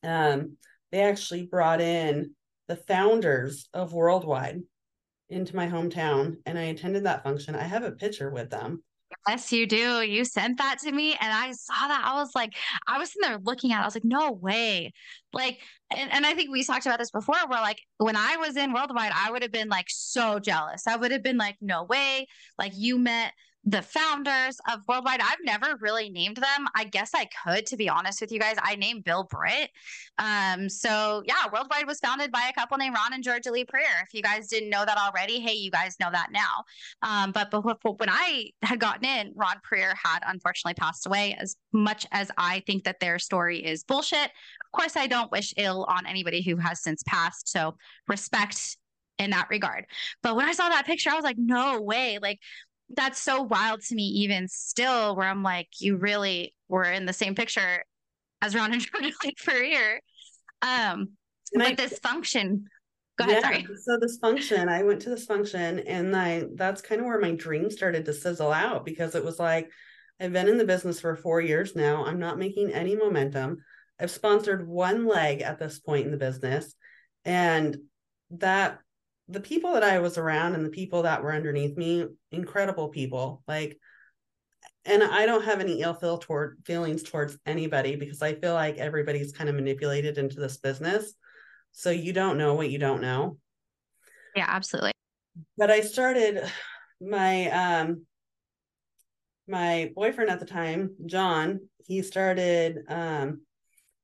um, 0.05 0.57
they 0.93 1.01
actually 1.01 1.47
brought 1.47 1.81
in 1.81 2.35
the 2.69 2.77
founders 2.77 3.69
of 3.73 3.95
Worldwide 3.95 4.61
into 5.31 5.57
my 5.57 5.67
hometown 5.67 6.37
and 6.47 6.59
I 6.59 6.65
attended 6.65 7.05
that 7.05 7.25
function. 7.25 7.55
I 7.55 7.65
have 7.65 7.83
a 7.83 7.93
picture 7.93 8.31
with 8.31 8.51
them. 8.51 8.83
Yes, 9.27 9.53
you 9.53 9.67
do. 9.67 10.03
You 10.03 10.25
sent 10.25 10.59
that 10.59 10.79
to 10.81 10.93
me 10.93 11.13
and 11.13 11.33
I 11.33 11.53
saw 11.53 11.89
that. 11.89 12.03
I 12.05 12.21
was 12.21 12.31
like, 12.35 12.55
I 12.87 12.99
was 12.99 13.13
sitting 13.13 13.29
there 13.29 13.39
looking 13.43 13.73
at 13.73 13.79
it. 13.79 13.83
I 13.83 13.85
was 13.87 13.95
like, 13.95 14.05
no 14.05 14.33
way. 14.33 14.93
Like, 15.33 15.61
and, 15.95 16.11
and 16.13 16.27
I 16.27 16.35
think 16.35 16.51
we 16.51 16.65
talked 16.65 16.87
about 16.87 16.99
this 16.99 17.11
before 17.11 17.37
where 17.49 17.61
like 17.61 17.81
when 17.99 18.17
I 18.17 18.37
was 18.37 18.57
in 18.57 18.73
Worldwide, 18.73 19.13
I 19.15 19.31
would 19.31 19.43
have 19.43 19.53
been 19.53 19.69
like 19.69 19.87
so 19.89 20.39
jealous. 20.39 20.87
I 20.87 20.97
would 20.97 21.11
have 21.11 21.23
been 21.23 21.39
like, 21.39 21.57
no 21.61 21.85
way. 21.85 22.27
Like 22.59 22.73
you 22.75 22.99
met 22.99 23.33
the 23.71 23.83
founders 23.83 24.59
of 24.73 24.81
Worldwide. 24.89 25.21
I've 25.21 25.45
never 25.45 25.77
really 25.81 26.09
named 26.09 26.39
them. 26.39 26.67
I 26.75 26.85
guess 26.85 27.11
I 27.15 27.29
could, 27.45 27.67
to 27.67 27.77
be 27.77 27.89
honest 27.89 28.21
with 28.23 28.33
you 28.33 28.41
guys. 28.41 28.57
I 28.63 28.77
named 28.77 29.05
Bill 29.05 29.25
Britt. 29.25 29.71
Um, 30.17 30.71
so 30.71 31.23
yeah, 31.27 31.45
Worldwide 31.53 31.87
was 31.87 32.01
founded 32.01 32.33
by 32.33 32.49
a 32.49 32.59
couple 32.59 32.79
named 32.79 32.95
Ron 32.95 33.13
and 33.13 33.23
Georgia 33.23 33.51
Lee 33.51 33.67
Puryear. 33.67 34.03
If 34.03 34.15
you 34.15 34.23
guys 34.23 34.49
didn't 34.49 34.71
know 34.71 34.87
that 34.87 34.97
already, 34.97 35.39
hey, 35.41 35.53
you 35.53 35.71
guys 35.71 35.97
know 36.01 36.09
that 36.11 36.29
now. 36.33 36.65
Um, 37.03 37.31
but 37.33 37.51
before, 37.51 37.77
when 37.83 38.09
I 38.09 38.53
had 38.63 38.81
gotten 38.81 39.05
in, 39.05 39.33
Ron 39.37 39.57
Puryear 39.69 39.95
had 40.03 40.21
unfortunately 40.27 40.75
passed 40.75 41.07
away. 41.07 41.37
As 41.39 41.57
much 41.73 42.07
as 42.11 42.31
I 42.39 42.63
think 42.67 42.85
that 42.85 43.01
their 43.01 43.19
story 43.19 43.63
is 43.63 43.85
bullshit, 43.85 44.25
of 44.25 44.73
course, 44.73 44.97
I 44.97 45.07
don't 45.09 45.31
wish 45.31 45.53
ill 45.59 45.85
on 45.91 46.07
anybody 46.07 46.41
who 46.43 46.57
has 46.57 46.83
since 46.83 47.03
passed. 47.07 47.51
So 47.51 47.77
respect 48.07 48.79
in 49.19 49.31
that 49.31 49.49
regard. 49.51 49.85
But 50.23 50.37
when 50.37 50.47
I 50.47 50.53
saw 50.53 50.69
that 50.69 50.87
picture, 50.87 51.11
I 51.11 51.15
was 51.15 51.25
like, 51.25 51.39
no 51.39 51.81
way. 51.81 52.19
Like 52.23 52.39
that's 52.95 53.21
so 53.21 53.43
wild 53.43 53.81
to 53.83 53.95
me 53.95 54.03
even 54.05 54.49
still 54.49 55.17
where 55.17 55.29
i'm 55.29 55.43
like 55.43 55.69
you 55.79 55.97
really 55.97 56.55
were 56.69 56.85
in 56.85 57.07
the 57.07 57.13
same 57.13 57.35
picture 57.35 57.85
as 58.43 58.55
ron 58.55 58.73
and 58.73 58.83
Georgia 58.93 59.15
Lee 59.25 59.35
Puryear 59.45 60.01
um 60.63 61.09
and 61.53 61.63
but 61.63 61.67
I, 61.67 61.75
this 61.75 61.99
function 61.99 62.67
go 63.19 63.25
ahead 63.25 63.43
yeah, 63.43 63.49
sorry. 63.49 63.67
so 63.85 63.99
this 64.01 64.19
function 64.19 64.69
i 64.69 64.83
went 64.83 65.03
to 65.03 65.11
this 65.11 65.27
function 65.27 65.81
and 65.81 66.17
i 66.17 66.45
that's 66.55 66.81
kind 66.81 67.01
of 67.01 67.07
where 67.07 67.21
my 67.21 67.33
dream 67.33 67.71
started 67.71 68.05
to 68.07 68.13
sizzle 68.13 68.53
out 68.53 68.85
because 68.85 69.15
it 69.15 69.25
was 69.25 69.39
like 69.39 69.71
i've 70.21 70.33
been 70.33 70.49
in 70.49 70.59
the 70.59 70.65
business 70.65 71.01
for 71.01 71.15
four 71.15 71.41
years 71.41 71.77
now. 71.77 72.05
I'm 72.05 72.19
not 72.19 72.39
making 72.39 72.73
any 72.73 72.97
momentum. 72.97 73.59
I've 74.01 74.11
sponsored 74.11 74.67
one 74.67 75.07
leg 75.07 75.43
at 75.43 75.59
this 75.59 75.79
point 75.79 76.07
in 76.07 76.13
the 76.13 76.17
business 76.17 76.75
and 77.25 77.77
that 78.31 78.79
the 79.29 79.41
people 79.41 79.75
that 79.75 79.83
I 79.83 79.99
was 79.99 80.17
around 80.17 80.55
and 80.55 80.65
the 80.65 80.71
people 80.71 81.03
that 81.03 81.23
were 81.23 81.35
underneath 81.35 81.77
me, 81.77 82.07
incredible 82.33 82.89
people. 82.89 83.43
Like, 83.47 83.79
and 84.85 85.03
I 85.03 85.27
don't 85.27 85.45
have 85.45 85.61
any 85.61 85.83
ill 85.83 85.95
feel 85.95 86.19
toward 86.19 86.59
feelings 86.65 87.03
towards 87.03 87.37
anybody 87.45 87.97
because 87.97 88.23
I 88.23 88.35
feel 88.35 88.55
like 88.55 88.79
everybody's 88.79 89.33
kind 89.33 89.51
of 89.51 89.55
manipulated 89.55 90.17
into 90.17 90.41
this 90.41 90.57
business. 90.57 91.13
So 91.73 91.91
you 91.91 92.13
don't 92.13 92.39
know 92.39 92.55
what 92.55 92.71
you 92.71 92.79
don't 92.79 93.03
know. 93.03 93.37
Yeah, 94.35 94.47
absolutely. 94.49 94.93
But 95.59 95.71
I 95.71 95.83
started 95.83 96.51
my 97.01 97.51
um 97.51 98.07
my 99.47 99.93
boyfriend 99.95 100.31
at 100.31 100.41
the 100.41 100.47
time, 100.47 100.95
John, 101.07 101.69
he 101.85 102.03
started 102.03 102.79
um 102.89 103.43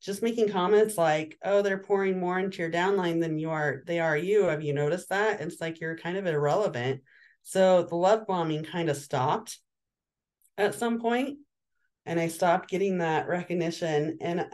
just 0.05 0.23
making 0.23 0.51
comments 0.51 0.99
like, 0.99 1.39
oh, 1.45 1.63
they're 1.63 1.79
pouring 1.79 2.21
more 2.21 2.39
into 2.39 2.59
your 2.59 2.71
downline 2.71 3.21
than 3.21 3.39
you 3.39 3.51
are 3.51 3.83
they 3.87 4.01
are 4.01 4.17
you. 4.17 4.45
Have 4.45 4.63
you 4.63 4.75
noticed 4.75 5.09
that? 5.09 5.41
It's 5.41 5.61
like 5.61 5.81
you're 5.81 5.97
kind 5.97 6.19
of 6.19 6.27
irrelevant. 6.27 7.01
So 7.43 7.85
the 7.85 7.97
love 7.97 8.27
bombing 8.27 8.65
kind 8.65 8.91
of 8.91 8.99
stopped 8.99 9.59
at 10.59 10.75
some 10.75 11.01
point, 11.01 11.39
and 12.05 12.21
I 12.21 12.29
stopped 12.29 12.69
getting 12.69 12.99
that 12.99 13.29
recognition. 13.29 14.19
And 14.21 14.47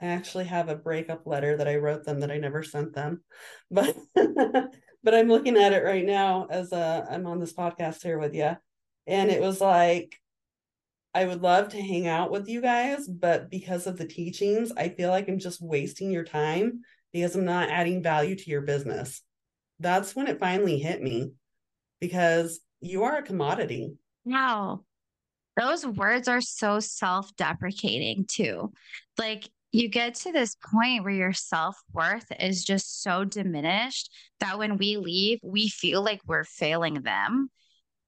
I 0.00 0.06
actually 0.06 0.44
have 0.46 0.68
a 0.68 0.74
breakup 0.76 1.26
letter 1.26 1.56
that 1.56 1.68
I 1.68 1.76
wrote 1.76 2.04
them 2.04 2.20
that 2.20 2.32
I 2.32 2.38
never 2.38 2.64
sent 2.64 2.92
them, 2.92 3.22
but 3.70 3.96
but 4.14 5.14
I'm 5.14 5.28
looking 5.28 5.56
at 5.56 5.72
it 5.72 5.84
right 5.84 6.04
now 6.04 6.48
as 6.50 6.72
uh, 6.72 7.06
I'm 7.08 7.26
on 7.26 7.38
this 7.38 7.52
podcast 7.52 8.02
here 8.02 8.18
with 8.18 8.34
you, 8.34 8.56
and 9.06 9.30
it 9.30 9.40
was 9.40 9.60
like 9.60 10.18
I 11.14 11.24
would 11.24 11.42
love 11.42 11.70
to 11.70 11.80
hang 11.80 12.06
out 12.06 12.30
with 12.30 12.48
you 12.48 12.60
guys, 12.60 13.08
but 13.08 13.50
because 13.50 13.86
of 13.86 13.96
the 13.96 14.06
teachings, 14.06 14.72
I 14.76 14.90
feel 14.90 15.10
like 15.10 15.28
I'm 15.28 15.38
just 15.38 15.62
wasting 15.62 16.10
your 16.10 16.24
time 16.24 16.82
because 17.12 17.34
I'm 17.34 17.44
not 17.44 17.70
adding 17.70 18.02
value 18.02 18.36
to 18.36 18.50
your 18.50 18.60
business. 18.60 19.22
That's 19.80 20.14
when 20.14 20.26
it 20.26 20.40
finally 20.40 20.78
hit 20.78 21.02
me 21.02 21.32
because 22.00 22.60
you 22.80 23.04
are 23.04 23.16
a 23.18 23.22
commodity. 23.22 23.94
Wow. 24.24 24.84
Those 25.58 25.86
words 25.86 26.28
are 26.28 26.40
so 26.40 26.78
self 26.78 27.34
deprecating, 27.36 28.26
too. 28.28 28.72
Like, 29.16 29.48
you 29.72 29.88
get 29.88 30.14
to 30.16 30.32
this 30.32 30.56
point 30.72 31.04
where 31.04 31.12
your 31.12 31.32
self 31.32 31.76
worth 31.92 32.30
is 32.38 32.64
just 32.64 33.02
so 33.02 33.24
diminished 33.24 34.10
that 34.40 34.58
when 34.58 34.78
we 34.78 34.96
leave, 34.96 35.40
we 35.42 35.68
feel 35.68 36.02
like 36.02 36.20
we're 36.26 36.44
failing 36.44 37.02
them 37.02 37.50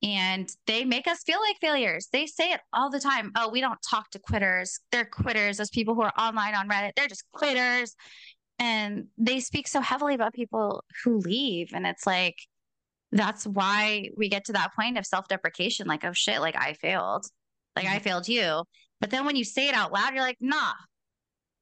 and 0.03 0.51
they 0.67 0.85
make 0.85 1.07
us 1.07 1.23
feel 1.23 1.41
like 1.41 1.57
failures. 1.61 2.09
They 2.13 2.27
say 2.27 2.53
it 2.53 2.61
all 2.73 2.91
the 2.91 3.01
time. 3.01 3.33
Oh, 3.37 3.51
we 3.51 3.61
don't 3.61 3.79
talk 3.89 4.11
to 4.11 4.19
quitters. 4.19 4.81
They're 4.93 5.05
quitters. 5.05 5.59
Those 5.59 5.71
people 5.71 5.95
who 5.95 6.03
are 6.03 6.13
online 6.19 6.55
on 6.55 6.69
Reddit, 6.69 6.93
they're 6.97 7.09
just 7.09 7.25
quitters. 7.33 7.95
And 8.59 9.07
they 9.19 9.41
speak 9.41 9.69
so 9.69 9.81
heavily 9.81 10.15
about 10.15 10.33
people 10.33 10.85
who 11.05 11.19
leave. 11.19 11.71
And 11.75 11.87
it's 11.87 12.07
like, 12.07 12.37
that's 13.13 13.47
why 13.47 14.11
we 14.17 14.29
get 14.29 14.47
to 14.47 14.53
that 14.53 14.75
point 14.75 14.97
of 14.97 15.05
self 15.05 15.29
deprecation 15.29 15.87
like, 15.87 16.05
oh 16.05 16.13
shit, 16.13 16.41
like 16.41 16.57
I 16.57 16.75
failed. 16.75 17.27
Like 17.77 17.87
I 17.87 17.97
mm-hmm. 17.97 18.05
failed 18.05 18.29
you. 18.29 18.63
But 19.01 19.11
then 19.11 19.25
when 19.25 19.37
you 19.37 19.45
say 19.45 19.69
it 19.69 19.75
out 19.75 19.93
loud, 19.93 20.15
you're 20.15 20.23
like, 20.23 20.37
nah, 20.41 20.73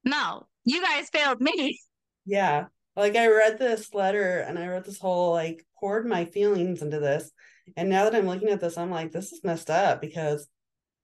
no, 0.05 0.47
you 0.65 0.83
guys 0.83 1.09
failed 1.09 1.41
me. 1.41 1.81
Yeah. 2.27 2.67
Like 2.95 3.17
I 3.17 3.29
read 3.29 3.59
this 3.59 3.95
letter 3.95 4.41
and 4.41 4.59
I 4.59 4.69
wrote 4.69 4.85
this 4.85 4.99
whole 4.99 5.33
like 5.33 5.65
poured 5.81 6.07
my 6.07 6.25
feelings 6.25 6.83
into 6.83 7.01
this 7.01 7.31
and 7.77 7.89
now 7.89 8.05
that 8.05 8.15
I'm 8.15 8.27
looking 8.27 8.49
at 8.49 8.61
this, 8.61 8.79
I'm 8.79 8.91
like, 8.91 9.13
this 9.13 9.33
is 9.33 9.45
messed 9.45 9.71
up 9.71 10.01
because 10.01 10.49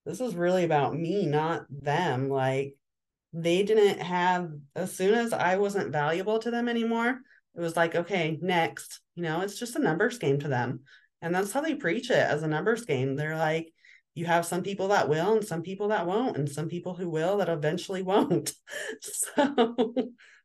this 0.05 0.21
is 0.21 0.35
really 0.35 0.65
about 0.65 0.95
me, 0.95 1.27
not 1.27 1.67
them. 1.71 2.29
Like, 2.29 2.75
they 3.33 3.63
didn't 3.63 4.01
have, 4.01 4.51
as 4.77 4.95
soon 4.95 5.15
as 5.15 5.33
I 5.33 5.57
wasn't 5.57 5.93
valuable 5.93 6.39
to 6.41 6.51
them 6.51 6.69
anymore, 6.69 7.21
it 7.57 7.61
was 7.61 7.77
like, 7.77 7.95
okay, 7.95 8.39
next. 8.41 9.01
You 9.15 9.23
know, 9.23 9.41
it's 9.41 9.59
just 9.59 9.77
a 9.77 9.81
numbers 9.81 10.19
game 10.19 10.39
to 10.41 10.49
them. 10.49 10.81
And 11.23 11.35
that's 11.35 11.53
how 11.53 11.61
they 11.61 11.75
preach 11.75 12.11
it 12.11 12.19
as 12.19 12.43
a 12.43 12.49
numbers 12.49 12.85
game. 12.85 13.17
They're 13.17 13.37
like, 13.37 13.73
you 14.15 14.27
have 14.27 14.47
some 14.47 14.63
people 14.63 14.89
that 14.89 15.09
will 15.09 15.33
and 15.33 15.45
some 15.45 15.63
people 15.63 15.89
that 15.89 16.07
won't, 16.07 16.37
and 16.37 16.49
some 16.49 16.69
people 16.69 16.95
who 16.95 17.09
will 17.09 17.39
that 17.39 17.49
eventually 17.49 18.03
won't. 18.03 18.53
so, 19.01 19.95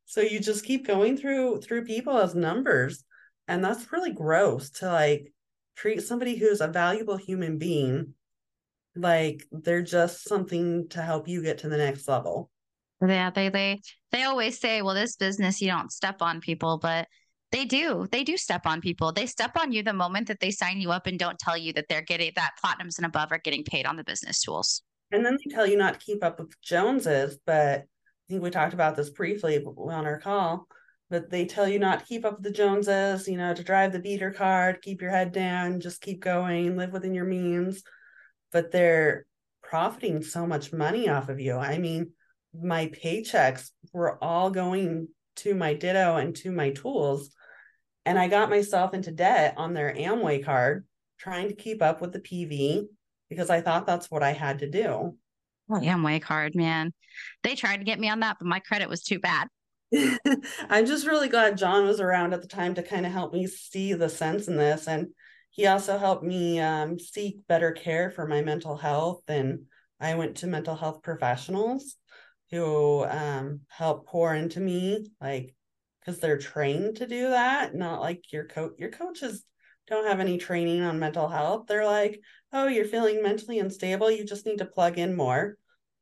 so 0.05 0.21
you 0.21 0.39
just 0.39 0.65
keep 0.65 0.87
going 0.87 1.17
through 1.17 1.61
through 1.61 1.85
people 1.85 2.17
as 2.17 2.33
numbers. 2.33 3.03
And 3.47 3.63
that's 3.63 3.91
really 3.91 4.11
gross 4.11 4.69
to 4.71 4.87
like 4.87 5.31
treat 5.79 6.03
somebody 6.03 6.35
who's 6.35 6.59
a 6.59 6.67
valuable 6.67 7.15
human 7.15 7.57
being 7.57 8.13
like 8.95 9.45
they're 9.51 9.81
just 9.81 10.27
something 10.27 10.89
to 10.89 11.01
help 11.01 11.27
you 11.27 11.41
get 11.41 11.59
to 11.59 11.69
the 11.69 11.77
next 11.77 12.07
level. 12.07 12.49
Yeah, 13.05 13.29
they 13.29 13.47
they 13.47 13.79
they 14.11 14.23
always 14.23 14.59
say, 14.59 14.81
well, 14.81 14.95
this 14.95 15.15
business 15.15 15.61
you 15.61 15.69
don't 15.69 15.91
step 15.91 16.21
on 16.21 16.41
people, 16.41 16.79
but 16.79 17.07
they 17.51 17.63
do. 17.63 18.07
They 18.11 18.23
do 18.23 18.35
step 18.35 18.65
on 18.65 18.81
people. 18.81 19.13
They 19.13 19.25
step 19.25 19.51
on 19.57 19.71
you 19.71 19.81
the 19.81 19.93
moment 19.93 20.27
that 20.27 20.41
they 20.41 20.51
sign 20.51 20.81
you 20.81 20.91
up 20.91 21.07
and 21.07 21.17
don't 21.17 21.39
tell 21.39 21.57
you 21.57 21.71
that 21.73 21.85
they're 21.87 22.01
getting 22.01 22.33
that 22.35 22.55
platinums 22.63 22.97
and 22.97 23.05
above 23.05 23.31
are 23.31 23.39
getting 23.39 23.63
paid 23.63 23.85
on 23.85 23.95
the 23.95 24.03
business 24.03 24.41
tools. 24.41 24.83
And 25.11 25.25
then 25.25 25.37
they 25.37 25.55
tell 25.55 25.65
you 25.65 25.77
not 25.77 25.93
to 25.93 26.05
keep 26.05 26.23
up 26.23 26.39
with 26.39 26.53
Joneses, 26.61 27.39
but 27.45 27.79
I 27.79 27.85
think 28.27 28.43
we 28.43 28.51
talked 28.51 28.73
about 28.73 28.95
this 28.95 29.09
briefly 29.09 29.63
on 29.65 30.05
our 30.05 30.19
call 30.19 30.67
but 31.09 31.29
they 31.29 31.45
tell 31.45 31.67
you 31.67 31.79
not 31.79 31.99
to 31.99 32.05
keep 32.05 32.23
up 32.23 32.35
with 32.35 32.43
the 32.43 32.51
Joneses, 32.51 33.27
you 33.27 33.37
know, 33.37 33.53
to 33.53 33.63
drive 33.63 33.91
the 33.91 33.99
beater 33.99 34.31
card, 34.31 34.81
keep 34.81 35.01
your 35.01 35.09
head 35.11 35.31
down, 35.31 35.79
just 35.79 36.01
keep 36.01 36.21
going, 36.21 36.77
live 36.77 36.93
within 36.93 37.13
your 37.13 37.25
means. 37.25 37.83
But 38.51 38.71
they're 38.71 39.25
profiting 39.63 40.23
so 40.23 40.45
much 40.45 40.71
money 40.71 41.09
off 41.09 41.29
of 41.29 41.39
you. 41.39 41.57
I 41.57 41.77
mean, 41.79 42.11
my 42.53 42.87
paychecks 42.87 43.71
were 43.91 44.23
all 44.23 44.51
going 44.51 45.07
to 45.37 45.55
my 45.55 45.73
ditto 45.73 46.17
and 46.17 46.35
to 46.37 46.51
my 46.51 46.71
tools. 46.71 47.31
And 48.05 48.17
I 48.17 48.27
got 48.27 48.49
myself 48.49 48.93
into 48.93 49.11
debt 49.11 49.55
on 49.57 49.73
their 49.73 49.93
Amway 49.93 50.43
card, 50.43 50.85
trying 51.19 51.47
to 51.49 51.55
keep 51.55 51.81
up 51.81 52.01
with 52.01 52.13
the 52.13 52.19
PV 52.19 52.85
because 53.29 53.49
I 53.49 53.61
thought 53.61 53.85
that's 53.85 54.09
what 54.09 54.23
I 54.23 54.31
had 54.31 54.59
to 54.59 54.69
do. 54.69 55.15
Oh, 55.71 55.79
Amway 55.79 56.21
card, 56.21 56.55
man. 56.55 56.93
They 57.43 57.55
tried 57.55 57.77
to 57.77 57.83
get 57.83 57.99
me 57.99 58.09
on 58.09 58.21
that, 58.21 58.37
but 58.39 58.47
my 58.47 58.59
credit 58.59 58.89
was 58.89 59.03
too 59.03 59.19
bad. 59.19 59.47
I'm 60.69 60.85
just 60.85 61.07
really 61.07 61.29
glad 61.29 61.57
John 61.57 61.85
was 61.85 61.99
around 61.99 62.33
at 62.33 62.41
the 62.41 62.47
time 62.47 62.75
to 62.75 62.83
kind 62.83 63.05
of 63.05 63.11
help 63.11 63.33
me 63.33 63.47
see 63.47 63.93
the 63.93 64.09
sense 64.09 64.47
in 64.47 64.55
this. 64.55 64.87
And 64.87 65.07
he 65.49 65.67
also 65.67 65.97
helped 65.97 66.23
me 66.23 66.59
um, 66.59 66.99
seek 66.99 67.47
better 67.47 67.71
care 67.71 68.11
for 68.11 68.27
my 68.27 68.41
mental 68.41 68.77
health. 68.77 69.23
And 69.27 69.65
I 69.99 70.15
went 70.15 70.37
to 70.37 70.47
mental 70.47 70.75
health 70.75 71.01
professionals 71.01 71.95
who 72.51 73.03
um, 73.05 73.61
helped 73.67 74.07
pour 74.07 74.33
into 74.33 74.59
me, 74.59 75.07
like 75.19 75.55
because 75.99 76.19
they're 76.19 76.37
trained 76.37 76.97
to 76.97 77.07
do 77.07 77.29
that, 77.29 77.75
not 77.75 77.99
like 77.99 78.31
your 78.31 78.45
coach. 78.45 78.73
Your 78.77 78.89
coaches 78.89 79.43
don't 79.87 80.07
have 80.07 80.19
any 80.19 80.37
training 80.37 80.81
on 80.81 80.99
mental 80.99 81.27
health. 81.27 81.65
They're 81.67 81.85
like, 81.85 82.21
oh, 82.53 82.67
you're 82.67 82.85
feeling 82.85 83.21
mentally 83.21 83.59
unstable. 83.59 84.09
You 84.09 84.23
just 84.23 84.45
need 84.45 84.59
to 84.59 84.65
plug 84.65 84.97
in 84.97 85.15
more. 85.15 85.57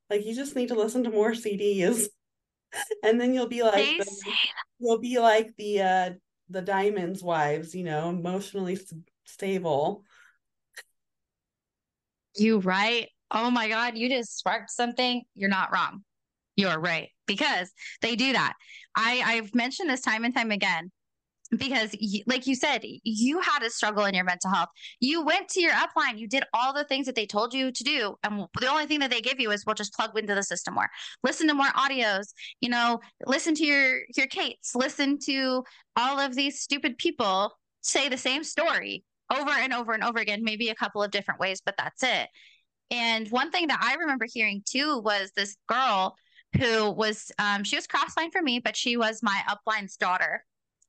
Like 0.09 0.25
you 0.25 0.35
just 0.35 0.55
need 0.55 0.69
to 0.69 0.75
listen 0.75 1.03
to 1.05 1.09
more 1.09 1.31
CDs. 1.33 2.07
and 3.03 3.19
then 3.19 3.33
you'll 3.33 3.47
be 3.47 3.63
like 3.63 3.97
the, 3.97 4.33
you'll 4.79 4.99
be 4.99 5.19
like 5.19 5.55
the 5.57 5.81
uh 5.81 6.09
the 6.49 6.61
diamonds 6.61 7.21
wives, 7.21 7.75
you 7.75 7.83
know, 7.83 8.09
emotionally 8.09 8.79
stable. 9.25 10.03
You 12.37 12.59
right? 12.59 13.09
Oh 13.31 13.49
my 13.49 13.67
god, 13.67 13.97
you 13.97 14.09
just 14.09 14.37
sparked 14.37 14.71
something. 14.71 15.23
You're 15.33 15.49
not 15.49 15.73
wrong. 15.73 16.03
You're 16.55 16.79
right 16.79 17.09
because 17.25 17.71
they 18.01 18.15
do 18.15 18.33
that. 18.33 18.53
I 18.95 19.21
I've 19.25 19.53
mentioned 19.53 19.89
this 19.89 20.01
time 20.01 20.23
and 20.23 20.35
time 20.35 20.51
again 20.51 20.91
because 21.57 21.95
like 22.25 22.47
you 22.47 22.55
said 22.55 22.81
you 23.03 23.39
had 23.39 23.63
a 23.63 23.69
struggle 23.69 24.05
in 24.05 24.13
your 24.13 24.23
mental 24.23 24.51
health. 24.51 24.69
You 24.99 25.23
went 25.23 25.47
to 25.49 25.61
your 25.61 25.71
upline 25.71 26.17
you 26.17 26.27
did 26.27 26.43
all 26.53 26.73
the 26.73 26.83
things 26.83 27.05
that 27.05 27.15
they 27.15 27.25
told 27.25 27.53
you 27.53 27.71
to 27.71 27.83
do 27.83 28.15
and 28.23 28.45
the 28.59 28.67
only 28.67 28.85
thing 28.85 28.99
that 28.99 29.11
they 29.11 29.21
give 29.21 29.39
you 29.39 29.51
is 29.51 29.65
we'll 29.65 29.75
just 29.75 29.93
plug 29.93 30.17
into 30.17 30.35
the 30.35 30.43
system 30.43 30.73
more. 30.73 30.89
Listen 31.23 31.47
to 31.47 31.53
more 31.53 31.67
audios 31.67 32.27
you 32.61 32.69
know 32.69 32.99
listen 33.25 33.55
to 33.55 33.65
your 33.65 34.01
your 34.15 34.27
kates 34.27 34.75
listen 34.75 35.17
to 35.19 35.63
all 35.95 36.19
of 36.19 36.35
these 36.35 36.61
stupid 36.61 36.97
people 36.97 37.51
say 37.81 38.09
the 38.09 38.17
same 38.17 38.43
story 38.43 39.03
over 39.35 39.51
and 39.51 39.73
over 39.73 39.93
and 39.93 40.03
over 40.03 40.19
again 40.19 40.43
maybe 40.43 40.69
a 40.69 40.75
couple 40.75 41.01
of 41.03 41.11
different 41.11 41.39
ways 41.39 41.61
but 41.65 41.75
that's 41.77 42.03
it. 42.03 42.29
And 42.89 43.29
one 43.29 43.51
thing 43.51 43.67
that 43.67 43.79
i 43.81 43.95
remember 43.95 44.25
hearing 44.31 44.63
too 44.65 44.99
was 44.99 45.31
this 45.35 45.55
girl 45.67 46.15
who 46.57 46.91
was 46.91 47.31
um, 47.39 47.63
she 47.63 47.75
was 47.75 47.87
crossline 47.87 48.31
for 48.31 48.41
me 48.41 48.59
but 48.59 48.75
she 48.75 48.97
was 48.97 49.21
my 49.21 49.41
upline's 49.49 49.97
daughter 49.97 50.43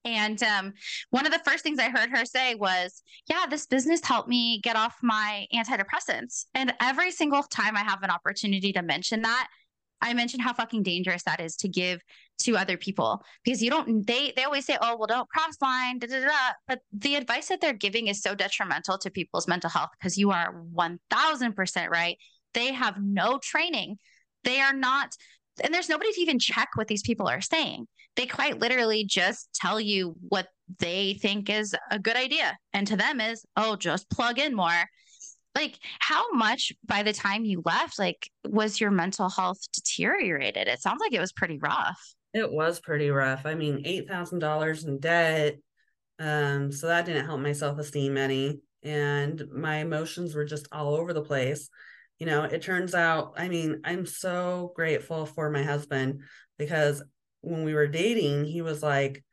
and 0.04 0.42
um, 0.42 0.72
one 1.10 1.26
of 1.26 1.32
the 1.32 1.40
first 1.40 1.62
things 1.62 1.78
I 1.78 1.90
heard 1.90 2.10
her 2.10 2.24
say 2.24 2.54
was, 2.54 3.02
Yeah, 3.28 3.46
this 3.48 3.66
business 3.66 4.00
helped 4.04 4.28
me 4.28 4.60
get 4.62 4.76
off 4.76 4.96
my 5.02 5.46
antidepressants. 5.54 6.46
And 6.54 6.72
every 6.80 7.10
single 7.10 7.42
time 7.42 7.76
I 7.76 7.80
have 7.80 8.02
an 8.02 8.10
opportunity 8.10 8.72
to 8.72 8.82
mention 8.82 9.22
that, 9.22 9.48
I 10.00 10.14
mention 10.14 10.40
how 10.40 10.52
fucking 10.52 10.84
dangerous 10.84 11.24
that 11.24 11.40
is 11.40 11.56
to 11.56 11.68
give 11.68 12.00
to 12.42 12.56
other 12.56 12.76
people 12.76 13.20
because 13.44 13.60
you 13.60 13.68
don't 13.68 14.06
they 14.06 14.32
they 14.36 14.44
always 14.44 14.64
say, 14.64 14.78
Oh, 14.80 14.96
well, 14.96 15.08
don't 15.08 15.28
cross 15.28 15.56
line, 15.60 15.98
da, 15.98 16.06
da, 16.06 16.20
da. 16.20 16.52
but 16.68 16.80
the 16.92 17.16
advice 17.16 17.48
that 17.48 17.60
they're 17.60 17.72
giving 17.72 18.06
is 18.06 18.22
so 18.22 18.34
detrimental 18.34 18.98
to 18.98 19.10
people's 19.10 19.48
mental 19.48 19.70
health 19.70 19.90
because 19.98 20.16
you 20.16 20.30
are 20.30 20.52
one 20.72 21.00
thousand 21.10 21.54
percent 21.54 21.90
right. 21.90 22.16
They 22.54 22.72
have 22.72 22.96
no 23.02 23.38
training. 23.42 23.96
They 24.44 24.60
are 24.60 24.72
not 24.72 25.14
and 25.62 25.74
there's 25.74 25.88
nobody 25.88 26.12
to 26.12 26.20
even 26.20 26.38
check 26.38 26.68
what 26.76 26.86
these 26.86 27.02
people 27.02 27.26
are 27.28 27.40
saying. 27.40 27.86
They 28.18 28.26
quite 28.26 28.58
literally 28.58 29.04
just 29.04 29.48
tell 29.54 29.80
you 29.80 30.16
what 30.28 30.48
they 30.80 31.18
think 31.22 31.48
is 31.48 31.72
a 31.92 32.00
good 32.00 32.16
idea. 32.16 32.58
And 32.72 32.84
to 32.88 32.96
them 32.96 33.20
is, 33.20 33.46
oh, 33.56 33.76
just 33.76 34.10
plug 34.10 34.40
in 34.40 34.56
more. 34.56 34.84
Like, 35.54 35.78
how 36.00 36.32
much 36.32 36.72
by 36.84 37.04
the 37.04 37.12
time 37.12 37.44
you 37.44 37.62
left, 37.64 37.96
like, 37.96 38.28
was 38.44 38.80
your 38.80 38.90
mental 38.90 39.30
health 39.30 39.60
deteriorated? 39.72 40.66
It 40.66 40.82
sounds 40.82 40.98
like 41.00 41.12
it 41.12 41.20
was 41.20 41.32
pretty 41.32 41.58
rough. 41.58 42.00
It 42.34 42.50
was 42.52 42.80
pretty 42.80 43.08
rough. 43.08 43.46
I 43.46 43.54
mean, 43.54 43.84
$8,000 43.84 44.86
in 44.86 44.98
debt. 44.98 45.58
Um, 46.18 46.72
so 46.72 46.88
that 46.88 47.06
didn't 47.06 47.26
help 47.26 47.40
my 47.40 47.52
self 47.52 47.78
esteem 47.78 48.16
any. 48.16 48.58
And 48.82 49.44
my 49.52 49.76
emotions 49.76 50.34
were 50.34 50.44
just 50.44 50.66
all 50.72 50.96
over 50.96 51.12
the 51.12 51.22
place 51.22 51.70
you 52.18 52.26
know, 52.26 52.42
it 52.42 52.62
turns 52.62 52.94
out, 52.94 53.34
I 53.36 53.48
mean, 53.48 53.80
I'm 53.84 54.04
so 54.04 54.72
grateful 54.74 55.24
for 55.24 55.50
my 55.50 55.62
husband 55.62 56.22
because 56.58 57.02
when 57.40 57.64
we 57.64 57.74
were 57.74 57.86
dating, 57.86 58.44
he 58.44 58.62
was 58.62 58.82
like, 58.82 59.24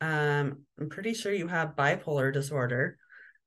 um, 0.00 0.64
I'm 0.78 0.88
pretty 0.88 1.14
sure 1.14 1.32
you 1.32 1.48
have 1.48 1.76
bipolar 1.76 2.32
disorder. 2.32 2.96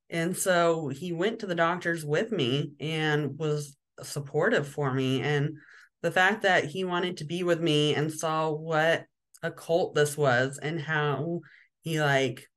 And 0.10 0.36
so 0.36 0.89
he 0.89 1.14
went 1.14 1.39
to 1.39 1.45
the 1.45 1.56
doctors 1.56 2.04
with 2.06 2.32
me 2.32 2.74
and 2.80 3.38
was 3.38 3.78
supportive 4.04 4.68
for 4.68 4.93
me. 4.93 5.22
And 5.22 5.58
the 6.02 6.12
fact 6.12 6.41
that 6.41 6.66
he 6.66 6.84
wanted 6.84 7.18
to 7.18 7.26
be 7.26 7.43
with 7.43 7.62
me 7.62 7.95
and 7.95 8.12
saw 8.12 8.52
what 8.52 9.06
a 9.43 9.52
cult 9.52 9.95
this 9.95 10.18
was 10.18 10.58
and 10.58 10.80
how 10.80 11.41
he 11.82 11.99
like 12.02 12.47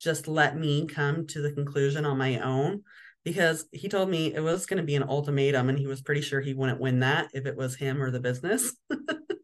just 0.00 0.26
let 0.26 0.56
me 0.56 0.86
come 0.86 1.26
to 1.28 1.40
the 1.40 1.52
conclusion 1.52 2.04
on 2.04 2.18
my 2.18 2.40
own 2.40 2.82
because 3.24 3.66
he 3.70 3.88
told 3.88 4.08
me 4.08 4.34
it 4.34 4.40
was 4.40 4.66
going 4.66 4.78
to 4.78 4.82
be 4.82 4.96
an 4.96 5.04
ultimatum 5.04 5.68
and 5.68 5.78
he 5.78 5.86
was 5.86 6.02
pretty 6.02 6.20
sure 6.20 6.40
he 6.40 6.54
wouldn't 6.54 6.80
win 6.80 7.00
that 7.00 7.28
if 7.34 7.46
it 7.46 7.56
was 7.56 7.76
him 7.76 8.02
or 8.02 8.10
the 8.10 8.18
business. 8.18 8.74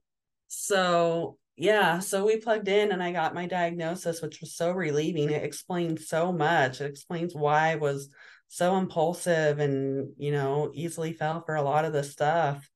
so, 0.48 1.38
yeah, 1.56 1.98
so 1.98 2.24
we 2.24 2.38
plugged 2.38 2.68
in 2.68 2.92
and 2.92 3.02
I 3.02 3.12
got 3.12 3.34
my 3.34 3.46
diagnosis, 3.46 4.22
which 4.22 4.40
was 4.40 4.54
so 4.54 4.72
relieving. 4.72 5.30
It 5.30 5.44
explained 5.44 6.00
so 6.00 6.32
much. 6.32 6.80
It 6.80 6.86
explains 6.86 7.34
why 7.34 7.72
I 7.72 7.76
was 7.76 8.08
so 8.48 8.76
impulsive 8.76 9.58
and, 9.58 10.12
you 10.16 10.32
know, 10.32 10.70
easily 10.74 11.12
fell 11.12 11.42
for 11.44 11.54
a 11.54 11.62
lot 11.62 11.84
of 11.84 11.92
the 11.92 12.02
stuff. 12.02 12.68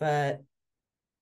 But 0.00 0.40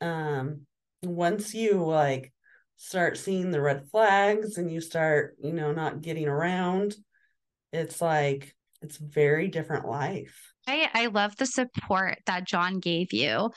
um 0.01 0.63
once 1.03 1.55
you 1.55 1.85
like 1.85 2.33
start 2.77 3.19
seeing 3.19 3.51
the 3.51 3.61
red 3.61 3.89
flags 3.91 4.57
and 4.57 4.71
you 4.71 4.81
start, 4.81 5.37
you 5.43 5.53
know, 5.53 5.73
not 5.73 6.01
getting 6.01 6.29
around, 6.29 6.95
it's 7.73 8.01
like 8.01 8.55
it's 8.83 8.97
very 8.97 9.49
different 9.49 9.87
life. 9.87 10.53
I, 10.67 10.89
I 10.93 11.07
love 11.07 11.37
the 11.37 11.47
support 11.47 12.19
that 12.27 12.47
John 12.47 12.79
gave 12.79 13.13
you. 13.13 13.51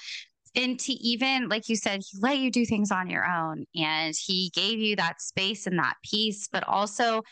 And 0.56 0.80
to 0.82 0.94
even, 0.94 1.50
like 1.50 1.68
you 1.68 1.76
said, 1.76 2.02
he 2.08 2.20
let 2.20 2.38
you 2.38 2.52
do 2.52 2.66
things 2.66 2.92
on 2.92 3.10
your 3.10 3.26
own 3.26 3.66
and 3.76 4.14
he 4.18 4.52
gave 4.54 4.80
you 4.80 4.96
that 4.98 5.22
space 5.22 5.66
and 5.66 5.80
that 5.80 5.96
peace, 6.04 6.48
but 6.52 6.68
also 6.68 7.24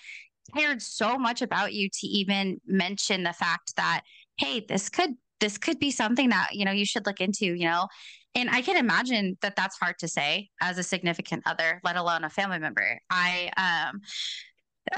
cared 0.56 0.82
so 0.82 1.18
much 1.18 1.42
about 1.42 1.74
you 1.74 1.90
to 1.90 2.08
even 2.08 2.60
mention 2.66 3.24
the 3.24 3.34
fact 3.34 3.76
that, 3.76 4.02
hey, 4.38 4.66
this 4.68 4.90
could 4.90 5.12
this 5.40 5.58
could 5.58 5.80
be 5.80 5.92
something 5.92 6.30
that 6.30 6.50
you 6.52 6.64
know 6.64 6.72
you 6.72 6.86
should 6.86 7.06
look 7.08 7.20
into 7.20 7.48
you 7.56 7.66
know 7.66 7.88
and 8.36 8.48
i 8.52 8.62
can 8.62 8.78
imagine 8.78 9.36
that 9.42 9.56
that's 9.56 9.76
hard 9.80 9.96
to 9.98 10.08
say 10.08 10.48
as 10.62 10.78
a 10.78 10.84
significant 10.84 11.42
other 11.48 11.82
let 11.84 11.96
alone 11.96 12.24
a 12.24 12.30
family 12.30 12.60
member 12.60 13.00
i 13.10 13.50
um 13.58 14.00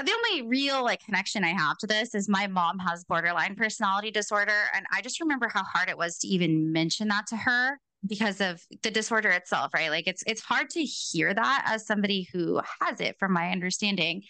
the 0.02 0.12
only 0.12 0.48
real 0.48 0.82
like 0.82 1.04
connection 1.04 1.44
I 1.44 1.48
have 1.48 1.76
to 1.78 1.86
this 1.86 2.14
is 2.14 2.28
my 2.28 2.46
mom 2.46 2.78
has 2.78 3.04
borderline 3.04 3.54
personality 3.54 4.10
disorder. 4.10 4.64
And 4.74 4.86
I 4.92 5.02
just 5.02 5.20
remember 5.20 5.48
how 5.48 5.62
hard 5.62 5.88
it 5.88 5.98
was 5.98 6.18
to 6.18 6.28
even 6.28 6.72
mention 6.72 7.08
that 7.08 7.26
to 7.28 7.36
her 7.36 7.78
because 8.06 8.40
of 8.40 8.62
the 8.82 8.90
disorder 8.90 9.30
itself, 9.30 9.72
right? 9.74 9.90
Like 9.90 10.06
it's 10.06 10.22
it's 10.26 10.42
hard 10.42 10.70
to 10.70 10.82
hear 10.82 11.32
that 11.32 11.64
as 11.66 11.86
somebody 11.86 12.28
who 12.32 12.60
has 12.80 13.00
it 13.00 13.16
from 13.18 13.32
my 13.32 13.50
understanding. 13.50 14.22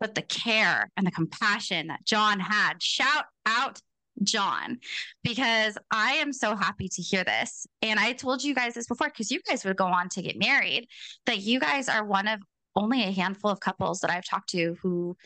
But 0.00 0.14
the 0.14 0.22
care 0.22 0.90
and 0.96 1.06
the 1.06 1.12
compassion 1.12 1.86
that 1.86 2.04
John 2.04 2.40
had, 2.40 2.82
shout 2.82 3.24
out 3.46 3.80
John, 4.22 4.78
because 5.22 5.78
I 5.90 6.14
am 6.14 6.32
so 6.32 6.54
happy 6.54 6.88
to 6.88 7.02
hear 7.02 7.24
this. 7.24 7.66
And 7.80 7.98
I 7.98 8.12
told 8.12 8.44
you 8.44 8.54
guys 8.54 8.74
this 8.74 8.86
before 8.86 9.08
because 9.08 9.30
you 9.30 9.40
guys 9.48 9.64
would 9.64 9.76
go 9.76 9.86
on 9.86 10.08
to 10.10 10.22
get 10.22 10.38
married, 10.38 10.88
that 11.26 11.38
you 11.38 11.58
guys 11.58 11.88
are 11.88 12.04
one 12.04 12.28
of 12.28 12.40
only 12.76 13.02
a 13.04 13.12
handful 13.12 13.50
of 13.50 13.60
couples 13.60 14.00
that 14.00 14.10
I've 14.10 14.24
talked 14.28 14.50
to 14.50 14.76
who, 14.82 15.16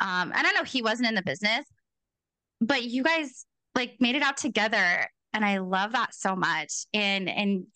um, 0.00 0.32
and 0.34 0.46
I 0.46 0.52
know 0.52 0.64
he 0.64 0.82
wasn't 0.82 1.08
in 1.08 1.14
the 1.14 1.22
business, 1.22 1.64
but 2.60 2.82
you 2.82 3.02
guys 3.02 3.46
like 3.74 3.96
made 4.00 4.14
it 4.16 4.22
out 4.22 4.36
together, 4.36 5.08
and 5.34 5.44
I 5.44 5.58
love 5.58 5.92
that 5.92 6.14
so 6.14 6.34
much. 6.34 6.86
And 6.94 7.28
and 7.28 7.66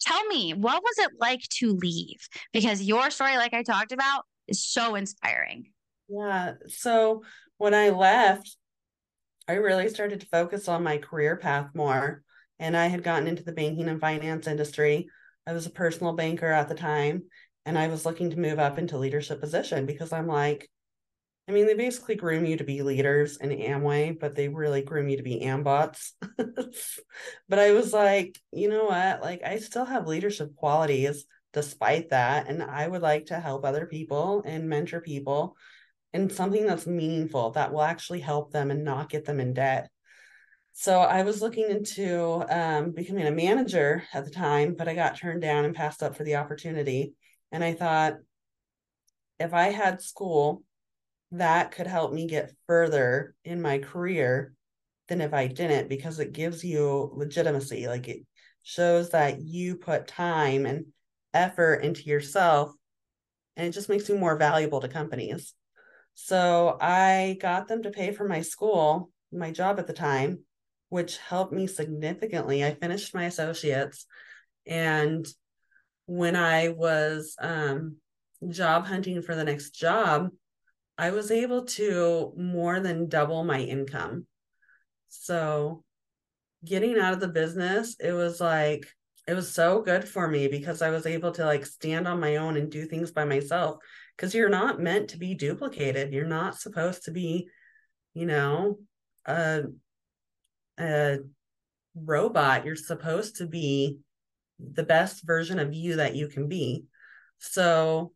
tell 0.00 0.24
me, 0.26 0.54
what 0.54 0.82
was 0.82 0.98
it 0.98 1.12
like 1.20 1.42
to 1.58 1.74
leave? 1.74 2.28
Because 2.52 2.82
your 2.82 3.10
story, 3.10 3.36
like 3.36 3.54
I 3.54 3.62
talked 3.62 3.92
about, 3.92 4.24
is 4.48 4.64
so 4.64 4.94
inspiring. 4.94 5.70
Yeah. 6.08 6.54
So 6.68 7.22
when 7.58 7.74
I 7.74 7.90
left, 7.90 8.56
I 9.48 9.54
really 9.54 9.88
started 9.88 10.20
to 10.20 10.26
focus 10.26 10.68
on 10.68 10.82
my 10.82 10.98
career 10.98 11.36
path 11.36 11.70
more. 11.74 12.22
And 12.58 12.76
I 12.76 12.86
had 12.86 13.02
gotten 13.02 13.28
into 13.28 13.44
the 13.44 13.52
banking 13.52 13.88
and 13.88 14.00
finance 14.00 14.46
industry. 14.46 15.08
I 15.46 15.52
was 15.52 15.66
a 15.66 15.70
personal 15.70 16.14
banker 16.14 16.50
at 16.50 16.68
the 16.68 16.74
time 16.74 17.24
and 17.64 17.78
I 17.78 17.88
was 17.88 18.06
looking 18.06 18.30
to 18.30 18.38
move 18.38 18.58
up 18.58 18.78
into 18.78 18.98
leadership 18.98 19.40
position 19.40 19.86
because 19.86 20.12
I'm 20.12 20.26
like, 20.26 20.68
I 21.48 21.52
mean, 21.52 21.66
they 21.66 21.74
basically 21.74 22.16
groom 22.16 22.44
you 22.44 22.56
to 22.56 22.64
be 22.64 22.82
leaders 22.82 23.36
in 23.36 23.50
Amway, 23.50 24.18
but 24.18 24.34
they 24.34 24.48
really 24.48 24.82
groom 24.82 25.08
you 25.08 25.16
to 25.18 25.22
be 25.22 25.42
Ambots. 25.42 26.12
but 27.48 27.58
I 27.58 27.70
was 27.72 27.92
like, 27.92 28.40
you 28.52 28.68
know 28.68 28.86
what? 28.86 29.22
Like, 29.22 29.42
I 29.44 29.60
still 29.60 29.84
have 29.84 30.08
leadership 30.08 30.56
qualities 30.56 31.24
despite 31.52 32.10
that. 32.10 32.48
And 32.48 32.62
I 32.62 32.88
would 32.88 33.02
like 33.02 33.26
to 33.26 33.38
help 33.38 33.64
other 33.64 33.86
people 33.86 34.42
and 34.44 34.68
mentor 34.68 35.00
people 35.00 35.56
in 36.12 36.30
something 36.30 36.66
that's 36.66 36.86
meaningful 36.86 37.50
that 37.52 37.72
will 37.72 37.82
actually 37.82 38.20
help 38.20 38.50
them 38.50 38.70
and 38.70 38.84
not 38.84 39.08
get 39.08 39.24
them 39.24 39.38
in 39.38 39.54
debt. 39.54 39.88
So 40.72 41.00
I 41.00 41.22
was 41.22 41.40
looking 41.40 41.70
into 41.70 42.44
um, 42.50 42.90
becoming 42.90 43.26
a 43.26 43.30
manager 43.30 44.02
at 44.12 44.24
the 44.26 44.30
time, 44.30 44.74
but 44.76 44.88
I 44.88 44.94
got 44.94 45.16
turned 45.16 45.40
down 45.40 45.64
and 45.64 45.74
passed 45.74 46.02
up 46.02 46.16
for 46.16 46.24
the 46.24 46.36
opportunity. 46.36 47.14
And 47.50 47.64
I 47.64 47.72
thought, 47.72 48.16
if 49.38 49.54
I 49.54 49.68
had 49.68 50.02
school, 50.02 50.62
that 51.38 51.72
could 51.72 51.86
help 51.86 52.12
me 52.12 52.26
get 52.26 52.52
further 52.66 53.34
in 53.44 53.62
my 53.62 53.78
career 53.78 54.54
than 55.08 55.20
if 55.20 55.32
I 55.32 55.46
didn't, 55.46 55.88
because 55.88 56.18
it 56.18 56.32
gives 56.32 56.64
you 56.64 57.10
legitimacy. 57.14 57.86
Like 57.88 58.08
it 58.08 58.26
shows 58.62 59.10
that 59.10 59.40
you 59.40 59.76
put 59.76 60.08
time 60.08 60.66
and 60.66 60.86
effort 61.32 61.84
into 61.84 62.02
yourself 62.02 62.72
and 63.56 63.66
it 63.66 63.72
just 63.72 63.88
makes 63.88 64.08
you 64.08 64.16
more 64.16 64.36
valuable 64.36 64.80
to 64.80 64.88
companies. 64.88 65.54
So 66.14 66.76
I 66.80 67.38
got 67.40 67.68
them 67.68 67.82
to 67.82 67.90
pay 67.90 68.12
for 68.12 68.26
my 68.26 68.40
school, 68.40 69.10
my 69.32 69.50
job 69.50 69.78
at 69.78 69.86
the 69.86 69.92
time, 69.92 70.40
which 70.88 71.18
helped 71.18 71.52
me 71.52 71.66
significantly. 71.66 72.64
I 72.64 72.74
finished 72.74 73.14
my 73.14 73.24
associates 73.24 74.06
and 74.66 75.26
when 76.06 76.36
I 76.36 76.68
was 76.68 77.36
um, 77.40 77.96
job 78.48 78.86
hunting 78.86 79.22
for 79.22 79.34
the 79.34 79.44
next 79.44 79.70
job, 79.70 80.30
I 80.98 81.10
was 81.10 81.30
able 81.30 81.64
to 81.64 82.32
more 82.36 82.80
than 82.80 83.08
double 83.08 83.44
my 83.44 83.60
income. 83.60 84.26
So 85.08 85.84
getting 86.64 86.98
out 86.98 87.12
of 87.12 87.20
the 87.20 87.28
business, 87.28 87.96
it 88.00 88.12
was 88.12 88.40
like 88.40 88.86
it 89.26 89.34
was 89.34 89.52
so 89.52 89.82
good 89.82 90.06
for 90.06 90.28
me 90.28 90.48
because 90.48 90.82
I 90.82 90.90
was 90.90 91.04
able 91.04 91.32
to 91.32 91.44
like 91.44 91.66
stand 91.66 92.06
on 92.06 92.20
my 92.20 92.36
own 92.36 92.56
and 92.56 92.70
do 92.70 92.86
things 92.86 93.10
by 93.10 93.24
myself 93.24 93.78
because 94.16 94.34
you're 94.34 94.48
not 94.48 94.80
meant 94.80 95.10
to 95.10 95.18
be 95.18 95.34
duplicated. 95.34 96.12
You're 96.12 96.26
not 96.26 96.58
supposed 96.58 97.04
to 97.04 97.10
be, 97.10 97.48
you 98.14 98.26
know, 98.26 98.78
a 99.26 99.64
a 100.78 101.18
robot. 101.94 102.64
You're 102.64 102.76
supposed 102.76 103.36
to 103.36 103.46
be 103.46 103.98
the 104.58 104.84
best 104.84 105.26
version 105.26 105.58
of 105.58 105.74
you 105.74 105.96
that 105.96 106.14
you 106.14 106.28
can 106.28 106.48
be. 106.48 106.84
So 107.38 108.12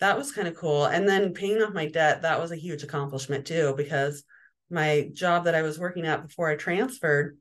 that 0.00 0.18
was 0.18 0.32
kind 0.32 0.48
of 0.48 0.56
cool. 0.56 0.84
And 0.84 1.08
then 1.08 1.32
paying 1.32 1.62
off 1.62 1.72
my 1.72 1.86
debt, 1.86 2.22
that 2.22 2.40
was 2.40 2.52
a 2.52 2.56
huge 2.56 2.82
accomplishment 2.82 3.46
too, 3.46 3.74
because 3.76 4.24
my 4.70 5.08
job 5.12 5.44
that 5.44 5.54
I 5.54 5.62
was 5.62 5.78
working 5.78 6.06
at 6.06 6.26
before 6.26 6.48
I 6.48 6.56
transferred, 6.56 7.38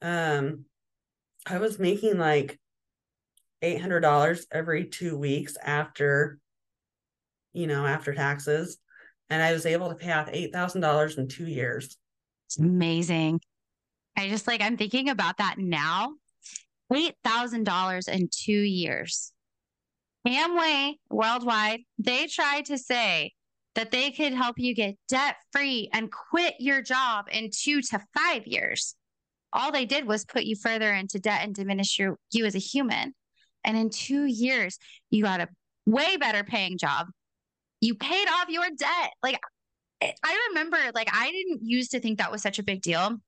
um, 0.00 0.64
I 1.46 1.58
was 1.58 1.78
making 1.78 2.18
like 2.18 2.58
$800 3.62 4.44
every 4.50 4.86
two 4.86 5.18
weeks 5.18 5.56
after, 5.62 6.38
you 7.52 7.66
know, 7.66 7.84
after 7.84 8.14
taxes. 8.14 8.78
And 9.28 9.42
I 9.42 9.52
was 9.52 9.66
able 9.66 9.88
to 9.88 9.94
pay 9.94 10.12
off 10.12 10.30
$8,000 10.30 11.18
in 11.18 11.28
two 11.28 11.46
years. 11.46 11.96
It's 12.46 12.58
amazing. 12.58 13.40
I 14.16 14.28
just 14.28 14.46
like, 14.46 14.60
I'm 14.60 14.76
thinking 14.76 15.08
about 15.08 15.38
that 15.38 15.56
now. 15.58 16.14
$8,000 16.92 18.08
in 18.08 18.28
two 18.30 18.52
years. 18.52 19.31
Amway 20.26 20.94
worldwide, 21.10 21.80
they 21.98 22.26
tried 22.26 22.66
to 22.66 22.78
say 22.78 23.32
that 23.74 23.90
they 23.90 24.10
could 24.10 24.34
help 24.34 24.58
you 24.58 24.74
get 24.74 24.96
debt 25.08 25.36
free 25.50 25.88
and 25.92 26.10
quit 26.12 26.54
your 26.58 26.82
job 26.82 27.26
in 27.30 27.50
two 27.52 27.80
to 27.82 28.00
five 28.16 28.46
years. 28.46 28.94
All 29.52 29.72
they 29.72 29.84
did 29.84 30.06
was 30.06 30.24
put 30.24 30.44
you 30.44 30.56
further 30.56 30.92
into 30.92 31.18
debt 31.18 31.40
and 31.42 31.54
diminish 31.54 31.98
your, 31.98 32.18
you 32.30 32.44
as 32.44 32.54
a 32.54 32.58
human. 32.58 33.14
And 33.64 33.76
in 33.76 33.90
two 33.90 34.24
years, 34.24 34.78
you 35.10 35.22
got 35.22 35.40
a 35.40 35.48
way 35.86 36.16
better 36.16 36.44
paying 36.44 36.78
job. 36.78 37.08
You 37.80 37.94
paid 37.94 38.28
off 38.28 38.48
your 38.48 38.64
debt. 38.76 39.10
Like, 39.22 39.40
I 40.02 40.48
remember, 40.50 40.78
like, 40.94 41.08
I 41.12 41.30
didn't 41.30 41.60
used 41.62 41.92
to 41.92 42.00
think 42.00 42.18
that 42.18 42.32
was 42.32 42.42
such 42.42 42.58
a 42.58 42.62
big 42.62 42.82
deal. 42.82 43.18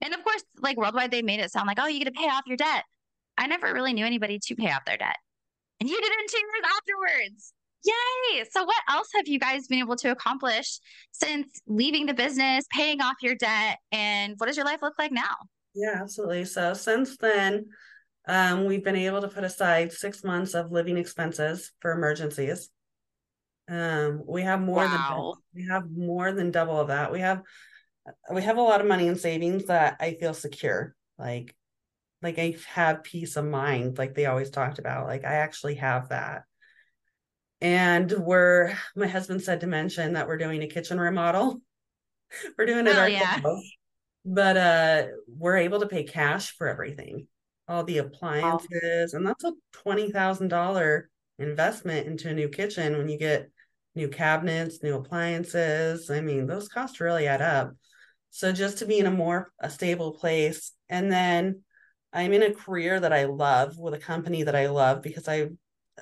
And 0.00 0.14
of 0.14 0.24
course, 0.24 0.42
like 0.60 0.76
worldwide, 0.76 1.10
they 1.10 1.22
made 1.22 1.40
it 1.40 1.52
sound 1.52 1.66
like, 1.66 1.78
oh, 1.80 1.86
you 1.86 1.98
get 1.98 2.12
to 2.12 2.20
pay 2.20 2.28
off 2.28 2.42
your 2.46 2.56
debt. 2.56 2.84
I 3.38 3.46
never 3.46 3.72
really 3.72 3.92
knew 3.92 4.04
anybody 4.04 4.38
to 4.46 4.56
pay 4.56 4.70
off 4.70 4.84
their 4.84 4.96
debt. 4.96 5.16
And 5.82 5.90
you 5.90 6.00
did 6.00 6.12
it 6.12 6.20
in 6.20 6.26
two 6.28 6.38
years 6.38 6.64
afterwards. 6.76 7.52
Yay. 7.84 8.44
So, 8.52 8.62
what 8.62 8.76
else 8.88 9.08
have 9.16 9.26
you 9.26 9.40
guys 9.40 9.66
been 9.66 9.80
able 9.80 9.96
to 9.96 10.12
accomplish 10.12 10.78
since 11.10 11.60
leaving 11.66 12.06
the 12.06 12.14
business, 12.14 12.64
paying 12.70 13.00
off 13.00 13.16
your 13.20 13.34
debt? 13.34 13.78
And 13.90 14.34
what 14.36 14.46
does 14.46 14.56
your 14.56 14.64
life 14.64 14.78
look 14.80 14.94
like 14.96 15.10
now? 15.10 15.34
Yeah, 15.74 15.98
absolutely. 16.00 16.44
So, 16.44 16.74
since 16.74 17.16
then, 17.16 17.66
um, 18.28 18.66
we've 18.66 18.84
been 18.84 18.94
able 18.94 19.22
to 19.22 19.28
put 19.28 19.42
aside 19.42 19.90
six 19.90 20.22
months 20.22 20.54
of 20.54 20.70
living 20.70 20.98
expenses 20.98 21.72
for 21.80 21.90
emergencies. 21.90 22.70
Um, 23.68 24.22
we 24.24 24.42
have 24.42 24.60
more 24.60 24.84
wow. 24.84 25.34
than 25.52 25.62
we 25.64 25.68
have 25.68 25.90
more 25.90 26.30
than 26.30 26.52
double 26.52 26.78
of 26.78 26.88
that. 26.88 27.10
We 27.10 27.18
have 27.18 27.42
we 28.32 28.42
have 28.42 28.56
a 28.56 28.62
lot 28.62 28.80
of 28.80 28.86
money 28.86 29.08
in 29.08 29.16
savings 29.16 29.64
that 29.64 29.96
I 29.98 30.14
feel 30.14 30.32
secure. 30.32 30.94
Like 31.18 31.56
like 32.22 32.38
I 32.38 32.56
have 32.68 33.02
peace 33.02 33.36
of 33.36 33.44
mind, 33.44 33.98
like 33.98 34.14
they 34.14 34.26
always 34.26 34.50
talked 34.50 34.78
about. 34.78 35.06
Like 35.06 35.24
I 35.24 35.34
actually 35.34 35.76
have 35.76 36.10
that. 36.10 36.44
And 37.60 38.10
we're 38.10 38.74
my 38.96 39.06
husband 39.06 39.42
said 39.42 39.60
to 39.60 39.66
mention 39.66 40.14
that 40.14 40.26
we're 40.26 40.38
doing 40.38 40.62
a 40.62 40.68
kitchen 40.68 41.00
remodel. 41.00 41.60
we're 42.58 42.66
doing 42.66 42.86
it 42.86 42.96
oh, 42.96 43.00
ourselves. 43.00 43.44
Yeah. 43.44 43.50
But 44.24 44.56
uh 44.56 45.06
we're 45.28 45.56
able 45.56 45.80
to 45.80 45.86
pay 45.86 46.04
cash 46.04 46.56
for 46.56 46.68
everything, 46.68 47.26
all 47.68 47.84
the 47.84 47.98
appliances, 47.98 49.14
and 49.14 49.26
that's 49.26 49.44
a 49.44 49.52
twenty 49.72 50.10
thousand 50.10 50.48
dollar 50.48 51.08
investment 51.38 52.06
into 52.06 52.28
a 52.28 52.34
new 52.34 52.48
kitchen 52.48 52.96
when 52.96 53.08
you 53.08 53.18
get 53.18 53.50
new 53.94 54.08
cabinets, 54.08 54.82
new 54.82 54.94
appliances. 54.94 56.10
I 56.10 56.20
mean, 56.20 56.46
those 56.46 56.68
costs 56.68 57.00
really 57.00 57.26
add 57.26 57.42
up. 57.42 57.72
So 58.30 58.52
just 58.52 58.78
to 58.78 58.86
be 58.86 58.98
in 58.98 59.06
a 59.06 59.10
more 59.10 59.52
a 59.58 59.68
stable 59.68 60.12
place 60.12 60.72
and 60.88 61.12
then 61.12 61.62
I'm 62.12 62.32
in 62.32 62.42
a 62.42 62.54
career 62.54 63.00
that 63.00 63.12
I 63.12 63.24
love 63.24 63.78
with 63.78 63.94
a 63.94 63.98
company 63.98 64.42
that 64.42 64.56
I 64.56 64.68
love 64.68 65.02
because 65.02 65.28
I've, 65.28 65.52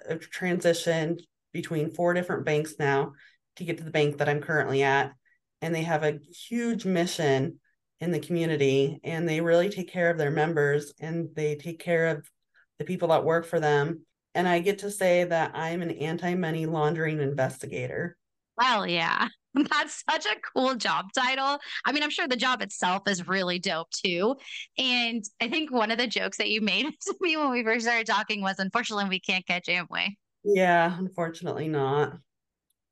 transitioned 0.08 1.20
between 1.52 1.90
four 1.90 2.14
different 2.14 2.44
banks 2.44 2.74
now 2.78 3.12
to 3.56 3.64
get 3.64 3.76
to 3.78 3.84
the 3.84 3.90
bank 3.90 4.18
that 4.18 4.28
I'm 4.28 4.40
currently 4.40 4.84
at. 4.84 5.12
And 5.61 5.74
they 5.74 5.82
have 5.82 6.04
a 6.04 6.20
huge 6.48 6.84
mission 6.84 7.58
in 8.00 8.12
the 8.12 8.20
community 8.20 9.00
and 9.04 9.28
they 9.28 9.40
really 9.40 9.68
take 9.68 9.92
care 9.92 10.08
of 10.08 10.16
their 10.16 10.30
members 10.30 10.94
and 11.00 11.28
they 11.34 11.56
take 11.56 11.80
care 11.80 12.06
of 12.06 12.30
the 12.78 12.84
people 12.84 13.08
that 13.08 13.24
work 13.24 13.44
for 13.44 13.61
them. 13.61 14.06
And 14.34 14.48
I 14.48 14.61
get 14.61 14.78
to 14.78 14.90
say 14.90 15.24
that 15.24 15.52
I'm 15.54 15.82
an 15.82 15.90
anti 15.90 16.34
money 16.34 16.66
laundering 16.66 17.20
investigator. 17.20 18.16
Well, 18.56 18.86
yeah. 18.86 19.28
That's 19.70 20.05
such 20.09 20.26
a 20.26 20.36
cool 20.55 20.74
job 20.74 21.07
title. 21.12 21.59
I 21.84 21.92
mean, 21.92 22.03
I'm 22.03 22.11
sure 22.11 22.28
the 22.28 22.36
job 22.36 22.62
itself 22.62 23.03
is 23.09 23.26
really 23.26 23.59
dope 23.59 23.90
too. 23.90 24.36
And 24.78 25.24
I 25.40 25.48
think 25.48 25.72
one 25.72 25.90
of 25.90 25.98
the 25.98 26.07
jokes 26.07 26.38
that 26.38 26.51
you 26.51 26.61
made 26.61 26.86
to 27.03 27.14
me 27.20 27.36
when 27.36 27.51
we 27.51 27.64
first 27.64 27.84
started 27.84 28.07
talking 28.07 28.42
was 28.42 28.59
unfortunately 28.59 29.09
we 29.09 29.20
can't 29.20 29.46
catch 29.46 29.66
Amway. 29.66 30.16
Yeah, 30.44 30.96
unfortunately 30.98 31.68
not. 31.68 32.18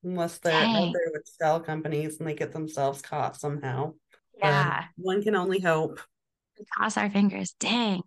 Unless 0.05 0.39
they're 0.39 0.53
out 0.53 0.93
there 0.93 1.13
with 1.13 1.29
shell 1.41 1.61
companies 1.61 2.19
and 2.19 2.29
they 2.29 2.35
get 2.35 2.53
themselves 2.53 3.03
caught 3.03 3.37
somehow. 3.37 3.95
Yeah. 4.39 4.85
But 4.97 5.05
one 5.05 5.23
can 5.23 5.35
only 5.35 5.61
hope. 5.61 6.01
Cross 6.73 6.97
our 6.97 7.11
fingers. 7.11 7.55
Dang. 7.59 8.03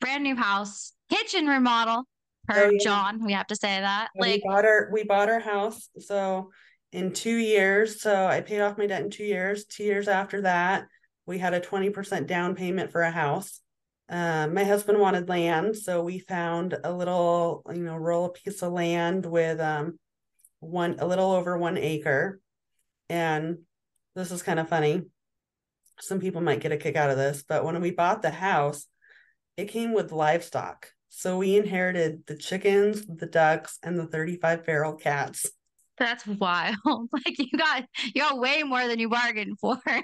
Brand 0.00 0.22
new 0.22 0.36
house, 0.36 0.92
kitchen 1.10 1.46
remodel 1.46 2.04
per 2.46 2.66
oh, 2.66 2.70
yeah. 2.70 2.78
John. 2.82 3.24
We 3.24 3.32
have 3.32 3.46
to 3.48 3.56
say 3.56 3.80
that. 3.80 4.08
Yeah, 4.14 4.20
like 4.20 4.42
we 4.42 4.48
bought 4.48 4.64
our 4.64 4.90
we 4.92 5.04
bought 5.04 5.28
our 5.28 5.40
house. 5.40 5.88
So 5.98 6.50
in 6.92 7.12
two 7.12 7.36
years. 7.36 8.00
So 8.00 8.26
I 8.26 8.40
paid 8.40 8.60
off 8.60 8.78
my 8.78 8.86
debt 8.86 9.02
in 9.02 9.10
two 9.10 9.24
years. 9.24 9.64
Two 9.64 9.84
years 9.84 10.08
after 10.08 10.42
that, 10.42 10.86
we 11.26 11.38
had 11.38 11.54
a 11.54 11.60
20% 11.60 12.26
down 12.26 12.54
payment 12.54 12.92
for 12.92 13.02
a 13.02 13.10
house. 13.10 13.60
Um, 14.08 14.54
my 14.54 14.62
husband 14.62 15.00
wanted 15.00 15.28
land, 15.28 15.76
so 15.76 16.04
we 16.04 16.20
found 16.20 16.78
a 16.84 16.92
little, 16.92 17.62
you 17.74 17.82
know, 17.82 17.96
rural 17.96 18.28
piece 18.28 18.62
of 18.62 18.72
land 18.72 19.26
with 19.26 19.60
um, 19.60 19.98
one 20.60 20.96
a 21.00 21.06
little 21.06 21.32
over 21.32 21.58
one 21.58 21.76
acre. 21.76 22.40
And 23.08 23.58
this 24.14 24.30
is 24.30 24.44
kind 24.44 24.60
of 24.60 24.68
funny. 24.68 25.02
Some 26.00 26.20
people 26.20 26.40
might 26.40 26.60
get 26.60 26.72
a 26.72 26.76
kick 26.76 26.94
out 26.94 27.10
of 27.10 27.16
this, 27.16 27.42
but 27.48 27.64
when 27.64 27.80
we 27.80 27.90
bought 27.90 28.22
the 28.22 28.30
house, 28.30 28.86
it 29.56 29.66
came 29.66 29.92
with 29.92 30.12
livestock. 30.12 30.90
So 31.08 31.38
we 31.38 31.56
inherited 31.56 32.26
the 32.26 32.36
chickens, 32.36 33.06
the 33.06 33.26
ducks, 33.26 33.78
and 33.82 33.98
the 33.98 34.06
35 34.06 34.64
feral 34.64 34.94
cats. 34.94 35.50
That's 35.98 36.26
wild. 36.26 36.76
Like 36.84 37.38
you 37.38 37.50
got 37.56 37.84
you 38.14 38.22
got 38.22 38.38
way 38.38 38.62
more 38.62 38.86
than 38.86 38.98
you 38.98 39.08
bargained 39.08 39.58
for. 39.58 39.78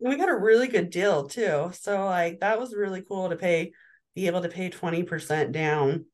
We 0.00 0.16
got 0.16 0.28
a 0.28 0.36
really 0.36 0.66
good 0.66 0.90
deal 0.90 1.28
too. 1.28 1.70
So 1.72 2.04
like 2.04 2.40
that 2.40 2.58
was 2.58 2.74
really 2.74 3.02
cool 3.02 3.30
to 3.30 3.36
pay 3.36 3.72
be 4.14 4.26
able 4.26 4.42
to 4.42 4.48
pay 4.48 4.68
20% 4.68 5.52
down 5.52 6.06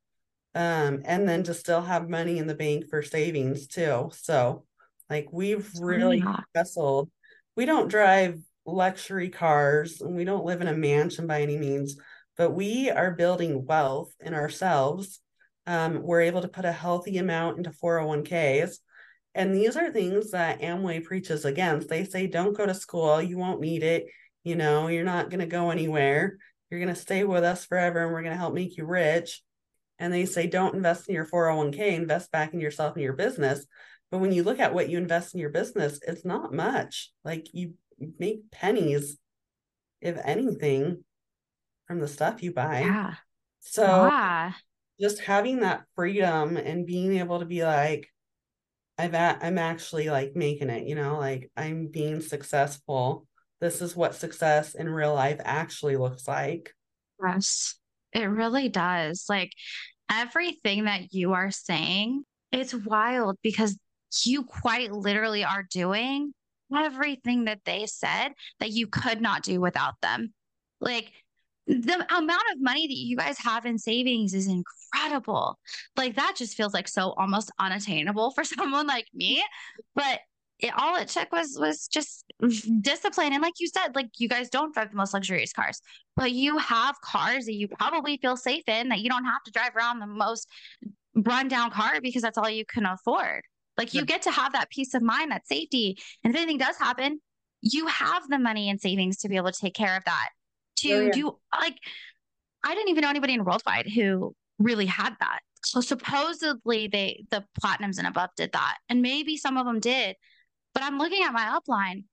um 0.55 1.03
and 1.05 1.29
then 1.29 1.43
to 1.45 1.55
still 1.55 1.81
have 1.81 2.09
money 2.09 2.39
in 2.39 2.47
the 2.47 2.55
bank 2.55 2.89
for 2.89 3.03
savings 3.03 3.67
too. 3.67 4.11
So 4.13 4.65
like 5.09 5.29
we've 5.33 5.69
really 5.81 6.19
yeah. 6.19 6.41
hustled. 6.55 7.11
We 7.57 7.65
don't 7.65 7.89
drive 7.89 8.39
luxury 8.67 9.31
cars 9.31 10.01
and 10.03 10.15
we 10.15 10.25
don't 10.25 10.45
live 10.45 10.61
in 10.61 10.69
a 10.69 10.75
mansion 10.75 11.27
by 11.27 11.41
any 11.41 11.57
means, 11.57 11.97
but 12.37 12.51
we 12.51 12.91
are 12.91 13.11
building 13.13 13.65
wealth 13.65 14.13
in 14.21 14.35
ourselves. 14.35 15.21
Um, 15.67 16.03
we're 16.03 16.23
able 16.23 16.43
to 16.43 16.49
put 16.49 16.65
a 16.65 16.73
healthy 16.73 17.19
amount 17.19 17.59
into 17.59 17.71
401ks 17.71 18.77
and 19.35 19.55
these 19.55 19.77
are 19.77 19.93
things 19.93 20.33
that 20.33 20.61
Amway 20.61 21.05
preaches 21.05 21.45
against. 21.45 21.89
They 21.89 22.05
say, 22.05 22.27
don't 22.27 22.57
go 22.57 22.67
to 22.67 22.75
school. 22.75 23.23
You 23.23 23.39
won't 23.39 23.61
need 23.61 23.83
it. 23.83 24.07
You 24.43 24.57
know, 24.57 24.89
you're 24.89 25.05
not 25.05 25.31
going 25.31 25.41
to 25.41 25.47
go 25.47 25.71
anywhere. 25.71 26.39
You're 26.71 26.81
going 26.81 26.95
to 26.95 27.01
stay 27.01 27.25
with 27.25 27.45
us 27.45 27.65
forever 27.65 28.05
and 28.05 28.13
we're 28.13 28.23
going 28.23 28.35
to 28.35 28.39
help 28.39 28.55
make 28.55 28.77
you 28.77 28.85
rich. 28.85 29.43
And 29.99 30.13
they 30.13 30.25
say, 30.25 30.47
don't 30.47 30.75
invest 30.75 31.09
in 31.09 31.15
your 31.15 31.27
401k, 31.27 31.93
invest 31.93 32.33
back 32.33 32.55
in 32.55 32.61
yourself 32.61 32.95
and 32.95 33.03
your 33.03 33.13
business. 33.13 33.67
But 34.11 34.19
when 34.19 34.33
you 34.33 34.43
look 34.43 34.59
at 34.59 34.75
what 34.75 34.89
you 34.89 34.99
invest 34.99 35.35
in 35.35 35.41
your 35.41 35.51
business, 35.51 36.01
it's 36.07 36.25
not 36.25 36.53
much. 36.53 37.13
Like 37.25 37.49
you 37.53 37.75
make 38.19 38.51
pennies, 38.51 39.19
if 40.01 40.19
anything, 40.25 41.05
from 41.87 42.01
the 42.01 42.09
stuff 42.09 42.43
you 42.43 42.53
buy. 42.53 42.81
Yeah. 42.81 43.15
So 43.61 43.85
yeah. 43.85 44.53
just 45.01 45.21
having 45.21 45.61
that 45.61 45.85
freedom 45.95 46.57
and 46.57 46.87
being 46.87 47.19
able 47.19 47.41
to 47.41 47.45
be 47.45 47.63
like, 47.63 48.09
I've 49.01 49.15
a- 49.15 49.39
I'm 49.41 49.57
actually 49.57 50.11
like 50.11 50.37
making 50.37 50.69
it, 50.69 50.87
you 50.87 50.95
know, 50.95 51.19
like 51.19 51.51
I'm 51.57 51.87
being 51.87 52.21
successful. 52.21 53.27
This 53.59 53.81
is 53.81 53.97
what 53.97 54.15
success 54.15 54.75
in 54.75 54.89
real 54.89 55.15
life 55.15 55.41
actually 55.43 55.97
looks 55.97 56.29
like. 56.29 56.75
Yes, 57.23 57.77
it 58.13 58.25
really 58.25 58.69
does. 58.69 59.25
Like 59.29 59.53
everything 60.11 60.85
that 60.85 61.15
you 61.15 61.33
are 61.33 61.51
saying, 61.51 62.25
it's 62.53 62.75
wild 62.75 63.39
because 63.43 63.79
you 64.25 64.45
quite 64.45 64.93
literally 64.93 65.45
are 65.45 65.65
doing 65.71 66.35
everything 66.77 67.47
that 67.47 67.61
they 67.65 67.87
said 67.87 68.33
that 68.59 68.71
you 68.71 68.87
could 68.87 69.23
not 69.23 69.43
do 69.43 69.61
without 69.61 69.95
them. 70.03 70.35
Like 70.79 71.11
the 71.71 72.07
amount 72.17 72.43
of 72.53 72.61
money 72.61 72.87
that 72.87 72.97
you 72.97 73.17
guys 73.17 73.39
have 73.39 73.65
in 73.65 73.79
savings 73.79 74.35
is 74.35 74.49
incredible. 74.49 75.59
Like 75.97 76.17
that 76.17 76.35
just 76.37 76.57
feels 76.57 76.75
like 76.75 76.89
so 76.89 77.13
almost 77.13 77.53
unattainable 77.59 78.33
for 78.33 78.45
someone 78.45 78.87
like 78.87 79.07
me. 79.15 79.43
But 79.95 80.21
it, 80.59 80.73
all 80.77 80.97
it 80.97 81.09
took 81.09 81.33
was 81.33 81.57
was 81.59 81.87
just 81.87 82.25
discipline. 82.81 83.33
And 83.33 83.43
like 83.43 83.55
you 83.59 83.69
said 83.69 83.95
like 83.95 84.09
you 84.19 84.29
guys 84.29 84.51
don't 84.51 84.75
drive 84.75 84.91
the 84.91 84.97
most 84.97 85.15
luxurious 85.15 85.53
cars 85.53 85.81
but 86.17 86.33
you 86.33 86.59
have 86.59 87.01
cars 87.01 87.47
that 87.47 87.55
you 87.55 87.67
probably 87.67 88.19
feel 88.19 88.37
safe 88.37 88.65
in 88.67 88.91
that 88.91 88.99
you 88.99 89.09
don't 89.09 89.25
have 89.25 89.43
to 89.45 89.51
drive 89.53 89.75
around 89.75 90.01
the 90.01 90.07
most 90.07 90.49
rundown 91.15 91.71
car 91.71 92.01
because 92.03 92.21
that's 92.21 92.37
all 92.37 92.51
you 92.51 92.65
can 92.67 92.85
afford. 92.85 93.43
Like 93.79 93.95
you 93.95 94.05
get 94.05 94.23
to 94.23 94.31
have 94.31 94.53
that 94.53 94.69
peace 94.69 94.93
of 94.93 95.01
mind 95.01 95.31
that 95.31 95.47
safety. 95.47 95.97
And 96.23 96.35
if 96.35 96.39
anything 96.39 96.59
does 96.59 96.77
happen 96.77 97.21
you 97.63 97.87
have 97.89 98.27
the 98.29 98.39
money 98.39 98.71
and 98.71 98.81
savings 98.81 99.19
to 99.19 99.29
be 99.29 99.37
able 99.37 99.53
to 99.53 99.61
take 99.61 99.75
care 99.75 99.95
of 99.97 100.03
that 100.05 100.31
to 100.81 100.93
oh, 100.93 101.01
yeah. 101.01 101.11
do 101.13 101.39
like 101.59 101.77
I 102.65 102.75
didn't 102.75 102.91
even 102.91 103.03
know 103.03 103.11
anybody 103.11 103.35
in 103.35 103.45
worldwide 103.45 103.89
who 103.89 104.35
really 104.59 104.87
had 104.87 105.15
that. 105.21 105.41
So 105.65 105.81
supposedly 105.81 106.89
they 106.89 107.25
the 107.31 107.45
platinums 107.63 107.99
and 107.99 108.07
above 108.07 108.31
did 108.37 108.53
that. 108.53 108.77
And 108.89 109.03
maybe 109.03 109.37
some 109.37 109.57
of 109.57 109.67
them 109.67 109.81
did. 109.81 110.17
But 110.75 110.83
I'm 110.83 110.99
looking 110.99 111.23
at 111.23 111.33
my 111.33 111.59
upline 111.59 112.05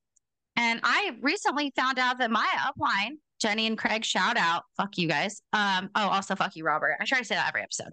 and 0.56 0.80
I 0.84 1.12
recently 1.22 1.72
found 1.76 2.00
out 2.00 2.18
that 2.18 2.32
my 2.32 2.48
upline, 2.58 3.18
Jenny 3.40 3.68
and 3.68 3.78
Craig, 3.78 4.04
shout 4.04 4.38
out. 4.38 4.64
Fuck 4.76 4.98
you 4.98 5.08
guys. 5.08 5.42
Um, 5.54 5.90
oh, 5.96 6.08
also 6.08 6.36
fuck 6.36 6.56
you, 6.56 6.66
Robert. 6.66 6.98
I 7.00 7.06
try 7.06 7.20
to 7.20 7.26
say 7.26 7.36
that 7.36 7.48
every 7.48 7.62
episode. 7.62 7.92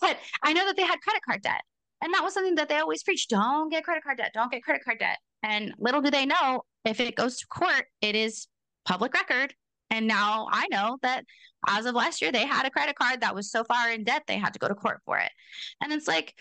But 0.00 0.18
I 0.42 0.52
know 0.52 0.64
that 0.66 0.76
they 0.76 0.84
had 0.84 1.00
credit 1.00 1.22
card 1.26 1.42
debt. 1.42 1.62
And 2.00 2.12
that 2.14 2.22
was 2.22 2.34
something 2.34 2.54
that 2.56 2.68
they 2.68 2.76
always 2.76 3.02
preach. 3.02 3.28
Don't 3.28 3.70
get 3.70 3.82
credit 3.82 4.04
card 4.04 4.18
debt. 4.18 4.30
Don't 4.34 4.52
get 4.52 4.62
credit 4.62 4.84
card 4.84 4.98
debt. 4.98 5.18
And 5.42 5.74
little 5.78 6.02
do 6.02 6.10
they 6.10 6.26
know, 6.26 6.62
if 6.84 7.00
it 7.00 7.16
goes 7.16 7.38
to 7.38 7.46
court, 7.46 7.86
it 8.00 8.14
is 8.14 8.46
public 8.84 9.14
record 9.14 9.54
and 9.90 10.06
now 10.06 10.48
I 10.50 10.66
know 10.70 10.98
that 11.02 11.24
as 11.66 11.86
of 11.86 11.94
last 11.94 12.20
year, 12.20 12.32
they 12.32 12.46
had 12.46 12.66
a 12.66 12.70
credit 12.70 12.96
card 12.96 13.20
that 13.20 13.34
was 13.34 13.50
so 13.50 13.64
far 13.64 13.90
in 13.90 14.04
debt, 14.04 14.24
they 14.26 14.38
had 14.38 14.52
to 14.54 14.58
go 14.58 14.68
to 14.68 14.74
court 14.74 15.00
for 15.04 15.18
it. 15.18 15.30
And 15.82 15.92
it's 15.92 16.08
like, 16.08 16.34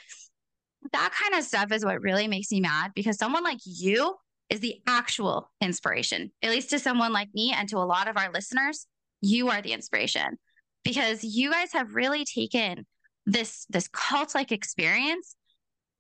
that 0.92 1.14
kind 1.22 1.40
of 1.40 1.46
stuff 1.46 1.72
is 1.72 1.86
what 1.86 2.02
really 2.02 2.28
makes 2.28 2.52
me 2.52 2.60
mad 2.60 2.92
because 2.94 3.18
someone 3.18 3.44
like 3.44 3.60
you 3.64 4.16
is 4.50 4.60
the 4.60 4.82
actual 4.86 5.50
inspiration, 5.62 6.32
at 6.42 6.52
least 6.52 6.70
to 6.72 6.80
someone 6.80 7.14
like 7.14 7.30
me 7.34 7.54
and 7.56 7.70
to 7.70 7.78
a 7.78 7.80
lot 7.80 8.08
of 8.08 8.18
our 8.18 8.32
listeners. 8.32 8.86
You 9.22 9.50
are 9.50 9.62
the 9.62 9.72
inspiration 9.72 10.38
because 10.84 11.24
you 11.24 11.52
guys 11.52 11.72
have 11.74 11.96
really 11.96 12.26
taken 12.26 12.86
this 13.26 13.66
this 13.70 13.88
cult 13.88 14.36
like 14.36 14.52
experience 14.52 15.36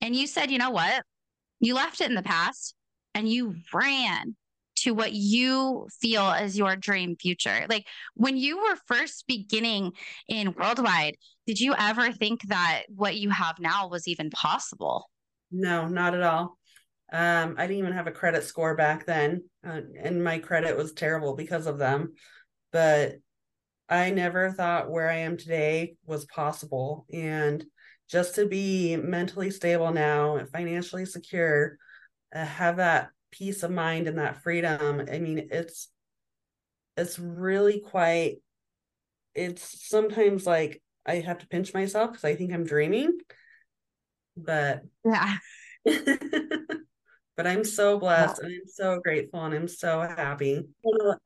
and 0.02 0.14
you 0.14 0.28
said, 0.28 0.52
you 0.52 0.58
know 0.58 0.72
what? 0.72 1.04
You 1.62 1.76
left 1.76 2.02
it 2.02 2.10
in 2.10 2.16
the 2.16 2.22
past 2.22 2.76
and 3.16 3.30
you 3.30 3.56
ran 3.74 4.36
to 4.84 4.92
what 4.92 5.14
you 5.14 5.88
feel 6.02 6.24
as 6.24 6.58
your 6.58 6.76
dream 6.76 7.16
future. 7.16 7.66
Like 7.70 7.86
when 8.16 8.38
you 8.38 8.58
were 8.58 8.78
first 8.88 9.26
beginning 9.28 9.94
in 10.28 10.54
worldwide, 10.54 11.16
did 11.48 11.60
you 11.60 11.76
ever 11.78 12.12
think 12.12 12.42
that 12.44 12.84
what 12.90 13.16
you 13.16 13.30
have 13.30 13.60
now 13.60 13.88
was 13.88 14.08
even 14.08 14.30
possible? 14.30 15.10
No, 15.52 15.88
not 15.88 16.16
at 16.16 16.24
all. 16.24 16.58
Um, 17.12 17.56
I 17.58 17.68
didn't 17.68 17.78
even 17.78 17.94
have 17.94 18.08
a 18.08 18.12
credit 18.12 18.44
score 18.44 18.76
back 18.76 19.06
then, 19.06 19.44
uh, 19.66 19.82
and 20.02 20.24
my 20.24 20.40
credit 20.40 20.76
was 20.76 20.94
terrible 20.94 21.36
because 21.36 21.68
of 21.68 21.78
them. 21.78 22.14
But 22.72 23.18
I 23.88 24.10
never 24.10 24.52
thought 24.52 24.90
where 24.90 25.10
I 25.10 25.18
am 25.18 25.38
today 25.38 25.96
was 26.06 26.26
possible. 26.26 27.06
And 27.14 27.64
just 28.10 28.36
to 28.36 28.48
be 28.48 28.96
mentally 28.96 29.52
stable 29.52 29.92
now 29.92 30.38
and 30.38 30.50
financially 30.50 31.06
secure, 31.06 31.78
uh, 32.34 32.46
have 32.46 32.78
that 32.78 33.10
peace 33.34 33.64
of 33.64 33.72
mind 33.72 34.08
and 34.08 34.20
that 34.20 34.44
freedom 34.44 35.04
i 35.12 35.18
mean 35.18 35.48
it's 35.52 35.90
it's 36.96 37.18
really 37.18 37.80
quite 37.80 38.38
it's 39.34 39.90
sometimes 39.90 40.46
like 40.46 40.82
i 41.06 41.16
have 41.16 41.40
to 41.40 41.48
pinch 41.48 41.74
myself 41.74 42.12
because 42.12 42.24
i 42.24 42.36
think 42.36 42.54
i'm 42.54 42.64
dreaming 42.64 43.18
but 44.38 44.82
yeah. 45.04 45.38
But 47.36 47.48
i'm 47.48 47.64
so 47.64 47.98
blessed 47.98 48.44
and 48.44 48.54
i'm 48.54 48.68
so 48.68 49.00
grateful 49.04 49.44
and 49.44 49.56
i'm 49.56 49.68
so 49.68 50.02
happy. 50.02 50.68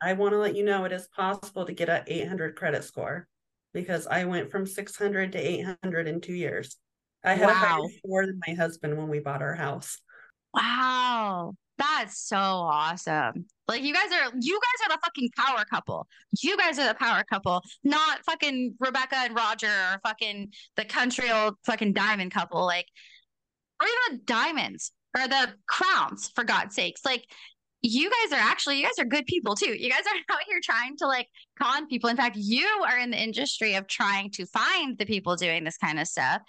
I 0.02 0.14
want 0.14 0.32
to 0.32 0.38
let 0.38 0.56
you 0.56 0.64
know 0.64 0.86
it 0.86 0.94
is 0.94 1.06
possible 1.10 1.66
to 1.66 1.74
get 1.74 1.90
an 1.90 2.04
800 2.08 2.56
credit 2.56 2.86
score 2.86 3.28
because 3.74 4.08
i 4.08 4.24
went 4.24 4.50
from 4.50 4.66
600 4.66 5.34
to 5.34 5.38
800 5.38 6.08
in 6.08 6.22
two 6.22 6.34
years. 6.34 6.78
I 7.26 7.34
had 7.34 7.48
wow. 7.48 7.86
more 8.06 8.26
than 8.26 8.40
my 8.48 8.54
husband 8.54 8.98
when 8.98 9.10
we 9.10 9.20
bought 9.20 9.42
our 9.42 9.56
house. 9.56 10.00
Wow 10.54 11.56
that's 11.78 12.20
so 12.20 12.38
awesome. 12.38 13.46
Like 13.68 13.84
you 13.84 13.94
guys 13.94 14.12
are 14.12 14.32
you 14.40 14.60
guys 14.60 14.88
are 14.88 14.96
the 14.96 15.00
fucking 15.04 15.30
power 15.38 15.66
couple. 15.66 16.08
You 16.42 16.58
guys 16.58 16.80
are 16.80 16.88
the 16.88 16.96
power 16.96 17.24
couple, 17.30 17.62
not 17.84 18.20
fucking 18.26 18.76
Rebecca 18.80 19.18
and 19.18 19.36
Roger 19.36 19.68
or 19.68 20.00
fucking 20.06 20.52
the 20.76 20.86
country 20.86 21.30
old 21.32 21.56
fucking 21.66 21.94
diamond 21.94 22.32
couple. 22.32 22.66
Like 22.66 22.88
or 23.82 23.88
even 23.88 24.20
the 24.20 24.26
diamonds 24.26 24.92
or 25.16 25.28
the 25.28 25.54
crowns, 25.68 26.32
for 26.36 26.44
God's 26.44 26.76
sakes. 26.76 27.02
Like 27.06 27.26
you 27.82 28.10
guys 28.10 28.38
are 28.38 28.42
actually 28.42 28.80
you 28.80 28.84
guys 28.84 29.00
are 29.00 29.06
good 29.06 29.26
people 29.26 29.56
too. 29.56 29.76
You 29.78 29.90
guys 29.90 30.02
are 30.02 30.18
out 30.36 30.42
here 30.48 30.60
trying 30.64 30.98
to 30.98 31.08
like 31.08 31.28
con 31.62 31.88
people. 31.88 32.10
In 32.10 32.18
fact, 32.18 32.38
you 32.38 32.68
are 32.88 32.98
in 32.98 33.12
the 33.12 33.22
industry 33.22 33.76
of 33.76 33.88
trying 33.88 34.32
to 34.32 34.46
find 34.48 34.98
the 34.98 35.06
people 35.06 35.36
doing 35.36 35.64
this 35.64 35.78
kind 35.78 36.00
of 36.00 36.08
stuff. 36.08 36.42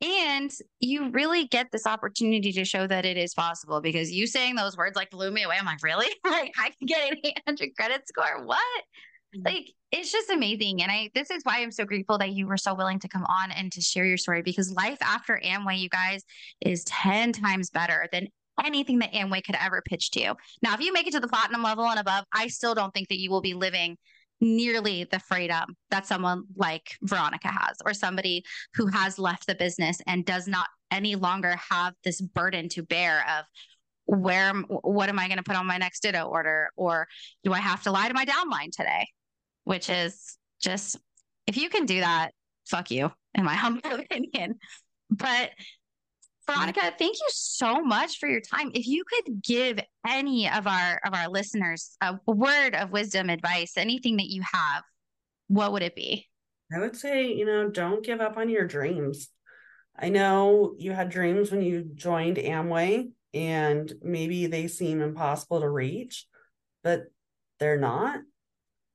And 0.00 0.50
you 0.78 1.10
really 1.10 1.46
get 1.46 1.72
this 1.72 1.86
opportunity 1.86 2.52
to 2.52 2.64
show 2.64 2.86
that 2.86 3.04
it 3.04 3.16
is 3.16 3.34
possible 3.34 3.80
because 3.80 4.12
you 4.12 4.28
saying 4.28 4.54
those 4.54 4.76
words 4.76 4.94
like 4.94 5.10
blew 5.10 5.30
me 5.30 5.42
away. 5.42 5.56
I'm 5.58 5.66
like, 5.66 5.82
really? 5.82 6.06
like 6.24 6.52
I 6.58 6.70
can 6.78 6.86
get 6.86 7.12
an 7.12 7.18
800 7.24 7.70
credit 7.76 8.06
score? 8.06 8.44
What? 8.44 8.58
Mm-hmm. 9.34 9.46
Like 9.46 9.72
it's 9.90 10.12
just 10.12 10.30
amazing. 10.30 10.82
And 10.82 10.92
I 10.92 11.10
this 11.14 11.30
is 11.30 11.42
why 11.42 11.58
I'm 11.58 11.72
so 11.72 11.84
grateful 11.84 12.18
that 12.18 12.30
you 12.30 12.46
were 12.46 12.56
so 12.56 12.74
willing 12.74 13.00
to 13.00 13.08
come 13.08 13.24
on 13.24 13.50
and 13.50 13.72
to 13.72 13.80
share 13.80 14.04
your 14.04 14.16
story 14.16 14.42
because 14.42 14.70
life 14.70 14.98
after 15.02 15.40
Amway, 15.44 15.80
you 15.80 15.88
guys, 15.88 16.22
is 16.60 16.84
10 16.84 17.32
times 17.32 17.70
better 17.70 18.06
than 18.12 18.28
anything 18.64 18.98
that 19.00 19.12
Amway 19.12 19.42
could 19.44 19.56
ever 19.60 19.82
pitch 19.82 20.10
to 20.12 20.20
you. 20.20 20.34
Now, 20.62 20.74
if 20.74 20.80
you 20.80 20.92
make 20.92 21.06
it 21.06 21.12
to 21.12 21.20
the 21.20 21.28
platinum 21.28 21.62
level 21.62 21.84
and 21.86 21.98
above, 21.98 22.24
I 22.32 22.48
still 22.48 22.74
don't 22.74 22.92
think 22.92 23.08
that 23.08 23.18
you 23.18 23.30
will 23.30 23.40
be 23.40 23.54
living 23.54 23.96
nearly 24.40 25.04
the 25.04 25.18
freedom 25.18 25.76
that 25.90 26.06
someone 26.06 26.44
like 26.56 26.96
Veronica 27.02 27.48
has, 27.48 27.76
or 27.84 27.92
somebody 27.92 28.44
who 28.74 28.86
has 28.86 29.18
left 29.18 29.46
the 29.46 29.54
business 29.54 30.00
and 30.06 30.24
does 30.24 30.46
not 30.46 30.68
any 30.90 31.16
longer 31.16 31.56
have 31.70 31.94
this 32.04 32.20
burden 32.20 32.68
to 32.70 32.82
bear 32.82 33.24
of 33.38 33.44
where, 34.06 34.52
what 34.54 35.08
am 35.08 35.18
I 35.18 35.26
going 35.28 35.36
to 35.36 35.42
put 35.42 35.56
on 35.56 35.66
my 35.66 35.76
next 35.76 36.00
ditto 36.00 36.24
order? 36.24 36.70
Or 36.76 37.06
do 37.44 37.52
I 37.52 37.58
have 37.58 37.82
to 37.82 37.90
lie 37.90 38.08
to 38.08 38.14
my 38.14 38.24
downline 38.24 38.70
today? 38.72 39.06
Which 39.64 39.90
is 39.90 40.38
just, 40.60 40.96
if 41.46 41.56
you 41.56 41.68
can 41.68 41.84
do 41.84 42.00
that, 42.00 42.32
fuck 42.66 42.90
you, 42.90 43.12
in 43.34 43.44
my 43.44 43.54
humble 43.56 43.92
opinion. 43.92 44.54
But 45.10 45.50
Veronica, 46.48 46.94
thank 46.98 47.16
you 47.16 47.26
so 47.28 47.82
much 47.82 48.18
for 48.18 48.28
your 48.28 48.40
time. 48.40 48.70
If 48.72 48.86
you 48.86 49.04
could 49.04 49.42
give 49.42 49.80
any 50.06 50.48
of 50.48 50.66
our 50.66 51.00
of 51.04 51.12
our 51.12 51.28
listeners 51.28 51.96
a 52.00 52.18
word 52.26 52.74
of 52.74 52.90
wisdom, 52.90 53.28
advice, 53.28 53.76
anything 53.76 54.16
that 54.16 54.30
you 54.30 54.42
have, 54.50 54.82
what 55.48 55.72
would 55.72 55.82
it 55.82 55.94
be? 55.94 56.26
I 56.74 56.78
would 56.78 56.96
say, 56.96 57.32
you 57.32 57.44
know, 57.44 57.68
don't 57.68 58.04
give 58.04 58.20
up 58.20 58.36
on 58.36 58.48
your 58.48 58.66
dreams. 58.66 59.28
I 59.98 60.08
know 60.08 60.74
you 60.78 60.92
had 60.92 61.10
dreams 61.10 61.50
when 61.50 61.62
you 61.62 61.84
joined 61.94 62.36
Amway 62.36 63.10
and 63.34 63.92
maybe 64.02 64.46
they 64.46 64.68
seem 64.68 65.02
impossible 65.02 65.60
to 65.60 65.68
reach, 65.68 66.26
but 66.82 67.04
they're 67.58 67.78
not. 67.78 68.20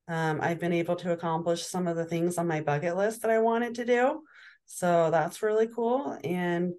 Um, 0.08 0.40
I've 0.42 0.60
been 0.60 0.74
able 0.74 0.96
to 0.98 1.12
accomplish 1.12 1.64
some 1.64 1.88
of 1.88 1.96
the 1.96 2.06
things 2.06 2.38
on 2.38 2.48
my 2.48 2.62
bucket 2.62 2.96
list 2.96 3.22
that 3.22 3.32
I 3.32 3.40
wanted 3.40 3.76
to 3.76 3.86
do. 3.86 4.22
So 4.66 5.10
that's 5.12 5.44
really 5.44 5.68
cool. 5.68 6.18
And 6.24 6.74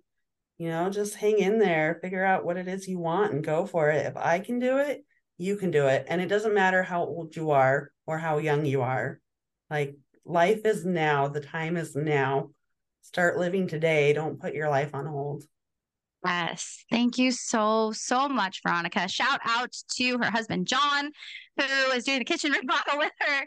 you 0.58 0.68
know 0.68 0.90
just 0.90 1.14
hang 1.16 1.38
in 1.38 1.58
there 1.58 1.98
figure 2.00 2.24
out 2.24 2.44
what 2.44 2.56
it 2.56 2.68
is 2.68 2.88
you 2.88 2.98
want 2.98 3.32
and 3.32 3.44
go 3.44 3.66
for 3.66 3.90
it. 3.90 4.06
If 4.06 4.16
i 4.16 4.38
can 4.38 4.58
do 4.58 4.78
it 4.78 5.04
you 5.38 5.56
can 5.56 5.70
do 5.70 5.86
it. 5.86 6.06
And 6.08 6.20
it 6.20 6.28
doesn't 6.28 6.54
matter 6.54 6.82
how 6.82 7.02
old 7.02 7.34
you 7.34 7.50
are 7.50 7.90
or 8.06 8.18
how 8.18 8.38
young 8.38 8.64
you 8.64 8.82
are. 8.82 9.20
Like 9.70 9.96
life 10.24 10.64
is 10.64 10.84
now 10.84 11.28
the 11.28 11.40
time 11.40 11.76
is 11.76 11.96
now. 11.96 12.50
Start 13.02 13.38
living 13.38 13.68
today. 13.68 14.12
Don't 14.12 14.40
put 14.40 14.54
your 14.54 14.70
life 14.70 14.94
on 14.94 15.06
hold 15.06 15.44
Yes. 16.24 16.84
Thank 16.90 17.18
you 17.18 17.32
so, 17.32 17.92
so 17.92 18.28
much, 18.28 18.60
Veronica. 18.62 19.06
Shout 19.08 19.40
out 19.44 19.72
to 19.96 20.18
her 20.18 20.30
husband, 20.30 20.66
John, 20.66 21.10
who 21.58 21.90
is 21.92 22.04
doing 22.04 22.20
the 22.20 22.24
kitchen 22.24 22.52
remodel 22.52 22.98
with 22.98 23.12
her 23.20 23.40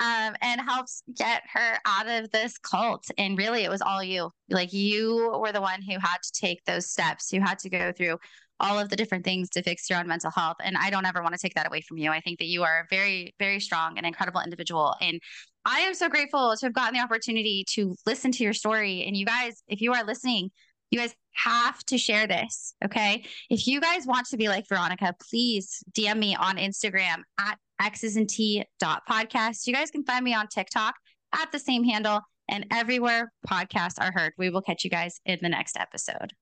um, 0.00 0.34
and 0.42 0.60
helps 0.60 1.02
get 1.16 1.42
her 1.52 1.78
out 1.86 2.08
of 2.08 2.30
this 2.32 2.58
cult. 2.58 3.04
And 3.18 3.38
really, 3.38 3.62
it 3.62 3.70
was 3.70 3.82
all 3.82 4.02
you. 4.02 4.30
Like, 4.50 4.72
you 4.72 5.38
were 5.40 5.52
the 5.52 5.60
one 5.60 5.80
who 5.82 5.92
had 5.92 6.18
to 6.22 6.32
take 6.32 6.64
those 6.64 6.90
steps, 6.90 7.30
who 7.30 7.40
had 7.40 7.60
to 7.60 7.70
go 7.70 7.92
through 7.92 8.18
all 8.60 8.78
of 8.78 8.88
the 8.88 8.96
different 8.96 9.24
things 9.24 9.48
to 9.50 9.62
fix 9.62 9.88
your 9.88 10.00
own 10.00 10.08
mental 10.08 10.30
health. 10.30 10.56
And 10.62 10.76
I 10.76 10.90
don't 10.90 11.06
ever 11.06 11.22
want 11.22 11.34
to 11.34 11.40
take 11.40 11.54
that 11.54 11.66
away 11.66 11.82
from 11.82 11.98
you. 11.98 12.10
I 12.10 12.20
think 12.20 12.38
that 12.38 12.46
you 12.46 12.64
are 12.64 12.80
a 12.80 12.86
very, 12.90 13.34
very 13.38 13.60
strong 13.60 13.96
and 13.96 14.06
incredible 14.06 14.40
individual. 14.40 14.94
And 15.00 15.20
I 15.64 15.80
am 15.80 15.94
so 15.94 16.08
grateful 16.08 16.54
to 16.58 16.66
have 16.66 16.74
gotten 16.74 16.94
the 16.94 17.00
opportunity 17.02 17.64
to 17.70 17.94
listen 18.06 18.32
to 18.32 18.44
your 18.44 18.52
story. 18.52 19.04
And 19.06 19.16
you 19.16 19.26
guys, 19.26 19.62
if 19.68 19.80
you 19.80 19.92
are 19.92 20.04
listening, 20.04 20.50
you 20.94 21.00
guys 21.00 21.14
have 21.32 21.84
to 21.86 21.98
share 21.98 22.26
this. 22.26 22.74
Okay. 22.84 23.24
If 23.50 23.66
you 23.66 23.80
guys 23.80 24.06
want 24.06 24.28
to 24.28 24.36
be 24.36 24.48
like 24.48 24.68
Veronica, 24.68 25.14
please 25.28 25.82
DM 25.92 26.18
me 26.18 26.36
on 26.36 26.56
Instagram 26.56 27.22
at 27.38 27.58
exes 27.80 28.16
and 28.16 28.28
tea 28.28 28.64
dot 28.78 29.02
podcast. 29.10 29.66
You 29.66 29.74
guys 29.74 29.90
can 29.90 30.04
find 30.04 30.24
me 30.24 30.34
on 30.34 30.46
TikTok 30.46 30.94
at 31.34 31.50
the 31.50 31.58
same 31.58 31.82
handle 31.82 32.20
and 32.48 32.66
everywhere 32.70 33.32
podcasts 33.48 34.00
are 34.00 34.12
heard. 34.12 34.32
We 34.38 34.50
will 34.50 34.62
catch 34.62 34.84
you 34.84 34.90
guys 34.90 35.20
in 35.26 35.40
the 35.42 35.48
next 35.48 35.76
episode. 35.76 36.32